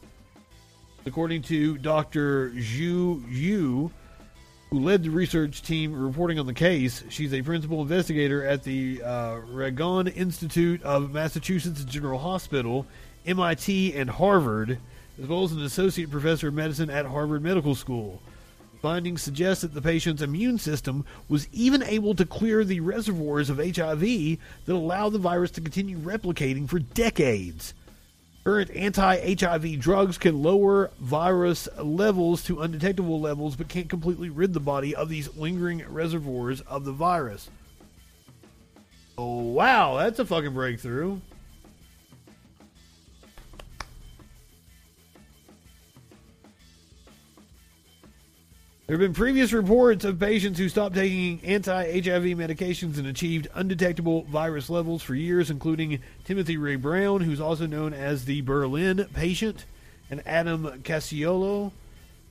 [1.04, 2.50] According to Dr.
[2.50, 3.90] Xu Yu,
[4.70, 9.02] who led the research team reporting on the case, she's a principal investigator at the
[9.02, 12.86] uh, Ragon Institute of Massachusetts General Hospital,
[13.26, 14.78] MIT, and Harvard,
[15.20, 18.22] as well as an associate professor of medicine at Harvard Medical School.
[18.82, 23.58] Findings suggest that the patient's immune system was even able to clear the reservoirs of
[23.58, 27.74] HIV that allow the virus to continue replicating for decades.
[28.42, 34.52] Current anti HIV drugs can lower virus levels to undetectable levels but can't completely rid
[34.52, 37.48] the body of these lingering reservoirs of the virus.
[39.16, 41.20] Oh, wow, that's a fucking breakthrough.
[48.88, 53.46] There have been previous reports of patients who stopped taking anti HIV medications and achieved
[53.54, 59.06] undetectable virus levels for years, including Timothy Ray Brown, who's also known as the Berlin
[59.14, 59.66] patient,
[60.10, 61.72] and Adam Castillejo,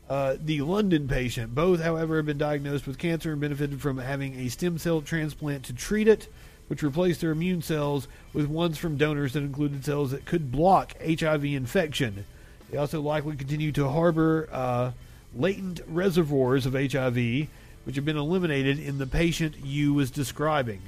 [0.10, 1.56] uh, the London patient.
[1.56, 5.64] Both, however, have been diagnosed with cancer and benefited from having a stem cell transplant
[5.66, 6.28] to treat it,
[6.68, 10.98] which replaced their immune cells with ones from donors that included cells that could block
[11.02, 12.26] HIV infection.
[12.70, 14.50] They also likely continue to harbor.
[14.52, 14.92] Uh,
[15.36, 17.48] latent reservoirs of HIV,
[17.84, 20.82] which have been eliminated in the patient you was describing.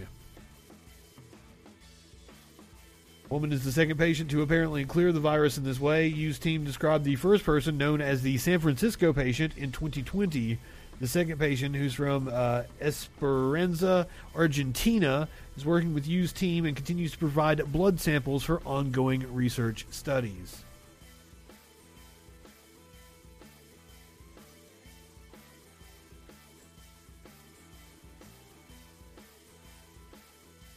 [3.30, 6.06] Woman is the second patient to apparently clear the virus in this way.
[6.06, 10.60] Yu's team described the first person, known as the San Francisco patient, in 2020.
[10.99, 17.14] The second patient, who's from uh, Esperanza, Argentina, is working with Yu's team and continues
[17.14, 20.62] to provide blood samples for ongoing research studies.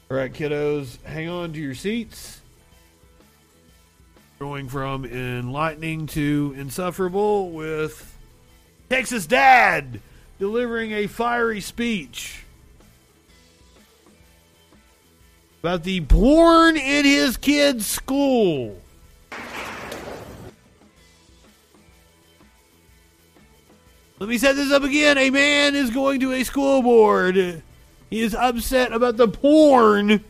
[0.08, 2.40] All right, kiddos, hang on to your seats.
[4.38, 8.16] Going from enlightening to insufferable with
[8.88, 10.00] Texas Dad
[10.38, 12.44] delivering a fiery speech
[15.60, 18.80] about the porn in his kid's school.
[24.20, 25.18] Let me set this up again.
[25.18, 27.64] A man is going to a school board
[28.10, 30.24] he is upset about the porn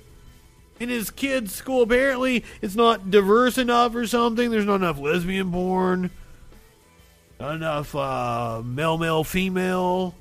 [0.78, 1.82] in his kid's school.
[1.82, 4.50] Apparently, it's not diverse enough or something.
[4.50, 6.10] There's not enough lesbian porn,
[7.40, 10.14] not enough uh, male, male, female.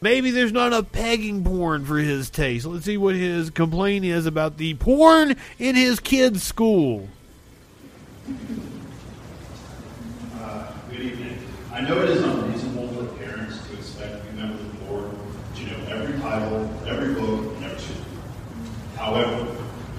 [0.00, 2.66] Maybe there's not enough pegging porn for his taste.
[2.66, 7.08] Let's see what his complaint is about the porn in his kid's school.
[10.38, 11.38] Uh, good evening.
[11.72, 15.10] I know it is unreasonable for parents to expect new members of the board
[15.56, 17.96] to know every title, every book, and every school.
[19.06, 19.46] However,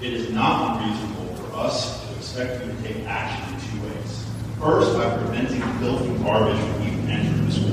[0.02, 4.26] it is not unreasonable for us to expect you to take action in two ways.
[4.60, 7.72] First, by preventing filthy garbage from even entering the school.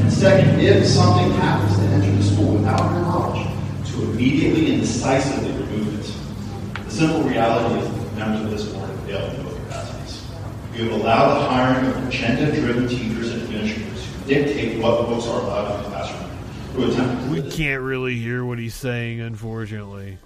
[0.00, 3.46] And second, if something happens to enter the school without your knowledge,
[3.88, 6.84] to immediately and decisively remove it.
[6.86, 10.26] The simple reality is that members of this board have failed in both capacities.
[10.74, 15.26] You have allowed the hiring of agenda-driven teachers and administrators who dictate what the books
[15.26, 17.30] are allowed in the classroom.
[17.30, 20.16] We can't really hear what he's saying, unfortunately.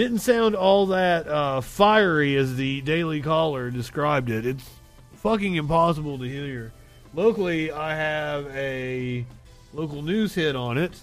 [0.00, 4.46] Didn't sound all that uh, fiery as the Daily Caller described it.
[4.46, 4.64] It's
[5.16, 6.72] fucking impossible to hear.
[7.12, 9.26] locally, I have a
[9.74, 10.98] local news hit on it.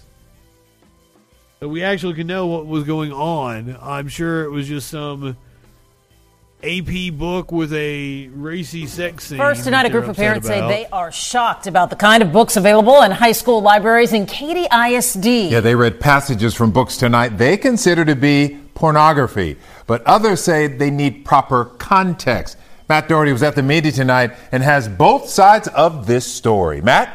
[1.59, 3.77] So we actually can know what was going on.
[3.79, 5.37] I'm sure it was just some
[6.63, 9.37] AP book with a racy sex scene.
[9.37, 12.31] First tonight, a group of upset parents say they are shocked about the kind of
[12.31, 15.51] books available in high school libraries in Katy ISD.
[15.51, 20.67] Yeah, they read passages from books tonight they consider to be pornography, but others say
[20.67, 22.57] they need proper context.
[22.87, 26.79] Matt Doherty was at the meeting tonight and has both sides of this story.
[26.79, 27.11] Matt?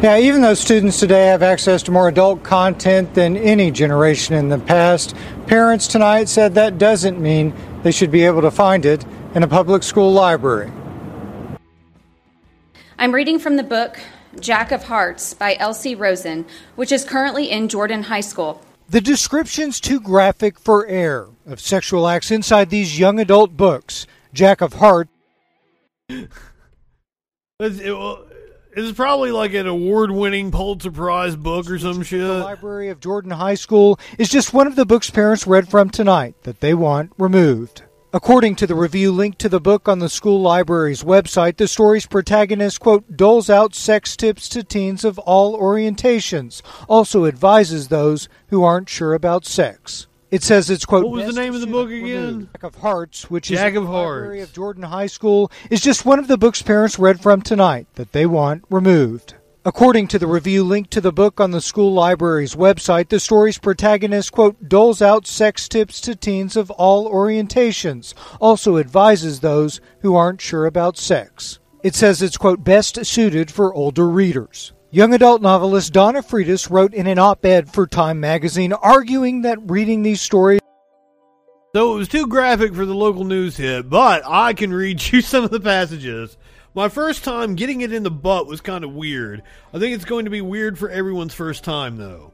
[0.00, 4.48] Yeah, even though students today have access to more adult content than any generation in
[4.48, 5.16] the past,
[5.48, 7.52] parents tonight said that doesn't mean
[7.82, 10.70] they should be able to find it in a public school library.
[12.96, 13.98] I'm reading from the book
[14.40, 15.94] Jack of Hearts by L.C.
[15.94, 16.46] Rosen,
[16.76, 18.62] which is currently in Jordan High School.
[18.88, 24.06] The description's too graphic for air of sexual acts inside these young adult books.
[24.32, 25.10] Jack of Hearts.
[26.08, 26.28] It's,
[27.78, 28.26] it, well,
[28.74, 32.20] it's probably like an award-winning Pulitzer Prize book or some shit.
[32.20, 35.90] The Library of Jordan High School is just one of the books parents read from
[35.90, 37.82] tonight that they want removed.
[38.14, 42.04] According to the review linked to the book on the school library's website, the story's
[42.04, 46.60] protagonist, quote, doles out sex tips to teens of all orientations,
[46.90, 50.08] also advises those who aren't sure about sex.
[50.30, 52.50] It says it's, quote, What was the name of the book again?
[52.52, 56.04] Jack of Hearts, which Jack is of the Library of Jordan High School, is just
[56.04, 59.36] one of the books parents read from tonight that they want removed.
[59.64, 63.58] According to the review linked to the book on the school library's website, the story's
[63.58, 70.16] protagonist, quote, doles out sex tips to teens of all orientations, also advises those who
[70.16, 71.60] aren't sure about sex.
[71.84, 74.72] It says it's, quote, best suited for older readers.
[74.90, 79.70] Young adult novelist Donna Freitas wrote in an op ed for Time magazine arguing that
[79.70, 80.60] reading these stories
[81.72, 85.20] So it was too graphic for the local news hit, but I can read you
[85.22, 86.36] some of the passages.
[86.74, 89.42] My first time getting it in the butt was kind of weird.
[89.74, 92.32] I think it's going to be weird for everyone's first time, though.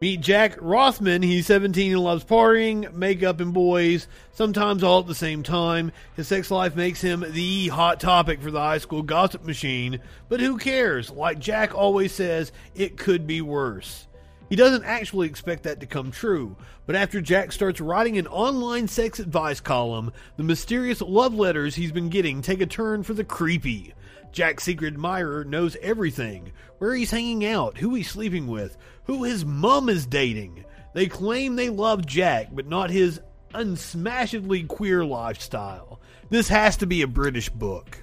[0.00, 1.20] Meet Jack Rothman.
[1.20, 5.92] He's 17 and loves partying, makeup, and boys, sometimes all at the same time.
[6.16, 10.40] His sex life makes him the hot topic for the high school gossip machine, but
[10.40, 11.10] who cares?
[11.10, 14.06] Like Jack always says, it could be worse.
[14.50, 18.88] He doesn't actually expect that to come true, but after Jack starts writing an online
[18.88, 23.22] sex advice column, the mysterious love letters he's been getting take a turn for the
[23.22, 23.94] creepy.
[24.32, 29.44] Jack's secret admirer knows everything where he's hanging out, who he's sleeping with, who his
[29.44, 30.64] mum is dating.
[30.94, 33.20] They claim they love Jack, but not his
[33.54, 36.00] unsmashedly queer lifestyle.
[36.28, 38.02] This has to be a British book.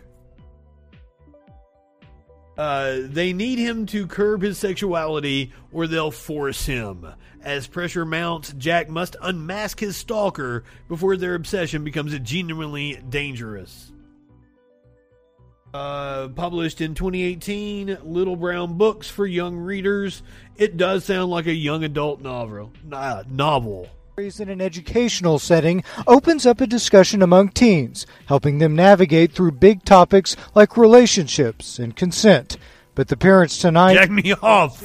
[2.58, 7.06] Uh, they need him to curb his sexuality or they'll force him.
[7.44, 13.92] As pressure mounts, Jack must unmask his stalker before their obsession becomes genuinely dangerous.
[15.74, 20.24] Uh, published in 2018, Little Brown Books for Young Readers.
[20.56, 22.72] It does sound like a young adult novel.
[22.92, 23.88] Uh, novel.
[24.18, 29.86] In an educational setting opens up a discussion among teens, helping them navigate through big
[29.86, 32.58] topics like relationships and consent.
[32.96, 34.84] But the parents tonight Jack me off.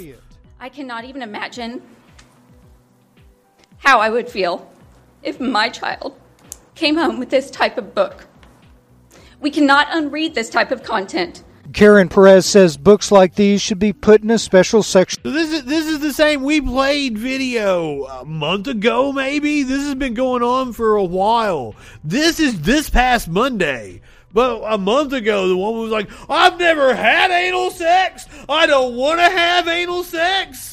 [0.61, 1.81] I cannot even imagine
[3.79, 4.71] how I would feel
[5.23, 6.15] if my child
[6.75, 8.27] came home with this type of book.
[9.41, 11.43] We cannot unread this type of content.
[11.73, 15.23] Karen Perez says books like these should be put in a special section.
[15.23, 19.63] So this is this is the same we played video a month ago maybe.
[19.63, 21.75] This has been going on for a while.
[22.05, 24.01] This is this past Monday.
[24.35, 28.27] But a month ago the woman was like, "I've never had anal sex.
[28.49, 30.72] I don't want to have anal sex."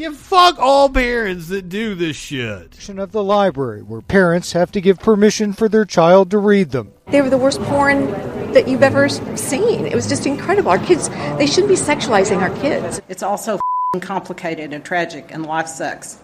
[0.00, 2.88] You fuck all parents that do this shit.
[2.88, 6.94] Of the library, where parents have to give permission for their child to read them.
[7.08, 8.10] They were the worst porn
[8.54, 9.84] that you've ever seen.
[9.84, 10.70] It was just incredible.
[10.70, 13.02] Our kids, they shouldn't be sexualizing our kids.
[13.10, 16.18] It's also f***ing complicated and tragic and life sucks.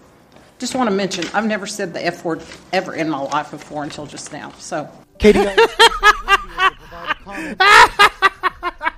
[0.59, 2.43] Just want to mention, I've never said the F word
[2.73, 4.53] ever in my life before until just now.
[4.53, 4.89] So,
[5.19, 5.40] Katie,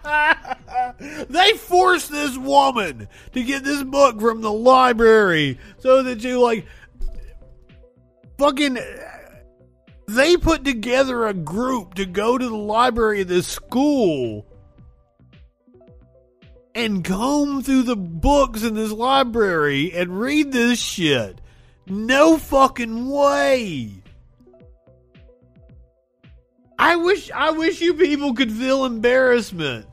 [1.28, 6.66] they forced this woman to get this book from the library so that you like
[8.38, 8.78] fucking
[10.06, 14.46] they put together a group to go to the library of this school
[16.74, 21.40] and comb through the books in this library and read this shit.
[21.88, 24.02] No fucking way.
[26.78, 29.86] I wish I wish you people could feel embarrassment.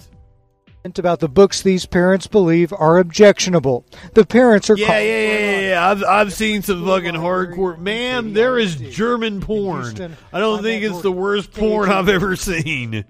[0.99, 3.86] about the books these parents believe are objectionable.
[4.14, 5.90] The parents are Yeah, yeah, yeah, yeah, yeah.
[5.90, 7.80] I've I've seen some fucking hardcore.
[7.80, 10.16] Man, there is German porn.
[10.32, 13.03] I don't think it's the worst porn I've ever seen.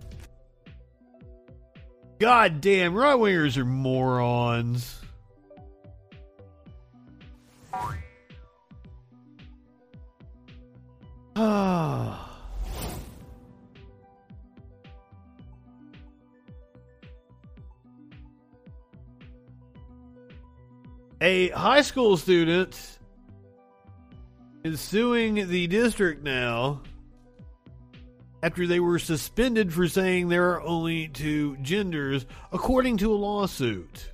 [2.18, 5.02] God damn, right wingers are morons.
[11.38, 12.25] Ah.
[21.22, 23.00] A high school student
[24.64, 26.82] is suing the district now
[28.44, 34.12] after they were suspended for saying there are only two genders, according to a lawsuit.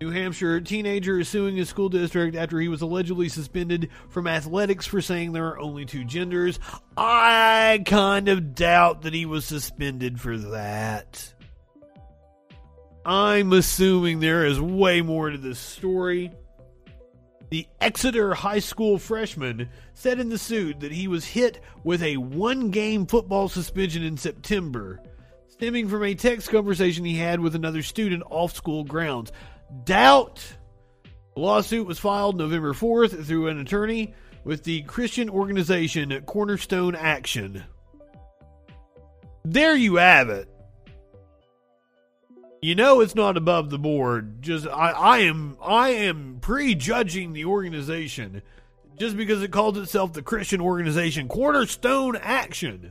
[0.00, 4.86] New Hampshire teenager is suing his school district after he was allegedly suspended from athletics
[4.86, 6.58] for saying there are only two genders.
[6.96, 11.34] I kind of doubt that he was suspended for that.
[13.08, 16.30] I'm assuming there is way more to this story.
[17.48, 22.18] The Exeter High School freshman said in the suit that he was hit with a
[22.18, 25.00] one game football suspension in September,
[25.48, 29.32] stemming from a text conversation he had with another student off school grounds.
[29.84, 30.44] Doubt.
[31.34, 34.12] The lawsuit was filed November 4th through an attorney
[34.44, 37.64] with the Christian organization Cornerstone Action.
[39.46, 40.50] There you have it.
[42.60, 44.42] You know it's not above the board.
[44.42, 48.42] Just I, I am I am prejudging the organization
[48.98, 52.90] just because it calls itself the Christian organization Cornerstone Action.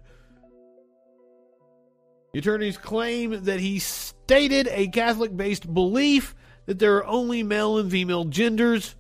[2.34, 6.34] The attorneys claim that he stated a Catholic based belief
[6.66, 8.96] that there are only male and female genders.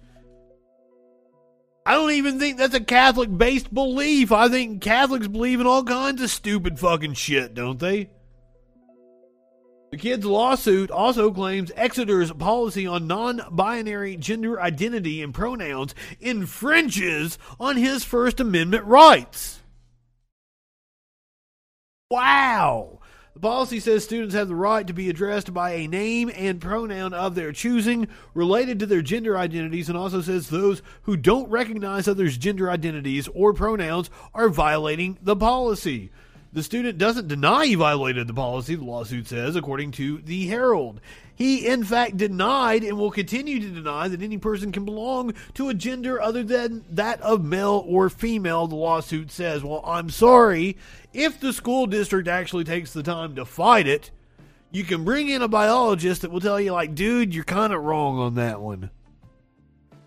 [1.85, 4.34] I don't even think that's a Catholic based belief.
[4.34, 8.10] I think Catholics believe in all kinds of stupid fucking shit, don't they?
[9.90, 17.38] The kid's lawsuit also claims Exeter's policy on non binary gender identity and pronouns infringes
[17.58, 19.62] on his First Amendment rights.
[22.12, 23.00] Wow!
[23.34, 27.14] The policy says students have the right to be addressed by a name and pronoun
[27.14, 32.08] of their choosing related to their gender identities, and also says those who don't recognize
[32.08, 36.12] others' gender identities or pronouns are violating the policy.
[36.58, 41.00] The student doesn't deny he violated the policy, the lawsuit says, according to the Herald.
[41.36, 45.70] He, in fact, denied and will continue to deny that any person can belong to
[45.70, 49.64] a gender other than that of male or female, the lawsuit says.
[49.64, 50.78] Well, I'm sorry.
[51.14, 54.10] If the school district actually takes the time to fight it,
[54.72, 57.84] you can bring in a biologist that will tell you, like, dude, you're kind of
[57.84, 58.90] wrong on that one.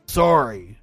[0.08, 0.79] Sorry.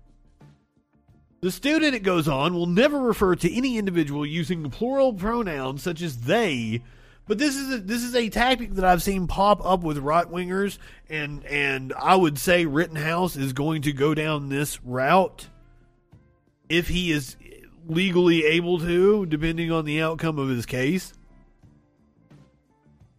[1.48, 6.02] The student, it goes on, will never refer to any individual using plural pronouns such
[6.02, 6.82] as they.
[7.26, 10.28] But this is a, this is a tactic that I've seen pop up with right
[10.28, 10.78] wingers,
[11.10, 15.48] and and I would say Rittenhouse is going to go down this route
[16.68, 17.38] if he is
[17.88, 21.14] legally able to, depending on the outcome of his case.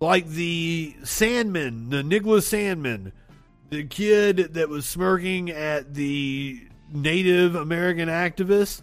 [0.00, 3.12] Like the Sandman, the Nicholas Sandmann,
[3.70, 8.82] the kid that was smirking at the Native American activist.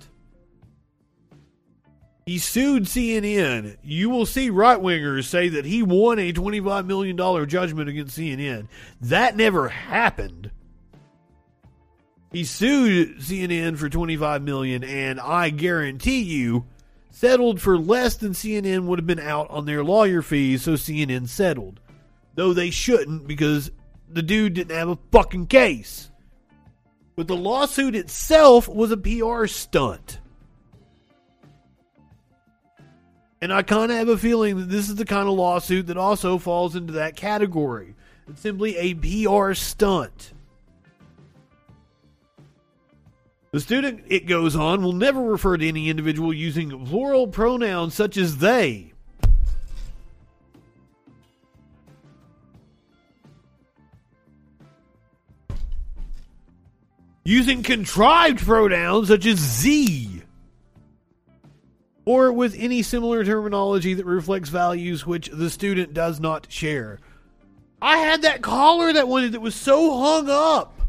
[2.26, 3.78] He sued CNN.
[3.84, 7.16] You will see right wingers say that he won a $25 million
[7.48, 8.68] judgment against CNN.
[9.02, 10.50] That never happened.
[12.32, 16.66] He sued CNN for 25 million and I guarantee you
[17.12, 21.30] settled for less than CNN would have been out on their lawyer fees, so CNN
[21.30, 21.80] settled.
[22.34, 23.72] Though they shouldn't because
[24.10, 26.12] the dude didn't have a fucking case.
[27.16, 30.20] But the lawsuit itself was a PR stunt.
[33.42, 35.98] And I kind of have a feeling that this is the kind of lawsuit that
[35.98, 37.96] also falls into that category.
[38.28, 40.34] It's simply a PR stunt.
[43.52, 48.18] The student, it goes on, will never refer to any individual using plural pronouns such
[48.18, 48.95] as they.
[57.26, 60.22] Using contrived pronouns such as Z.
[62.06, 67.00] Or with any similar terminology that reflects values which the student does not share.
[67.82, 70.80] I had that caller that wanted that was so hung up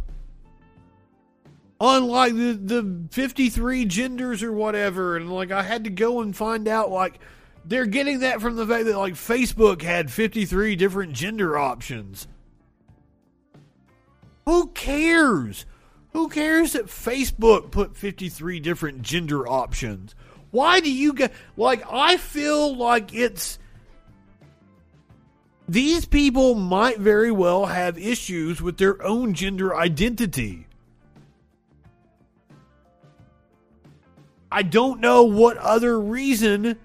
[1.80, 6.34] on like the, the 53 genders or whatever and like I had to go and
[6.34, 7.18] find out like
[7.66, 12.28] they're getting that from the fact that like Facebook had 53 different gender options.
[14.46, 15.66] Who cares?
[16.16, 20.14] Who cares that Facebook put 53 different gender options?
[20.51, 23.59] Why do you get like I feel like it's
[25.68, 30.66] these people might very well have issues with their own gender identity.
[34.51, 36.78] I don't know what other reason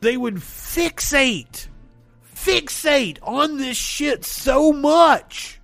[0.00, 1.68] they would fixate
[2.34, 5.59] fixate on this shit so much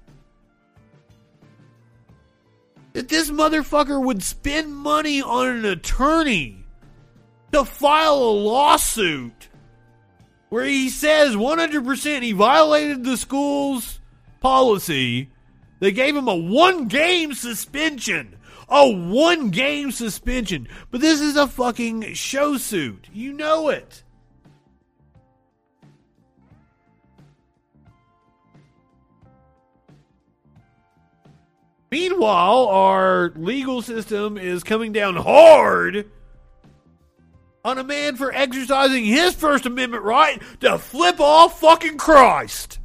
[2.97, 6.65] that this motherfucker would spend money on an attorney
[7.53, 9.51] to file a lawsuit
[10.49, 14.01] where he says 100% he violated the school's
[14.41, 15.31] policy.
[15.79, 18.39] They gave him a one game suspension.
[18.67, 20.67] A one game suspension.
[20.91, 23.11] But this is a fucking show suit.
[23.13, 24.05] You know it.
[31.91, 36.11] Meanwhile, our legal system is coming down hard
[37.65, 42.81] on a man for exercising his First Amendment right to flip off fucking Christ.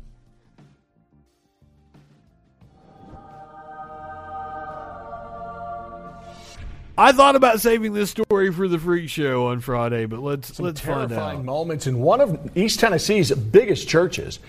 [6.98, 10.66] I thought about saving this story for the freak show on Friday, but let's Some
[10.66, 11.46] let's find terrifying out.
[11.46, 14.40] moments in one of East Tennessee's biggest churches.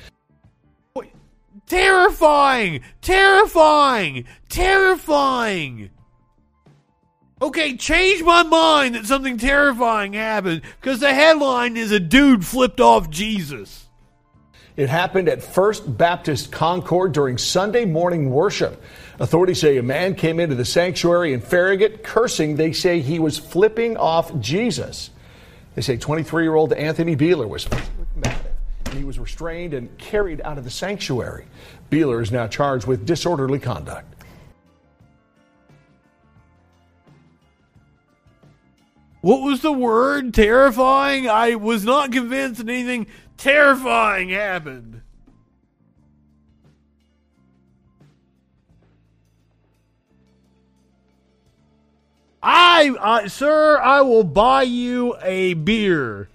[1.67, 2.83] Terrifying!
[3.01, 4.27] Terrifying!
[4.49, 5.91] Terrifying!
[7.43, 12.81] Okay, change my mind that something terrifying happened because the headline is a dude flipped
[12.81, 13.89] off Jesus.
[14.77, 18.81] It happened at First Baptist Concord during Sunday morning worship.
[19.19, 22.57] Authorities say a man came into the sanctuary in Farragut cursing.
[22.57, 25.11] They say he was flipping off Jesus.
[25.75, 27.69] They say 23 year old Anthony Beeler was
[28.93, 31.47] and he was restrained and carried out of the sanctuary.
[31.91, 34.23] Beeler is now charged with disorderly conduct.
[39.23, 40.35] What was the word?
[40.35, 41.27] Terrifying?
[41.27, 43.07] I was not convinced that anything
[43.39, 45.01] terrifying happened.
[52.43, 56.29] I, I, sir, I will buy you a beer.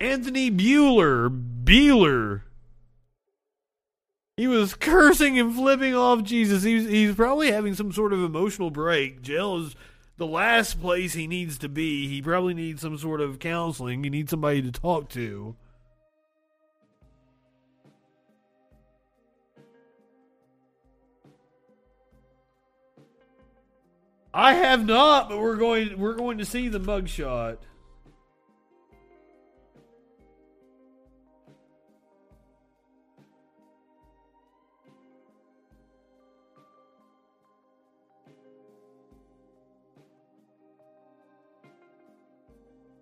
[0.00, 1.30] Anthony Bueller,
[1.64, 2.42] Beeler.
[4.36, 6.62] He was cursing and flipping off Jesus.
[6.62, 9.22] He's he's probably having some sort of emotional break.
[9.22, 9.74] Jail is
[10.18, 12.06] the last place he needs to be.
[12.08, 14.04] He probably needs some sort of counseling.
[14.04, 15.56] He needs somebody to talk to.
[24.34, 27.56] I have not, but we're going we're going to see the mugshot.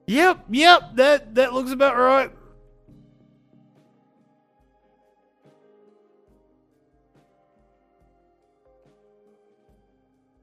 [0.06, 2.31] Yep, yep, that that looks about right.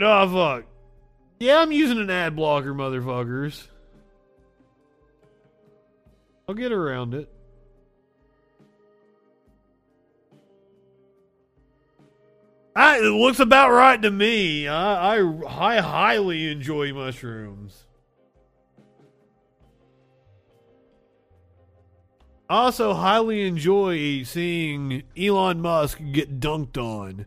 [0.01, 0.65] Oh fuck.
[1.39, 3.67] Yeah, I'm using an ad blocker, motherfuckers.
[6.47, 7.29] I'll get around it.
[12.75, 14.67] I, it looks about right to me.
[14.67, 17.85] I, I, I highly enjoy mushrooms.
[22.51, 27.25] I also highly enjoy seeing Elon Musk get dunked on.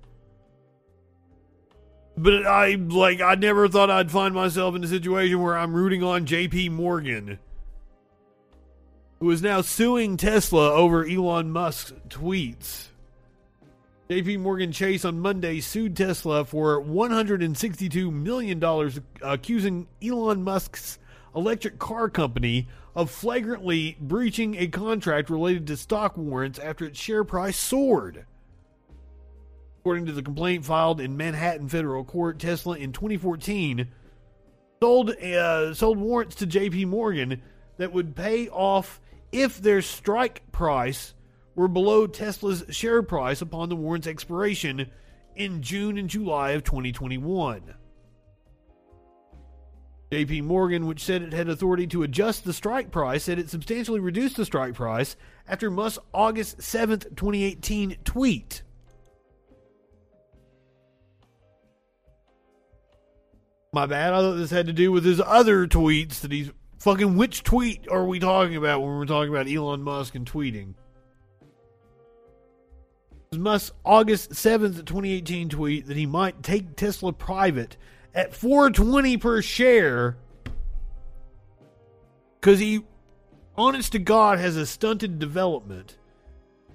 [2.14, 6.02] But I like I never thought I'd find myself in a situation where I'm rooting
[6.02, 7.38] on JP Morgan.
[9.20, 12.88] Who is now suing Tesla over Elon Musk's tweets.
[14.10, 18.62] JP Morgan Chase on Monday sued Tesla for $162 million,
[19.22, 20.98] accusing Elon Musk's
[21.34, 27.24] electric car company of flagrantly breaching a contract related to stock warrants after its share
[27.24, 28.26] price soared.
[29.80, 33.88] According to the complaint filed in Manhattan federal court, Tesla in 2014
[34.80, 36.86] sold uh, sold warrants to J.P.
[36.86, 37.42] Morgan
[37.76, 39.00] that would pay off
[39.32, 41.14] if their strike price
[41.54, 44.90] were below Tesla's share price upon the warrants' expiration
[45.34, 47.74] in June and July of 2021.
[50.14, 53.98] JP Morgan, which said it had authority to adjust the strike price, said it substantially
[53.98, 55.16] reduced the strike price
[55.48, 58.62] after Musk's August 7th, 2018 tweet.
[63.72, 64.12] My bad.
[64.12, 67.16] I thought this had to do with his other tweets that he's fucking.
[67.16, 70.74] Which tweet are we talking about when we're talking about Elon Musk and tweeting?
[73.32, 77.76] Musk's August 7th, 2018 tweet that he might take Tesla private
[78.14, 80.16] at 420 per share
[82.40, 82.84] because he
[83.56, 85.96] honest to God, has a stunted development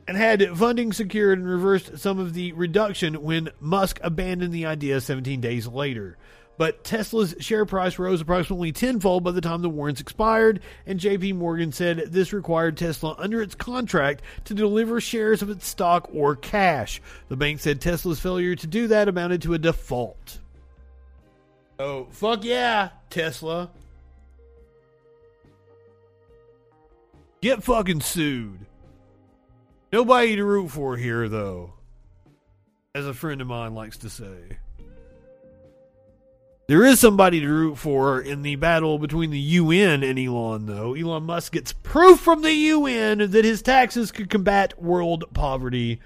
[0.07, 4.99] and had funding secured and reversed some of the reduction when Musk abandoned the idea
[4.99, 6.18] 17 days later.
[6.57, 11.36] But Tesla's share price rose approximately tenfold by the time the warrants expired, and JP
[11.36, 16.36] Morgan said this required Tesla under its contract to deliver shares of its stock or
[16.36, 17.02] cash.
[17.30, 20.40] The bank said Tesla's failure to do that amounted to a default.
[21.80, 23.69] Oh, fuck yeah, Tesla.
[27.41, 28.65] Get fucking sued.
[29.93, 31.73] Nobody to root for here, though,
[32.93, 34.57] as a friend of mine likes to say.
[36.68, 40.93] There is somebody to root for in the battle between the UN and Elon, though.
[40.93, 45.99] Elon Musk gets proof from the UN that his taxes could combat world poverty.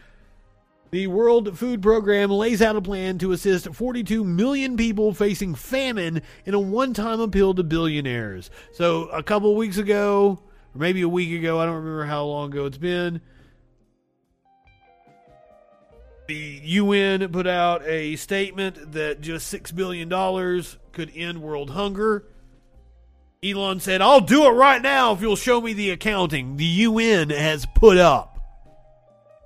[0.94, 6.22] The World Food Program lays out a plan to assist 42 million people facing famine
[6.46, 8.52] in a one time appeal to billionaires.
[8.74, 10.44] So, a couple weeks ago,
[10.76, 13.22] or maybe a week ago, I don't remember how long ago it's been,
[16.28, 20.08] the UN put out a statement that just $6 billion
[20.92, 22.28] could end world hunger.
[23.44, 27.32] Elon said, I'll do it right now if you'll show me the accounting the UN
[27.32, 28.33] has put up.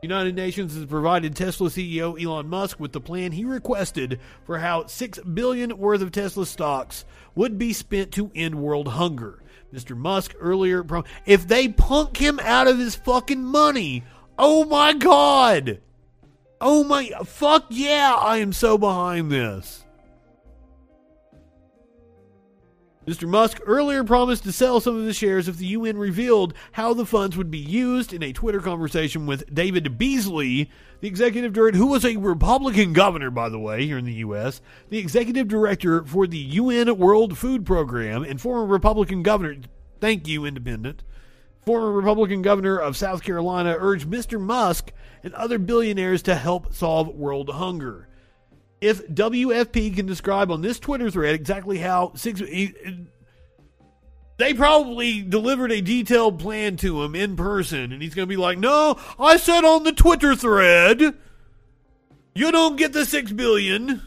[0.03, 4.85] United Nations has provided Tesla CEO Elon Musk with the plan he requested for how
[4.85, 7.03] 6 billion worth of Tesla stocks
[7.33, 9.41] would be spent to end world hunger.
[9.73, 9.97] Mr.
[9.97, 10.85] Musk earlier
[11.25, 14.03] if they punk him out of his fucking money,
[14.37, 15.81] oh my god.
[16.61, 19.83] Oh my fuck yeah, I am so behind this.
[23.07, 23.25] Mr.
[23.25, 27.05] Musk earlier promised to sell some of the shares if the UN revealed how the
[27.05, 30.69] funds would be used in a Twitter conversation with David Beasley,
[30.99, 34.59] the executive director, who was a Republican governor, by the way, here in the U.S.,
[34.89, 39.55] the executive director for the UN World Food Program and former Republican governor.
[40.01, 41.01] Thank you, Independent.
[41.65, 44.37] Former Republican governor of South Carolina urged Mr.
[44.37, 44.91] Musk
[45.23, 48.09] and other billionaires to help solve world hunger.
[48.79, 52.75] If WFP can describe on this Twitter thread exactly how six, he,
[54.37, 58.37] they probably delivered a detailed plan to him in person, and he's going to be
[58.37, 61.01] like, "No, I said on the Twitter thread,
[62.35, 64.03] you don't get the six billion.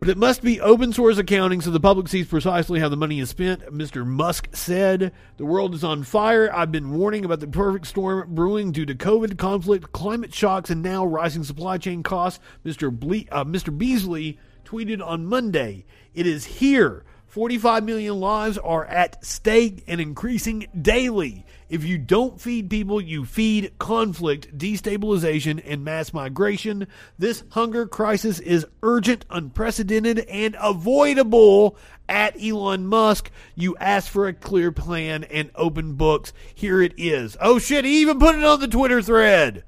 [0.00, 3.20] But it must be open source accounting so the public sees precisely how the money
[3.20, 3.66] is spent.
[3.66, 4.06] Mr.
[4.06, 6.50] Musk said, The world is on fire.
[6.54, 10.82] I've been warning about the perfect storm brewing due to COVID, conflict, climate shocks, and
[10.82, 12.40] now rising supply chain costs.
[12.64, 12.90] Mr.
[12.90, 13.76] Ble- uh, Mr.
[13.76, 17.04] Beasley tweeted on Monday, It is here.
[17.26, 21.44] 45 million lives are at stake and increasing daily.
[21.70, 26.88] If you don't feed people, you feed conflict, destabilization, and mass migration.
[27.16, 31.76] This hunger crisis is urgent, unprecedented, and avoidable.
[32.08, 36.32] At Elon Musk, you asked for a clear plan and open books.
[36.52, 37.36] Here it is.
[37.40, 39.62] Oh shit, he even put it on the Twitter thread.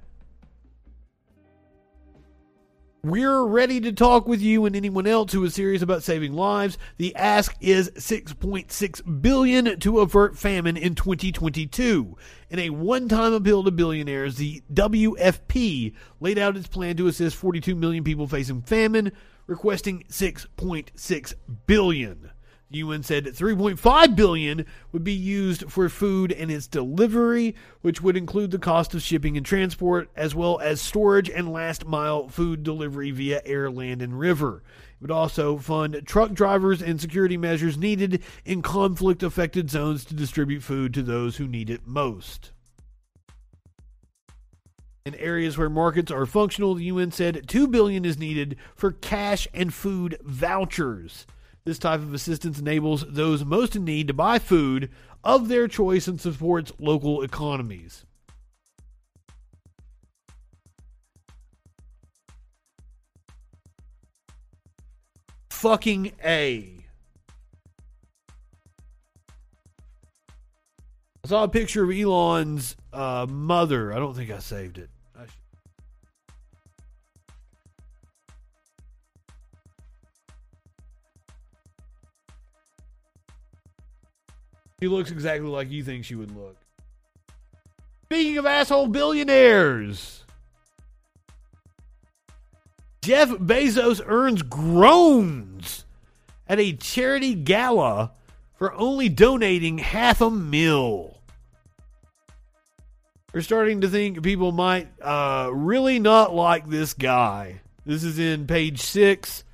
[3.05, 6.79] We're ready to talk with you and anyone else who is serious about saving lives.
[6.99, 12.17] The ask is 6.6 billion to avert famine in 2022.
[12.49, 17.75] In a one-time appeal to billionaires, the WFP laid out its plan to assist 42
[17.75, 19.11] million people facing famine,
[19.49, 21.35] requesting 6.6
[21.67, 22.31] billion.
[22.79, 28.51] UN said 3.5 billion would be used for food and its delivery, which would include
[28.51, 33.11] the cost of shipping and transport, as well as storage and last mile food delivery
[33.11, 34.63] via air, land, and river.
[34.95, 40.15] It would also fund truck drivers and security measures needed in conflict affected zones to
[40.15, 42.53] distribute food to those who need it most.
[45.05, 49.49] In areas where markets are functional, the UN said 2 billion is needed for cash
[49.53, 51.27] and food vouchers.
[51.65, 54.91] This type of assistance enables those most in need to buy food
[55.23, 58.05] of their choice and supports local economies.
[65.51, 66.85] Fucking A.
[71.25, 73.93] I saw a picture of Elon's uh, mother.
[73.93, 74.91] I don't think I saved it.
[84.83, 86.57] She looks exactly like you think she would look.
[88.07, 90.25] Speaking of asshole billionaires,
[93.01, 95.85] Jeff Bezos earns groans
[96.49, 98.11] at a charity gala
[98.57, 101.17] for only donating half a mil.
[103.33, 107.61] We're starting to think people might uh, really not like this guy.
[107.87, 109.45] This is in page six.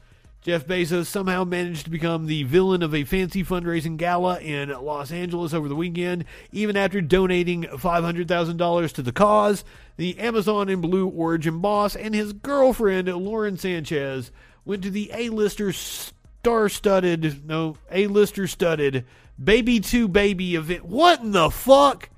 [0.48, 5.12] Jeff Bezos somehow managed to become the villain of a fancy fundraising gala in Los
[5.12, 9.62] Angeles over the weekend, even after donating $500,000 to the cause.
[9.98, 14.30] The Amazon and Blue Origin boss and his girlfriend, Lauren Sanchez,
[14.64, 19.04] went to the A-lister star-studded, no, A-lister studded
[19.38, 20.86] Baby 2 Baby event.
[20.86, 22.08] What in the fuck?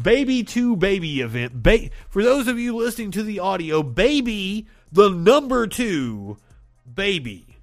[0.00, 1.60] Baby 2 Baby event.
[1.60, 6.36] Ba- For those of you listening to the audio, Baby, the number 2
[6.94, 7.53] Baby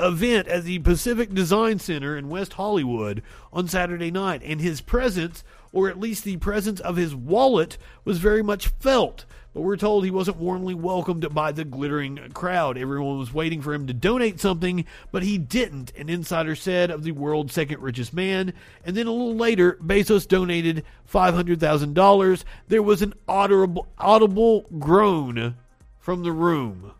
[0.00, 3.22] event at the Pacific Design Center in West Hollywood
[3.52, 8.18] on Saturday night, and his presence, or at least the presence of his wallet, was
[8.18, 9.24] very much felt.
[9.52, 12.76] But we're told he wasn't warmly welcomed by the glittering crowd.
[12.76, 17.04] Everyone was waiting for him to donate something, but he didn't, an insider said of
[17.04, 18.52] the world's second richest man.
[18.84, 22.44] And then a little later, Bezos donated $500,000.
[22.66, 25.54] There was an audible, audible groan
[26.00, 26.90] from the room.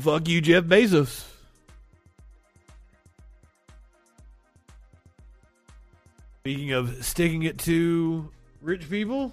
[0.00, 1.24] Fuck you, Jeff Bezos.
[6.40, 9.32] Speaking of sticking it to rich people,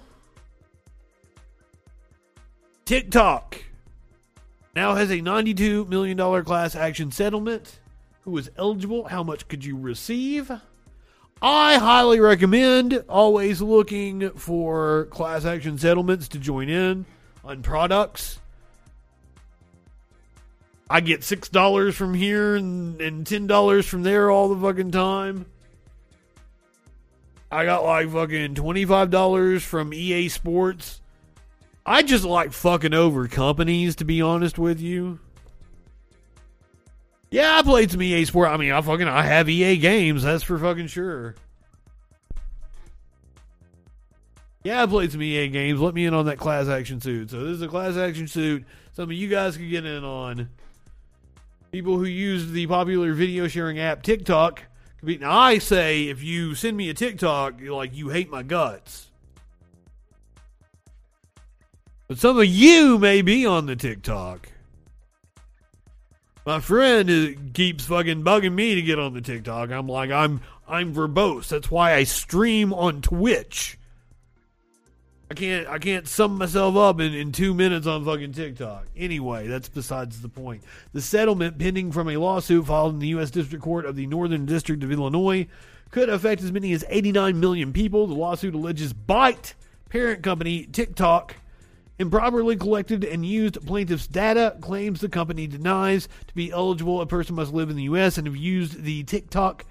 [2.84, 3.56] TikTok
[4.76, 7.78] now has a $92 million class action settlement.
[8.22, 9.04] Who is eligible?
[9.04, 10.50] How much could you receive?
[11.42, 17.06] I highly recommend always looking for class action settlements to join in
[17.42, 18.39] on products.
[20.92, 24.90] I get six dollars from here and, and ten dollars from there all the fucking
[24.90, 25.46] time.
[27.48, 31.00] I got like fucking twenty five dollars from EA Sports.
[31.86, 35.20] I just like fucking over companies, to be honest with you.
[37.30, 38.50] Yeah, I played some EA Sports.
[38.50, 40.24] I mean, I fucking I have EA games.
[40.24, 41.36] That's for fucking sure.
[44.64, 45.80] Yeah, I played some EA games.
[45.80, 47.30] Let me in on that class action suit.
[47.30, 48.64] So this is a class action suit.
[48.92, 50.48] Some of you guys can get in on.
[51.72, 54.64] People who use the popular video sharing app TikTok.
[55.02, 59.10] Now I say if you send me a TikTok, like you hate my guts.
[62.08, 64.48] But some of you may be on the TikTok.
[66.44, 69.70] My friend keeps fucking bugging me to get on the TikTok.
[69.70, 71.48] I'm like, I'm I'm verbose.
[71.48, 73.78] That's why I stream on Twitch.
[75.30, 78.86] I can't I can't sum myself up in, in two minutes on fucking TikTok.
[78.96, 80.64] Anyway, that's besides the point.
[80.92, 83.30] The settlement pending from a lawsuit filed in the U.S.
[83.30, 85.46] District Court of the Northern District of Illinois
[85.92, 88.08] could affect as many as 89 million people.
[88.08, 89.54] The lawsuit alleges Byte
[89.88, 91.36] parent company TikTok
[92.00, 94.56] improperly collected and used plaintiff's data.
[94.60, 97.00] Claims the company denies to be eligible.
[97.00, 98.18] A person must live in the U.S.
[98.18, 99.64] and have used the TikTok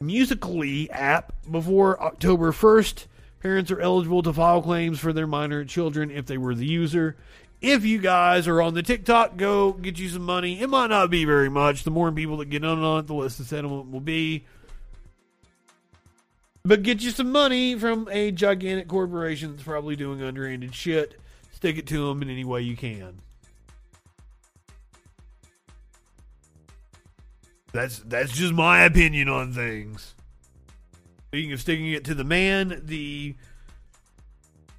[0.00, 3.06] Musical.ly app before October 1st.
[3.42, 7.16] Parents are eligible to file claims for their minor children if they were the user.
[7.60, 10.60] If you guys are on the TikTok, go get you some money.
[10.60, 11.82] It might not be very much.
[11.82, 14.44] The more people that get on it, the less the settlement will be.
[16.64, 21.20] But get you some money from a gigantic corporation that's probably doing underhanded shit.
[21.52, 23.20] Stick it to them in any way you can.
[27.72, 30.14] That's that's just my opinion on things.
[31.32, 33.34] Speaking of sticking it to the man, the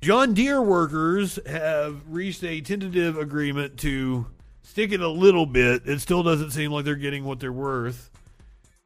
[0.01, 4.27] John Deere workers have reached a tentative agreement to
[4.61, 5.87] stick it a little bit.
[5.87, 8.11] It still doesn't seem like they're getting what they're worth.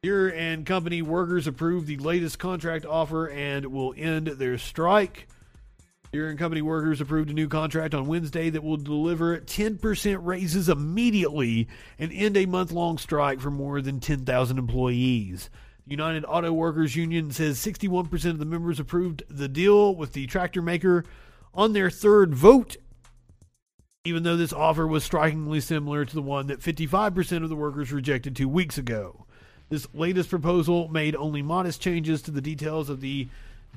[0.02, 5.28] Deere and company workers approved the latest contract offer and will end their strike.
[6.10, 10.70] Deere and company workers approved a new contract on Wednesday that will deliver 10% raises
[10.70, 11.68] immediately
[11.98, 15.50] and end a month long strike for more than 10,000 employees.
[15.88, 20.60] United Auto Workers Union says 61% of the members approved the deal with the tractor
[20.60, 21.04] maker
[21.54, 22.76] on their third vote,
[24.04, 27.90] even though this offer was strikingly similar to the one that 55% of the workers
[27.90, 29.24] rejected two weeks ago.
[29.70, 33.28] This latest proposal made only modest changes to the details of the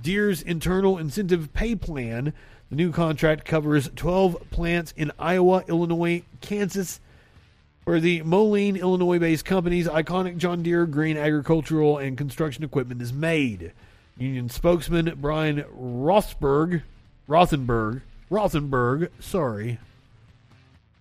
[0.01, 2.33] Deere's internal incentive pay plan.
[2.69, 6.99] The new contract covers 12 plants in Iowa, Illinois, Kansas,
[7.84, 13.12] where the Moline, Illinois based company's iconic John Deere green agricultural and construction equipment is
[13.12, 13.72] made.
[14.18, 16.84] Union spokesman Brian Rothberg,
[17.28, 19.80] Rothenberg, Rothenberg, sorry,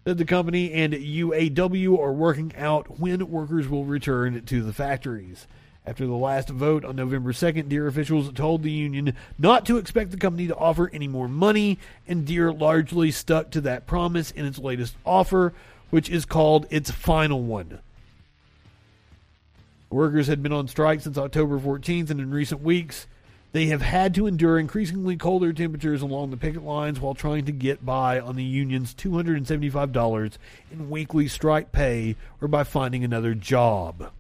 [0.05, 5.47] said the company and UAW are working out when workers will return to the factories.
[5.87, 10.11] After the last vote on November 2nd, Deere officials told the union not to expect
[10.11, 14.45] the company to offer any more money, and Deere largely stuck to that promise in
[14.45, 15.53] its latest offer,
[15.91, 17.81] which is called its final one.
[19.91, 23.07] Workers had been on strike since October 14th, and in recent weeks,
[23.53, 27.53] They have had to endure increasingly colder temperatures along the picket lines while trying to
[27.53, 30.39] get by on the union's $275
[30.71, 34.13] in weekly strike pay or by finding another job.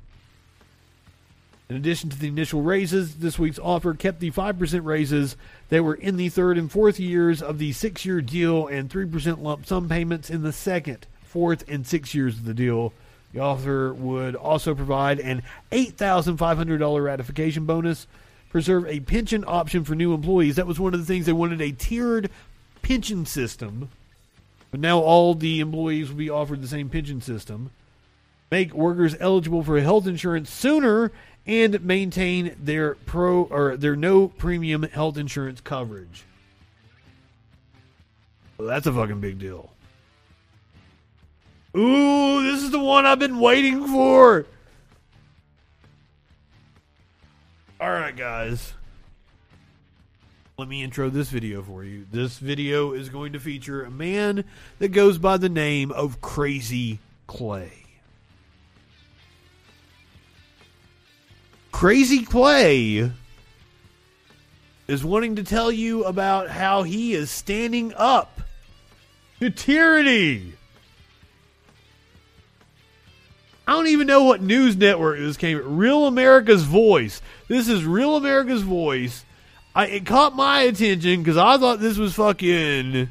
[1.68, 5.36] In addition to the initial raises, this week's offer kept the 5% raises
[5.68, 9.40] that were in the third and fourth years of the six year deal and 3%
[9.40, 12.92] lump sum payments in the second, fourth, and sixth years of the deal.
[13.32, 18.06] The offer would also provide an $8,500 ratification bonus,
[18.48, 20.56] preserve a pension option for new employees.
[20.56, 22.30] That was one of the things they wanted a tiered
[22.82, 23.90] pension system.
[24.72, 27.70] But now all the employees will be offered the same pension system.
[28.50, 31.12] Make workers eligible for health insurance sooner
[31.46, 36.24] and maintain their pro or their no premium health insurance coverage.
[38.58, 39.70] Well, that's a fucking big deal.
[41.76, 44.46] Ooh, this is the one I've been waiting for.
[47.80, 48.74] All right, guys.
[50.58, 52.06] Let me intro this video for you.
[52.10, 54.44] This video is going to feature a man
[54.78, 57.72] that goes by the name of Crazy Clay.
[61.72, 63.10] Crazy Clay
[64.86, 68.42] is wanting to tell you about how he is standing up
[69.38, 70.54] to tyranny.
[73.70, 75.78] I don't even know what news network this came.
[75.78, 77.22] Real America's Voice.
[77.46, 79.24] This is Real America's Voice.
[79.76, 83.08] I, it caught my attention because I thought this was fucking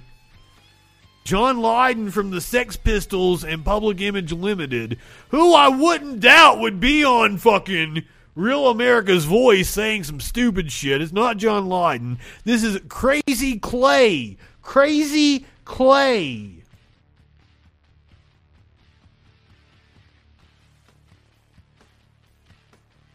[1.24, 4.98] John Lydon from the Sex Pistols and Public Image Limited,
[5.30, 8.04] who I wouldn't doubt would be on fucking
[8.36, 11.02] Real America's Voice saying some stupid shit.
[11.02, 12.20] It's not John Lydon.
[12.44, 14.36] This is Crazy Clay.
[14.62, 16.59] Crazy Clay.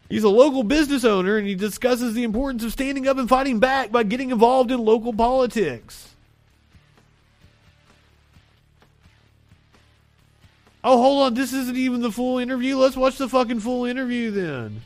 [0.09, 3.59] He's a local business owner and he discusses the importance of standing up and fighting
[3.59, 6.15] back by getting involved in local politics.
[10.83, 11.33] Oh, hold on.
[11.33, 12.77] This isn't even the full interview.
[12.77, 14.81] Let's watch the fucking full interview then.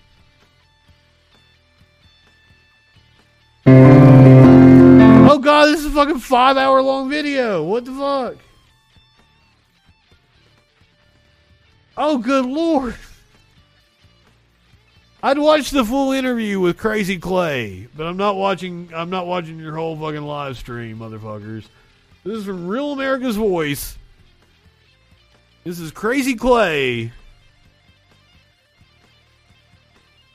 [5.31, 7.61] Oh god, this is a fucking five hour long video.
[7.63, 8.35] What the fuck?
[11.97, 12.95] Oh good lord.
[15.21, 19.59] I'd watch the full interview with Crazy Clay, but I'm not watching I'm not watching
[19.59, 21.65] your whole fucking live stream, motherfuckers.
[22.23, 23.97] This is from Real America's Voice.
[25.65, 27.11] This is Crazy Clay.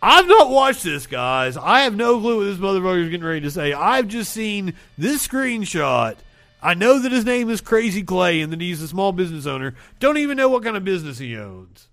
[0.03, 1.57] I've not watched this, guys.
[1.57, 3.73] I have no clue what this motherfucker is getting ready to say.
[3.73, 6.17] I've just seen this screenshot.
[6.63, 9.75] I know that his name is Crazy Clay and that he's a small business owner.
[10.01, 11.89] Don't even know what kind of business he owns.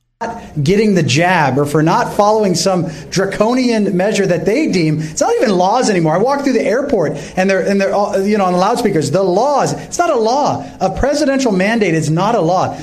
[0.61, 5.33] Getting the jab or for not following some draconian measure that they deem it's not
[5.35, 6.15] even laws anymore.
[6.15, 9.11] I walk through the airport and they're and they're all, you know on the loudspeakers.
[9.11, 9.73] The laws.
[9.73, 10.65] It's not a law.
[10.79, 12.77] A presidential mandate is not a law.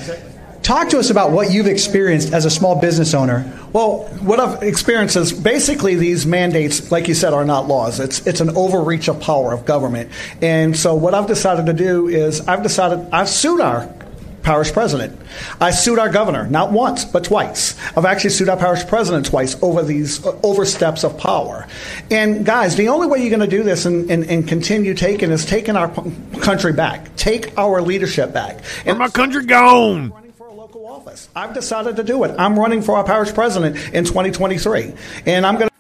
[0.63, 3.51] Talk to us about what you've experienced as a small business owner.
[3.73, 8.01] Well, what I've experienced is basically these mandates, like you said, are not laws.
[8.01, 10.11] It's it's an overreach of power of government.
[10.43, 13.87] And so what I've decided to do is I've decided I've sued our
[14.43, 15.19] parish president.
[15.61, 17.77] I sued our governor, not once, but twice.
[17.97, 21.67] I've actually sued our parish president twice over these uh, oversteps of power.
[22.11, 25.31] And guys, the only way you're going to do this and, and, and continue taking
[25.31, 25.89] is taking our
[26.41, 28.61] country back, take our leadership back.
[28.85, 30.13] And my country gone?
[30.89, 31.29] Office.
[31.37, 32.35] I've decided to do it.
[32.39, 34.95] I'm running for our parish president in 2023,
[35.27, 35.78] and I'm going to.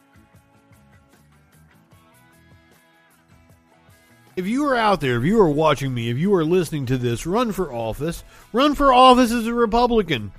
[4.38, 6.96] If you are out there, if you are watching me, if you are listening to
[6.96, 8.22] this, run for office.
[8.52, 10.30] Run for office as a Republican.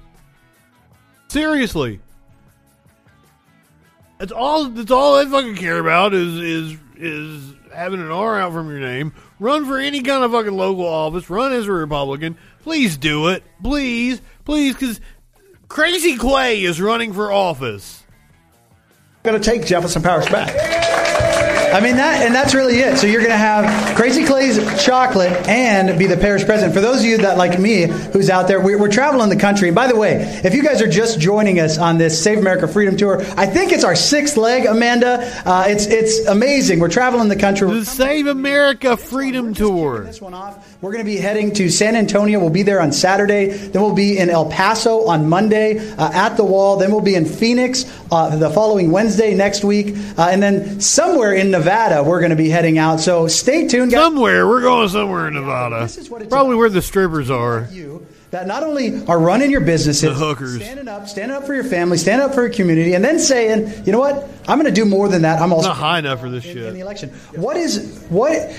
[1.27, 1.99] Seriously.
[4.17, 8.53] That's all that's all I fucking care about is is is having an R out
[8.53, 9.13] from your name.
[9.37, 11.29] Run for any kind of fucking local office.
[11.29, 12.37] Run as a Republican.
[12.61, 13.43] Please do it.
[13.61, 14.21] Please.
[14.45, 15.01] Please, because
[15.67, 18.01] Crazy Clay is running for office.
[19.23, 20.87] Going to take Jefferson Parish back.
[21.73, 22.97] I mean that, and that's really it.
[22.97, 26.73] So you're going to have Crazy Clay's chocolate and be the parish president.
[26.73, 29.69] For those of you that like me, who's out there, we're, we're traveling the country.
[29.69, 32.67] And by the way, if you guys are just joining us on this Save America
[32.67, 35.19] Freedom Tour, I think it's our sixth leg, Amanda.
[35.45, 36.79] Uh, it's it's amazing.
[36.79, 37.69] We're traveling the country.
[37.69, 40.05] The Save America Freedom Tour.
[40.05, 40.78] This one off.
[40.81, 42.39] We're going to be heading to San Antonio.
[42.39, 43.47] We'll be there on Saturday.
[43.49, 46.77] Then we'll be in El Paso on Monday uh, at the wall.
[46.77, 47.83] Then we'll be in Phoenix
[48.13, 52.37] uh, the following Wednesday next week, uh, and then somewhere in Nevada we're going to
[52.37, 53.01] be heading out.
[53.01, 53.91] So stay tuned.
[53.91, 53.99] Guys.
[54.05, 55.81] Somewhere we're going somewhere in Nevada.
[55.81, 57.67] This is what it's Probably where the strippers are.
[58.31, 60.63] that not only are running your businesses, The hookers.
[60.63, 63.85] standing up, standing up for your family, standing up for your community, and then saying,
[63.85, 65.41] you know what, I'm going to do more than that.
[65.41, 66.65] I'm also Not high enough for this in shit.
[66.67, 67.09] In the election.
[67.35, 68.49] What is what?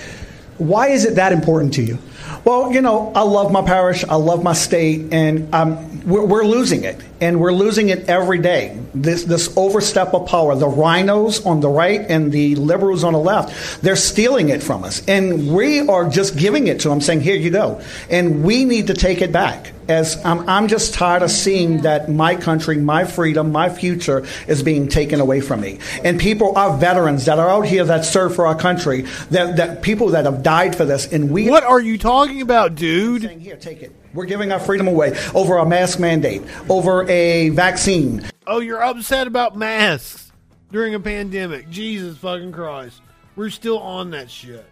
[0.59, 1.97] Why is it that important to you?
[2.44, 6.44] Well, you know, I love my parish, I love my state, and um, we're, we're
[6.44, 8.78] losing it, and we're losing it every day.
[8.93, 13.19] This this overstep of power, the RINOs on the right and the liberals on the
[13.19, 17.20] left, they're stealing it from us, and we are just giving it to them, saying,
[17.20, 19.73] "Here you go," and we need to take it back.
[19.89, 24.62] As I'm, I'm just tired of seeing that my country, my freedom, my future is
[24.62, 28.35] being taken away from me, and people, are veterans that are out here that serve
[28.35, 31.48] for our country, that, that people that have died for this, and we.
[31.48, 33.22] What are you talking about, dude?
[33.22, 33.92] Saying, Here, take it.
[34.12, 38.28] We're giving our freedom away over a mask mandate, over a vaccine.
[38.47, 40.30] Oh, you're upset about masks
[40.70, 41.70] during a pandemic.
[41.70, 43.01] Jesus fucking Christ.
[43.36, 44.66] We're still on that shit.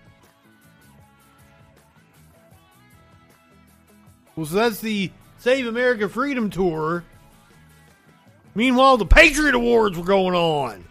[4.36, 7.04] Well, so that's the Save America Freedom Tour.
[8.54, 10.84] Meanwhile, the Patriot Awards were going on.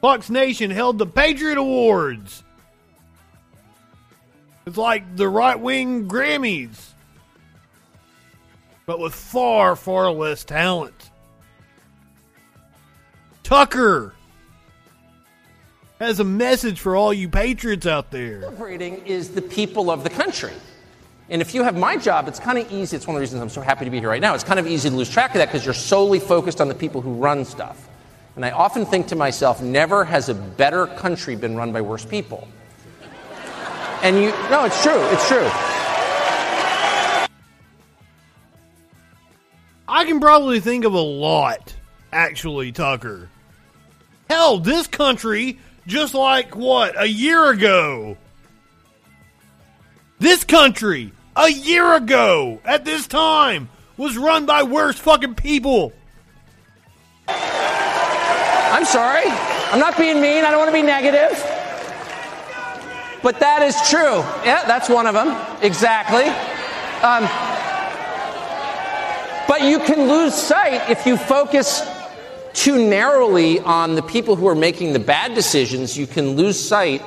[0.00, 2.44] Fox Nation held the Patriot Awards.
[4.68, 6.90] It's like the right wing Grammys,
[8.84, 11.10] but with far, far less talent.
[13.42, 14.12] Tucker
[15.98, 18.42] has a message for all you patriots out there.
[18.42, 20.52] celebrating is the people of the country.
[21.30, 22.94] And if you have my job, it's kind of easy.
[22.94, 24.34] It's one of the reasons I'm so happy to be here right now.
[24.34, 26.74] It's kind of easy to lose track of that because you're solely focused on the
[26.74, 27.88] people who run stuff.
[28.36, 32.04] And I often think to myself, never has a better country been run by worse
[32.04, 32.46] people.
[34.02, 35.00] And you, no, it's true.
[35.10, 35.48] It's true.
[39.88, 41.74] I can probably think of a lot,
[42.12, 43.30] actually, Tucker.
[44.28, 48.18] Hell, this country, just like what, a year ago.
[50.18, 55.92] This country, a year ago, at this time, was run by worse fucking people.
[57.26, 59.24] I'm sorry.
[59.26, 60.44] I'm not being mean.
[60.44, 61.57] I don't want to be negative.
[63.22, 64.18] But that is true.
[64.44, 65.36] Yeah, that's one of them.
[65.62, 66.24] Exactly.
[67.02, 67.28] Um,
[69.48, 71.82] but you can lose sight if you focus
[72.52, 75.96] too narrowly on the people who are making the bad decisions.
[75.96, 77.02] You can lose sight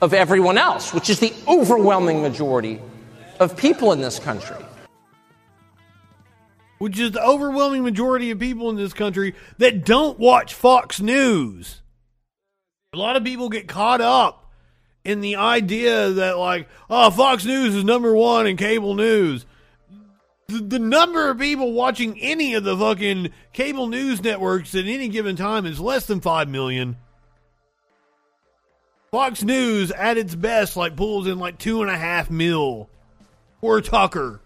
[0.00, 2.80] of everyone else, which is the overwhelming majority
[3.38, 4.56] of people in this country.
[6.78, 11.82] which is the overwhelming majority of people in this country that don't watch Fox News.
[12.94, 14.49] A lot of people get caught up
[15.04, 19.46] in the idea that, like, oh, Fox News is number one in cable news.
[20.48, 25.08] The, the number of people watching any of the fucking cable news networks at any
[25.08, 26.96] given time is less than 5 million.
[29.10, 32.88] Fox News, at its best, like, pulls in like two and a half mil.
[33.60, 34.40] Or Tucker.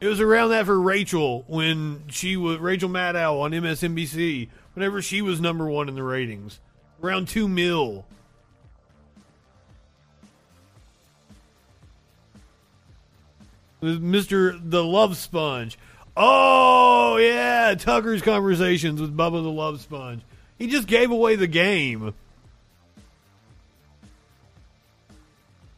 [0.00, 4.48] It was around that for Rachel when she was Rachel Maddow on MSNBC.
[4.74, 6.58] Whenever she was number one in the ratings,
[7.02, 8.04] around two mil.
[13.82, 14.60] Mr.
[14.62, 15.76] the Love Sponge.
[16.16, 20.22] Oh yeah, Tucker's conversations with Bubba the Love Sponge.
[20.58, 22.14] He just gave away the game.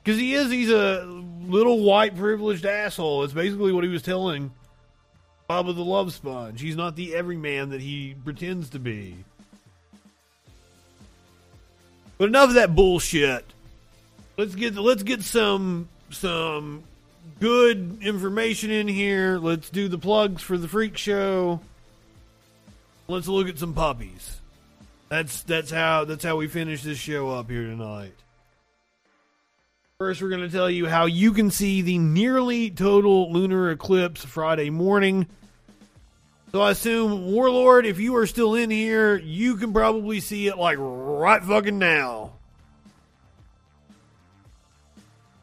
[0.03, 1.07] Because he is, he's a
[1.47, 3.25] little white privileged asshole.
[3.25, 4.53] It's basically what he was telling
[5.49, 6.61] Bubba the Love Sponge.
[6.61, 9.25] He's not the everyman that he pretends to be.
[12.19, 13.45] But enough of that bullshit.
[14.37, 16.85] Let's get let's get some some
[17.41, 19.39] good information in here.
[19.39, 21.61] Let's do the plugs for the freak show.
[23.09, 24.41] Let's look at some puppies.
[25.09, 28.15] That's that's how that's how we finish this show up here tonight.
[29.99, 34.25] First, we're going to tell you how you can see the nearly total lunar eclipse
[34.25, 35.27] Friday morning.
[36.55, 40.57] So I assume, Warlord, if you are still in here, you can probably see it
[40.57, 42.35] like right fucking now.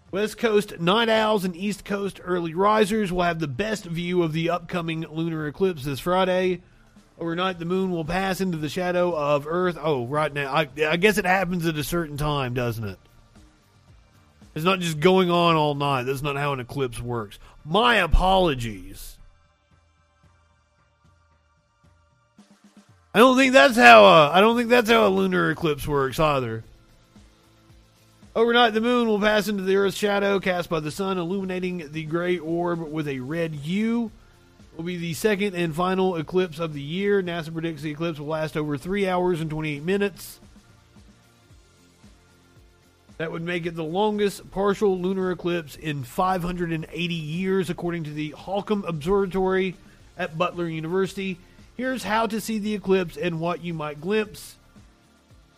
[0.10, 4.32] West Coast night owls and East Coast early risers will have the best view of
[4.32, 6.62] the upcoming lunar eclipse this Friday.
[7.20, 9.78] Overnight, the moon will pass into the shadow of Earth.
[9.82, 10.54] Oh, right now.
[10.54, 13.00] I, I guess it happens at a certain time, doesn't it?
[14.56, 16.04] It's not just going on all night.
[16.04, 17.38] That's not how an eclipse works.
[17.66, 19.11] My apologies.
[23.14, 26.20] I don't think that's how a, I don't think that's how a lunar eclipse works
[26.20, 26.64] either.
[28.34, 32.04] Overnight, the moon will pass into the Earth's shadow cast by the sun, illuminating the
[32.04, 34.10] gray orb with a red hue.
[34.72, 37.22] It will be the second and final eclipse of the year.
[37.22, 40.40] NASA predicts the eclipse will last over three hours and 28 minutes.
[43.18, 48.30] That would make it the longest partial lunar eclipse in 580 years, according to the
[48.30, 49.76] Holcomb Observatory
[50.18, 51.38] at Butler University.
[51.82, 54.56] Here's how to see the eclipse and what you might glimpse.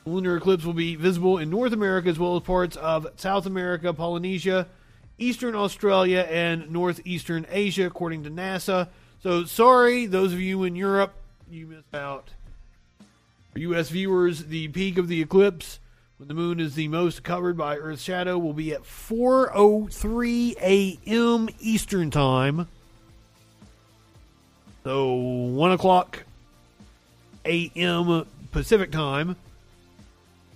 [0.05, 3.45] The lunar eclipse will be visible in North America as well as parts of South
[3.45, 4.67] America, Polynesia,
[5.17, 8.87] Eastern Australia, and Northeastern Asia, according to NASA.
[9.21, 11.13] So, sorry, those of you in Europe,
[11.51, 12.29] you missed out.
[13.51, 13.89] For U.S.
[13.89, 15.81] viewers, the peak of the eclipse,
[16.19, 21.49] when the moon is the most covered by Earth's shadow, will be at 4:03 a.m.
[21.59, 22.69] Eastern Time.
[24.83, 26.23] So, one o'clock
[27.45, 28.25] a.m.
[28.51, 29.37] Pacific Time.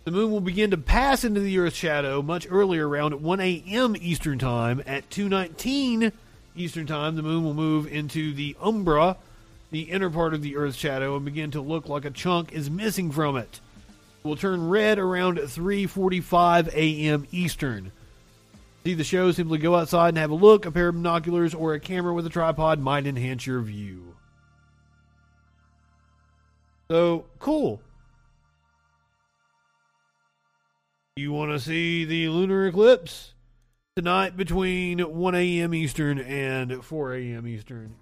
[0.04, 3.96] The moon will begin to pass into the Earth's shadow much earlier, around 1 a.m.
[4.00, 4.82] Eastern Time.
[4.86, 6.12] At 2:19
[6.56, 9.18] Eastern Time, the moon will move into the umbra,
[9.72, 12.70] the inner part of the Earth's shadow, and begin to look like a chunk is
[12.70, 13.62] missing from it.
[14.24, 17.28] It will turn red around 3:45 a.m.
[17.32, 17.92] Eastern.
[18.84, 19.32] See the show?
[19.32, 20.66] Simply go outside and have a look.
[20.66, 24.17] A pair of binoculars or a camera with a tripod might enhance your view.
[26.90, 27.82] So cool.
[31.18, 33.34] You want to see the lunar eclipse
[33.96, 35.74] tonight between 1 a.m.
[35.74, 37.48] Eastern and 4 a.m.
[37.48, 37.96] Eastern.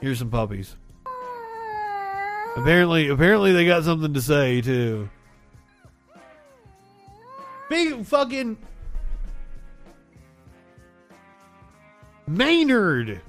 [0.00, 0.76] Here's some puppies.
[2.54, 5.08] Apparently, apparently they got something to say too.
[7.68, 8.56] Big fucking
[12.26, 13.20] Maynard,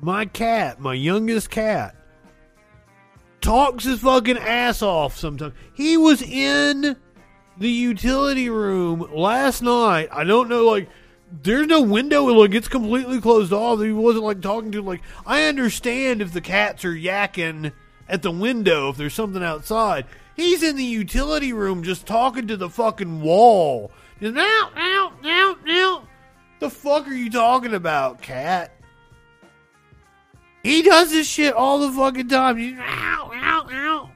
[0.00, 1.96] my cat, my youngest cat,
[3.40, 5.54] talks his fucking ass off sometimes.
[5.74, 6.96] He was in
[7.58, 10.08] the utility room last night.
[10.12, 10.88] I don't know, like,
[11.42, 12.24] there's no window.
[12.24, 13.80] Like, it's completely closed off.
[13.80, 17.72] He wasn't, like, talking to, like, I understand if the cats are yakking
[18.08, 20.06] at the window, if there's something outside.
[20.36, 23.90] He's in the utility room just talking to the fucking wall.
[24.20, 26.08] Now, now, now, now.
[26.58, 28.72] The fuck are you talking about, cat?
[30.62, 32.58] He does this shit all the fucking time.
[32.58, 34.10] Ow, ow, ow.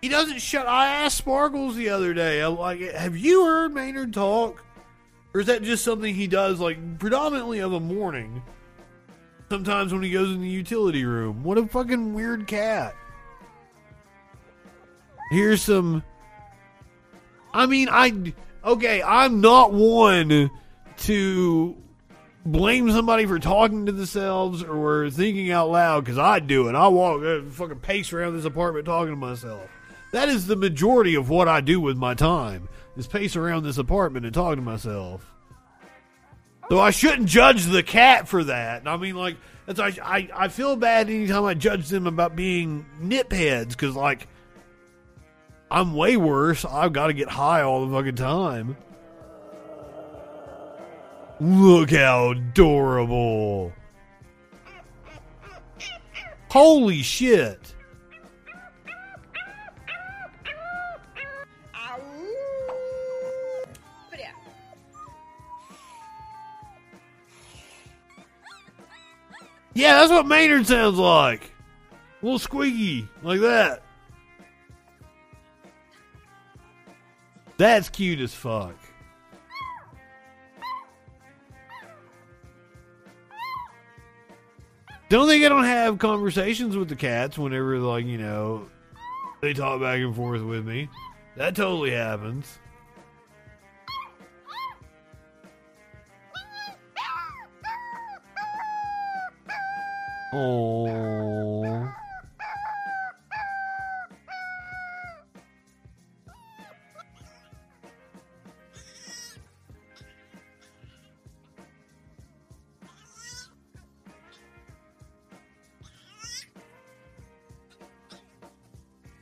[0.00, 0.66] He doesn't shut.
[0.66, 2.40] I asked Sparkles the other day.
[2.40, 4.64] I'm like, have you heard Maynard talk?
[5.32, 8.42] Or is that just something he does, like, predominantly of a morning?
[9.48, 11.44] Sometimes when he goes in the utility room.
[11.44, 12.94] What a fucking weird cat.
[15.30, 16.02] Here's some.
[17.52, 18.32] I mean, I.
[18.64, 20.50] Okay, I'm not one
[21.00, 21.76] to
[22.44, 26.74] blame somebody for talking to themselves or thinking out loud because I do it.
[26.74, 29.68] I walk, uh, fucking pace around this apartment talking to myself.
[30.12, 32.68] That is the majority of what I do with my time.
[32.96, 35.24] Is pace around this apartment and talk to myself.
[36.68, 38.86] So I shouldn't judge the cat for that.
[38.86, 39.36] I mean, like,
[39.66, 44.26] that's I I, I feel bad anytime I judge them about being nipheads because like
[45.70, 46.64] I'm way worse.
[46.64, 48.76] I've got to get high all the fucking time.
[51.40, 53.72] Look how adorable.
[56.50, 57.74] Holy shit.
[69.72, 71.52] Yeah, that's what Maynard sounds like.
[72.20, 73.82] A little squeaky, like that.
[77.56, 78.74] That's cute as fuck.
[85.10, 88.68] Don't think I don't have conversations with the cats whenever, like, you know,
[89.40, 90.88] they talk back and forth with me.
[91.36, 92.60] That totally happens.
[100.32, 101.92] Oh.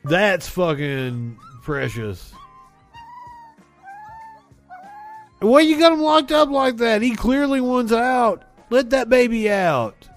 [0.08, 2.32] That's fucking precious.
[5.40, 7.02] Why you got him locked up like that?
[7.02, 8.42] He clearly wants out.
[8.70, 10.08] Let that baby out.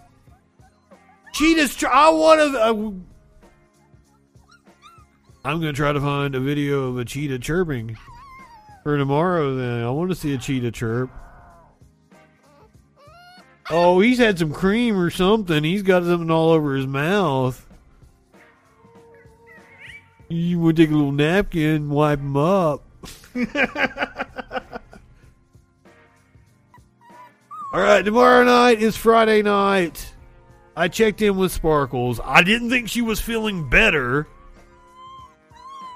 [1.34, 1.76] Cheetah's.
[1.76, 2.60] Tr- I want to.
[2.60, 2.72] Uh,
[5.44, 7.98] I'm gonna try to find a video of a cheetah chirping
[8.84, 9.56] for tomorrow.
[9.56, 11.10] Then I want to see a cheetah chirp.
[13.70, 15.64] Oh, he's had some cream or something.
[15.64, 17.66] He's got something all over his mouth.
[20.32, 22.84] You would take a little napkin, wipe him up.
[27.74, 30.14] All right, tomorrow night is Friday night.
[30.76, 32.22] I checked in with Sparkles.
[32.24, 34.26] I didn't think she was feeling better.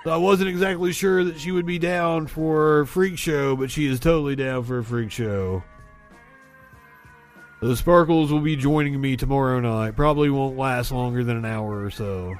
[0.03, 3.71] So I wasn't exactly sure that she would be down for a freak show, but
[3.71, 5.63] she is totally down for a freak show.
[7.61, 9.95] The Sparkles will be joining me tomorrow night.
[9.95, 12.35] Probably won't last longer than an hour or so.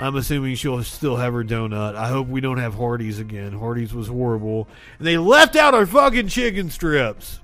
[0.00, 1.96] I'm assuming she'll still have her donut.
[1.96, 3.52] I hope we don't have Hardee's again.
[3.52, 4.68] Hardee's was horrible.
[4.98, 7.40] And they left out our fucking chicken strips.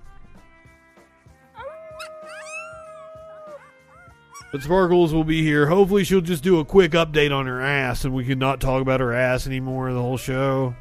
[4.52, 5.66] But Sparkles will be here.
[5.66, 8.80] Hopefully, she'll just do a quick update on her ass and we can not talk
[8.80, 10.76] about her ass anymore the whole show.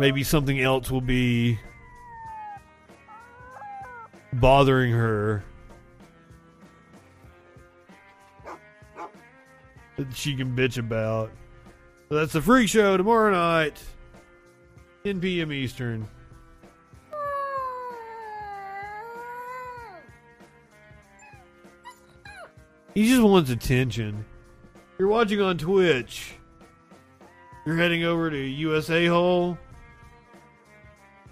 [0.00, 1.60] Maybe something else will be
[4.32, 5.44] bothering her.
[9.96, 11.30] That she can bitch about.
[12.08, 13.82] So that's the freak show tomorrow night,
[15.04, 15.52] 10 p.m.
[15.52, 16.06] Eastern.
[22.94, 24.24] He just wants attention.
[24.98, 26.34] You're watching on Twitch.
[27.66, 29.58] You're heading over to USA Hole.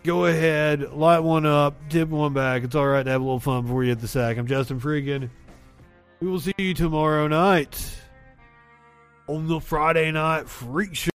[0.02, 2.64] Go ahead, light one up, tip one back.
[2.64, 4.36] It's all right to have a little fun before you hit the sack.
[4.36, 5.30] I'm Justin Freakin.
[6.20, 8.03] We will see you tomorrow night
[9.26, 11.02] on the Friday night freak show.